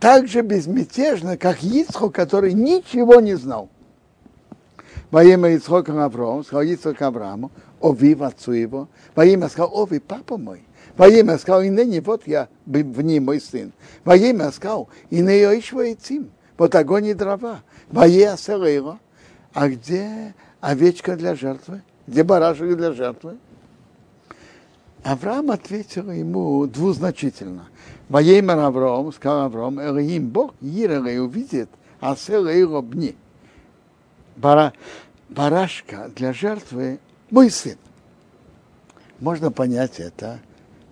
так 0.02 0.26
же 0.26 0.40
безмятежно, 0.42 1.36
как 1.36 1.62
Ицхок, 1.62 2.12
который 2.12 2.54
ничего 2.54 3.20
не 3.20 3.36
знал. 3.36 3.68
Во 5.12 5.22
имя 5.22 5.50
Ицхока 5.50 5.92
Авраам, 6.04 6.42
сказал 6.42 6.64
Ицхок 6.64 7.00
Аврааму, 7.00 7.52
Ови, 7.80 8.16
отцу 8.20 8.50
его. 8.50 8.88
Во 9.14 9.24
имя 9.24 9.48
сказал, 9.48 9.70
Ови, 9.80 10.00
папа 10.00 10.38
мой. 10.38 10.64
Во 10.96 11.08
имя 11.08 11.38
сказал, 11.38 11.62
и 11.62 11.70
ныне 11.70 12.00
вот 12.00 12.26
я, 12.26 12.48
в 12.66 13.00
ней 13.00 13.20
мой 13.20 13.40
сын. 13.40 13.72
Во 14.04 14.16
имя 14.16 14.50
сказал, 14.50 14.88
и 15.10 15.22
не 15.22 15.38
еще 15.52 15.76
яйцим, 15.76 16.32
вот 16.58 16.74
огонь 16.74 17.06
и 17.06 17.14
дрова. 17.14 17.60
Во 17.88 18.04
имя 18.04 18.36
его. 18.66 18.98
А 19.52 19.68
где 19.68 20.34
овечка 20.60 21.14
для 21.14 21.36
жертвы? 21.36 21.80
Где 22.08 22.24
барашек 22.24 22.76
для 22.76 22.90
жертвы? 22.90 23.36
Авраам 25.04 25.52
ответил 25.52 26.10
ему 26.10 26.66
двузначительно. 26.66 27.68
Воемер 28.12 28.58
Авраам, 28.58 29.10
сказал 29.10 29.46
Авраам, 29.46 29.80
Элоим, 29.80 30.28
Бог, 30.28 30.52
Ирелей 30.60 31.18
увидит, 31.18 31.70
а 31.98 32.14
Селейро 32.14 32.82
бни. 32.82 33.16
Бара, 34.36 34.74
барашка 35.30 36.10
для 36.14 36.34
жертвы 36.34 37.00
мой 37.30 37.50
сын. 37.50 37.78
Можно 39.18 39.50
понять 39.50 39.98
это 39.98 40.40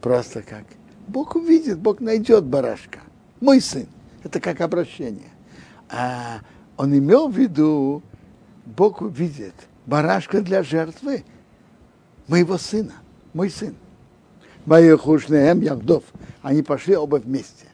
просто 0.01 0.41
как 0.41 0.65
Бог 1.09 1.37
увидит, 1.37 1.79
Бог 1.79 2.01
найдет 2.01 2.45
барашка. 2.45 3.01
Мой 3.43 3.61
сын. 3.61 3.87
Это 4.25 4.41
как 4.41 4.63
обращение. 4.63 5.29
А 5.91 6.39
он 6.79 6.97
имел 6.97 7.29
в 7.29 7.37
виду, 7.37 8.03
Бог 8.65 9.03
увидит 9.03 9.55
барашка 9.85 10.41
для 10.41 10.63
жертвы 10.63 11.25
моего 12.29 12.57
сына, 12.57 12.95
мой 13.35 13.51
сын. 13.51 13.75
Майохушнеем 14.71 15.63
Яхдов. 15.63 16.05
Они 16.43 16.63
пошли 16.63 16.97
оба 16.97 17.17
вместе. 17.17 17.67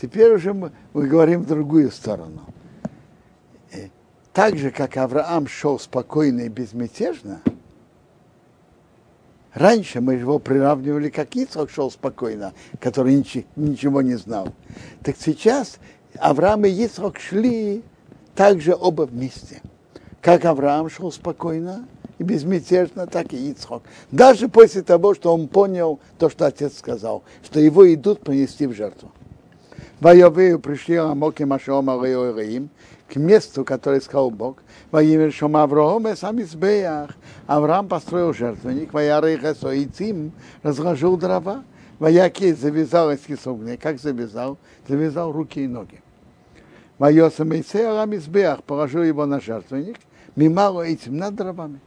Теперь 0.00 0.32
уже 0.32 0.54
мы, 0.54 0.72
мы 0.94 1.06
говорим 1.06 1.42
в 1.42 1.46
другую 1.46 1.90
сторону. 1.90 2.40
И 3.70 3.90
так 4.32 4.56
же, 4.56 4.70
как 4.70 4.96
Авраам 4.96 5.46
шел 5.46 5.78
спокойно 5.78 6.40
и 6.40 6.48
безмятежно, 6.48 7.42
раньше 9.52 10.00
мы 10.00 10.14
его 10.14 10.38
приравнивали, 10.38 11.10
как 11.10 11.36
Ицхак 11.36 11.68
шел 11.68 11.90
спокойно, 11.90 12.54
который 12.80 13.16
ничего, 13.16 13.44
ничего 13.56 14.00
не 14.00 14.14
знал. 14.14 14.48
Так 15.02 15.16
сейчас 15.20 15.76
Авраам 16.18 16.64
и 16.64 16.70
Ицхак 16.70 17.18
шли 17.18 17.82
также 18.34 18.74
оба 18.74 19.02
вместе. 19.02 19.60
Как 20.22 20.46
Авраам 20.46 20.88
шел 20.88 21.12
спокойно, 21.12 21.86
и 22.18 22.22
безмятежно, 22.22 23.06
так 23.06 23.32
и 23.32 23.50
Ицхок. 23.50 23.82
Даже 24.10 24.48
после 24.48 24.82
того, 24.82 25.14
что 25.14 25.34
он 25.34 25.48
понял 25.48 26.00
то, 26.18 26.30
что 26.30 26.46
отец 26.46 26.78
сказал, 26.78 27.22
что 27.44 27.60
его 27.60 27.92
идут 27.92 28.20
принести 28.20 28.66
в 28.66 28.72
жертву. 28.72 29.10
Воевею 30.00 30.58
пришли 30.58 30.96
Амоки 30.96 31.44
Машом 31.44 31.88
Алеоираим 31.88 32.68
к 33.08 33.16
месту, 33.16 33.64
которое 33.64 34.00
сказал 34.00 34.30
Бог. 34.30 34.62
Во 34.90 35.02
имя 35.02 35.30
Шома 35.30 35.62
Авраама 35.62 36.16
сам 36.16 36.40
избеях. 36.42 37.10
Авраам 37.46 37.88
построил 37.88 38.34
жертвенник, 38.34 38.92
Ваяры 38.92 39.38
Хесоицим 39.38 40.32
разложил 40.62 41.16
дрова. 41.16 41.64
Ваяки 41.98 42.52
завязал 42.52 43.12
из 43.12 43.20
кисогны. 43.20 43.76
Как 43.76 44.00
завязал? 44.00 44.58
Завязал 44.88 45.32
руки 45.32 45.64
и 45.64 45.68
ноги. 45.68 46.00
Вайоса 46.98 47.44
Мейсе 47.44 47.86
Арам 47.86 48.14
избеях 48.16 48.62
положил 48.62 49.02
его 49.02 49.26
на 49.26 49.40
жертвенник, 49.40 49.96
мимало 50.36 50.82
этим 50.82 51.16
над 51.16 51.34
дровами. 51.34 51.80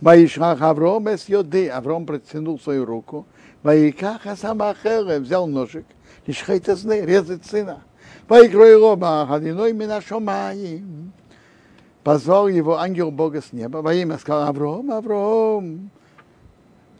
Ваишрах 0.00 0.60
Авром 0.62 1.08
эс 1.08 1.28
йоды. 1.28 1.68
Авром 1.68 2.06
протянул 2.06 2.58
свою 2.58 2.84
руку. 2.84 3.26
Ваиках 3.62 4.26
Асамахере 4.26 5.18
взял 5.18 5.46
ножик. 5.46 5.86
Ишхайта 6.26 6.76
зны, 6.76 7.00
резать 7.04 7.44
сына. 7.44 7.82
Ваикрой 8.28 8.76
роба 8.76 9.26
Хадиной 9.26 9.72
Минашомаим. 9.72 11.12
Позвал 12.04 12.48
его 12.48 12.78
ангел 12.78 13.10
Бога 13.10 13.42
с 13.42 13.52
неба. 13.52 13.78
Во 13.78 13.92
имя 13.92 14.18
сказал 14.18 14.48
Авром, 14.48 14.90
Авром. 14.90 15.90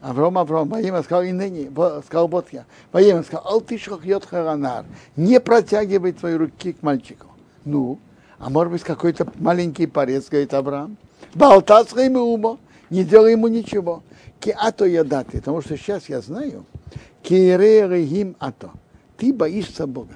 Авром, 0.01 0.37
Авром, 0.37 0.69
Ваима 0.69 1.03
сказал, 1.03 1.23
и 1.23 1.31
ныне, 1.31 1.69
сказал 2.05 2.27
вот 2.29 2.47
я. 2.53 2.65
Ваима 2.93 3.23
сказал, 3.23 3.45
ал 3.47 3.61
ты 3.61 3.77
харанар, 3.77 4.85
не 5.17 5.39
протягивай 5.41 6.13
твои 6.13 6.35
руки 6.35 6.73
к 6.73 6.81
мальчику. 6.81 7.27
Ну, 7.65 7.99
а 8.37 8.49
может 8.49 8.71
быть 8.71 8.83
какой-то 8.83 9.27
маленький 9.35 9.87
порез, 9.87 10.29
говорит 10.29 10.53
Авраам. 10.53 10.95
Балтас 11.35 11.91
умо, 11.93 12.59
не 12.89 13.03
делай 13.03 13.33
ему 13.33 13.47
ничего. 13.47 14.03
Ки 14.39 14.55
ато 14.57 14.85
я 14.85 15.03
дати, 15.03 15.37
потому 15.37 15.61
что 15.61 15.77
сейчас 15.77 16.07
я 16.09 16.21
знаю, 16.21 16.65
ки 17.21 17.33
регим 17.33 18.35
ато, 18.39 18.71
ты 19.17 19.33
боишься 19.33 19.85
Бога. 19.85 20.15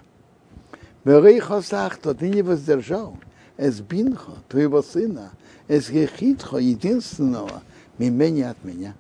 Берейхосахто, 1.04 2.16
ты 2.16 2.30
не 2.30 2.42
воздержал, 2.42 3.18
эс 3.58 3.82
бинхо, 3.82 4.34
твоего 4.48 4.82
сына, 4.82 5.32
эс 5.68 5.90
гехитхо, 5.90 6.58
единственного, 6.58 7.62
мимени 7.98 8.42
от 8.42 8.64
меня. 8.64 8.96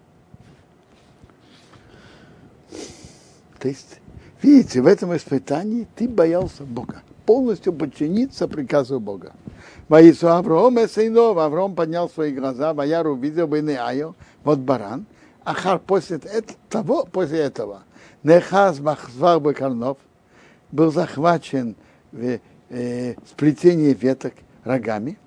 То 3.59 3.69
есть, 3.69 4.01
видите, 4.41 4.81
в 4.81 4.87
этом 4.87 5.15
испытании 5.15 5.87
ты 5.95 6.09
боялся 6.09 6.63
Бога, 6.63 7.01
полностью 7.25 7.71
подчиниться 7.71 8.49
приказу 8.49 8.99
Бога. 8.99 9.31
Воису 9.89 10.29
Авраам 10.29 10.83
Эсейнов, 10.83 11.37
Авраам 11.37 11.75
поднял 11.75 12.09
свои 12.09 12.31
глаза, 12.31 12.73
Ваяр 12.73 13.07
увидел 13.07 13.47
бы 13.47 13.61
Неаю, 13.61 14.15
вот 14.43 14.59
баран, 14.59 15.05
Ахар 15.43 15.79
после 15.79 16.19
того, 16.69 17.05
после 17.11 17.39
этого, 17.39 17.83
Нехаз 18.23 18.79
Махзвар 18.79 19.41
Бекарнов 19.41 19.97
был 20.71 20.91
захвачен 20.91 21.75
в 22.13 22.39
э, 22.69 23.15
сплетении 23.29 23.93
веток 23.93 24.33
рогами. 24.63 25.19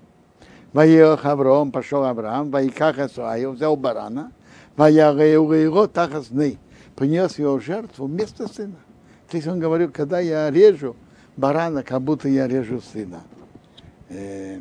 Ваех 0.73 1.23
Авраам, 1.25 1.71
пошел 1.71 2.03
Авраам, 2.03 2.49
Ваиках 2.49 2.97
Эсуаю, 2.97 3.51
взял 3.51 3.75
барана, 3.75 4.31
Ваяреурео 4.75 5.87
Тахасней, 5.87 6.57
принес 6.95 7.37
его 7.37 7.59
жертву 7.59 8.07
вместо 8.07 8.47
сына. 8.47 8.75
То 9.29 9.37
есть 9.37 9.47
он 9.47 9.59
говорил, 9.59 9.91
когда 9.91 10.19
я 10.19 10.49
режу 10.49 10.95
барана, 11.35 11.83
как 11.83 12.01
будто 12.01 12.27
я 12.27 12.47
режу 12.47 12.81
сына. 12.81 13.21
Э, 14.09 14.59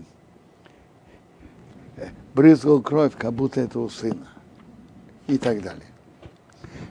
брызгал 2.34 2.82
кровь, 2.82 3.12
как 3.16 3.32
будто 3.32 3.60
это 3.60 3.80
у 3.80 3.88
сына. 3.88 4.28
И 5.26 5.38
так 5.38 5.62
далее. 5.62 5.86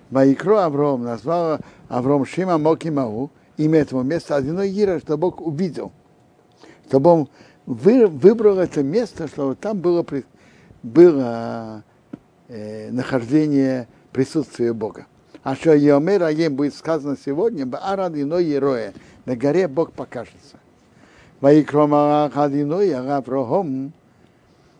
Ваикро 0.10 0.66
Авром 0.66 1.04
назвал 1.04 1.60
Авром 1.88 2.26
Шима 2.26 2.58
Мокимау, 2.58 3.32
имя 3.58 3.80
этого 3.80 4.04
места, 4.04 4.36
одиной 4.36 4.72
Ира, 4.72 5.00
что 5.00 5.18
Бог 5.18 5.42
увидел. 5.42 5.92
Чтобы 6.88 7.10
он 7.10 7.30
вы, 7.66 8.08
выбрал 8.08 8.60
это 8.60 8.84
место, 8.84 9.28
чтобы 9.28 9.56
там 9.56 9.80
было, 9.80 10.06
было 10.84 11.84
э, 12.48 12.92
нахождение 12.92 13.88
присутствия 14.12 14.74
Бога. 14.74 15.08
А 15.44 15.56
что 15.56 15.74
Йомер 15.74 16.24
Аем 16.24 16.56
будет 16.56 16.74
сказано 16.74 17.18
сегодня, 17.24 17.66
Баарад 17.66 18.16
иной 18.16 18.46
Ероя, 18.46 18.94
на 19.26 19.36
горе 19.36 19.68
Бог 19.68 19.92
покажется. 19.94 20.58
Ваикрома 21.42 22.32
Хадиной 22.34 22.94
Авраам 22.94 23.92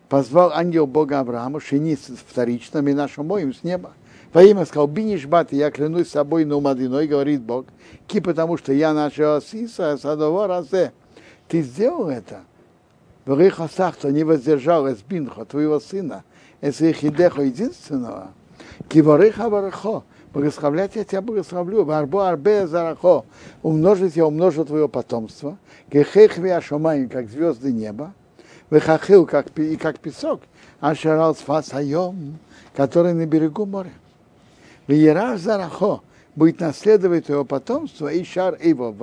позвал 0.08 0.54
ангел 0.54 0.88
Бога 0.88 1.20
Авраама, 1.20 1.60
шинись 1.60 2.08
вторично, 2.28 2.82
мы 2.82 2.94
нашим 2.94 3.28
моим 3.28 3.54
с 3.54 3.64
неба. 3.64 3.92
Во 4.32 4.42
имя 4.42 4.66
сказал, 4.66 4.88
биниш 4.88 5.26
бат, 5.26 5.52
я 5.52 5.70
клянусь 5.70 6.10
собой 6.10 6.46
на 6.46 6.56
умадиной, 6.56 7.08
говорит 7.08 7.42
Бог, 7.42 7.66
ки 8.08 8.20
потому 8.20 8.58
что 8.58 8.72
я 8.72 8.94
нашего 8.94 9.42
сиса, 9.42 9.98
садова 9.98 10.48
разе. 10.48 10.94
Ты 11.48 11.62
сделал 11.62 12.10
это. 12.10 12.42
Врихасах, 13.26 13.98
то 13.98 14.12
не 14.12 14.24
воздержал 14.24 14.88
из 14.88 14.98
бинха, 15.00 15.46
твоего 15.46 15.80
сына, 15.80 16.24
из 16.62 16.78
хидеха 16.78 17.42
единственного. 17.42 18.32
Кивариха 18.88 19.50
варахо, 19.50 20.04
благословлять 20.36 20.98
я 20.98 21.06
тебя 21.06 21.22
благословлю, 21.22 21.86
варбо 21.86 22.28
арбе 22.28 22.68
зарахо, 22.68 23.24
умножить 23.64 24.18
я 24.18 24.28
умножу 24.28 24.66
твое 24.66 24.90
потомство, 24.90 25.58
кехехви 25.90 26.50
ашомаем, 26.50 27.08
как 27.08 27.30
звезды 27.30 27.72
неба, 27.72 28.14
выхахил, 28.70 29.26
как, 29.26 29.58
и 29.58 29.78
как 29.78 30.00
песок, 30.00 30.42
ашарал 30.82 31.36
сфасайом, 31.36 32.38
который 32.76 33.14
на 33.14 33.26
берегу 33.26 33.66
моря. 33.66 33.94
Веерах 34.88 35.40
зарахо, 35.40 36.04
будет 36.36 36.60
наследовать 36.60 37.28
твое 37.28 37.46
потомство, 37.46 38.10
и 38.10 38.26
шар 38.26 38.58
его, 38.62 38.94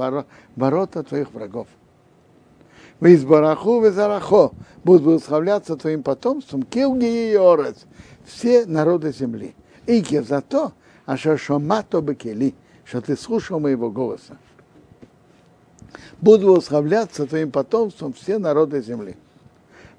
ворота 0.54 1.02
твоих 1.02 1.32
врагов. 1.32 1.66
Вы 3.00 3.12
из 3.14 3.24
бараху, 3.24 3.80
вы 3.80 3.90
зарахо, 3.90 4.52
будут 4.84 5.04
благословляться 5.04 5.78
твоим 5.78 6.02
потомством, 6.02 6.62
килги 6.62 7.30
и 7.30 7.34
орец, 7.36 7.86
все 8.26 8.66
народы 8.66 9.14
земли. 9.14 9.54
И 9.86 10.02
за 10.20 10.42
то, 10.42 10.72
а 11.06 11.16
что 11.16 11.36
шомато 11.36 12.00
бекели, 12.00 12.54
что 12.84 13.00
ты 13.00 13.16
слушал 13.16 13.60
моего 13.60 13.90
голоса. 13.90 14.36
Буду 16.20 16.54
восхваляться 16.54 17.26
твоим 17.26 17.50
потомством 17.50 18.12
все 18.12 18.38
народы 18.38 18.82
земли. 18.82 19.16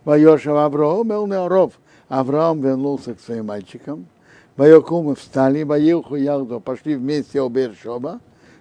Вайошев 0.06 0.56
Авраам 0.56 1.12
Элнеоров. 1.12 1.74
Авраам 2.08 2.62
вернулся 2.62 3.14
к 3.14 3.22
своим 3.22 3.48
мальчикам. 3.48 4.08
Вайокумы 4.56 5.16
встали, 5.16 5.64
Ваилху 5.64 6.16
Ялду, 6.16 6.60
пошли 6.60 6.96
вместе 6.96 7.42
у 7.42 7.50
Бершоба. 7.50 8.20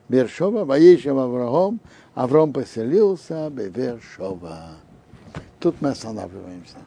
Бершоба, 0.09 0.65
Ваишем 0.65 1.19
Авраам, 1.19 1.81
Авраам 2.15 2.53
поселился 2.53 3.51
в 3.51 3.53
Бершоба. 3.53 4.77
Тут 5.61 5.81
мы 5.81 5.91
останавливаемся. 5.91 6.79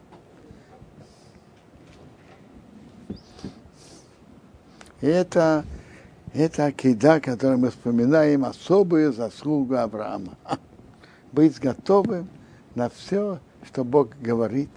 Это, 5.05 5.63
это 6.33 6.65
акида, 6.65 7.19
которую 7.19 7.59
мы 7.59 7.69
вспоминаем, 7.69 8.43
особую 8.43 9.13
заслугу 9.13 9.75
Авраама. 9.75 10.35
Быть 11.31 11.59
готовым 11.59 12.27
на 12.73 12.89
все, 12.89 13.39
что 13.63 13.83
Бог 13.83 14.17
говорит, 14.19 14.71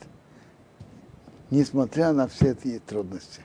несмотря 1.50 2.12
на 2.12 2.28
все 2.28 2.50
эти 2.50 2.78
трудности. 2.78 3.40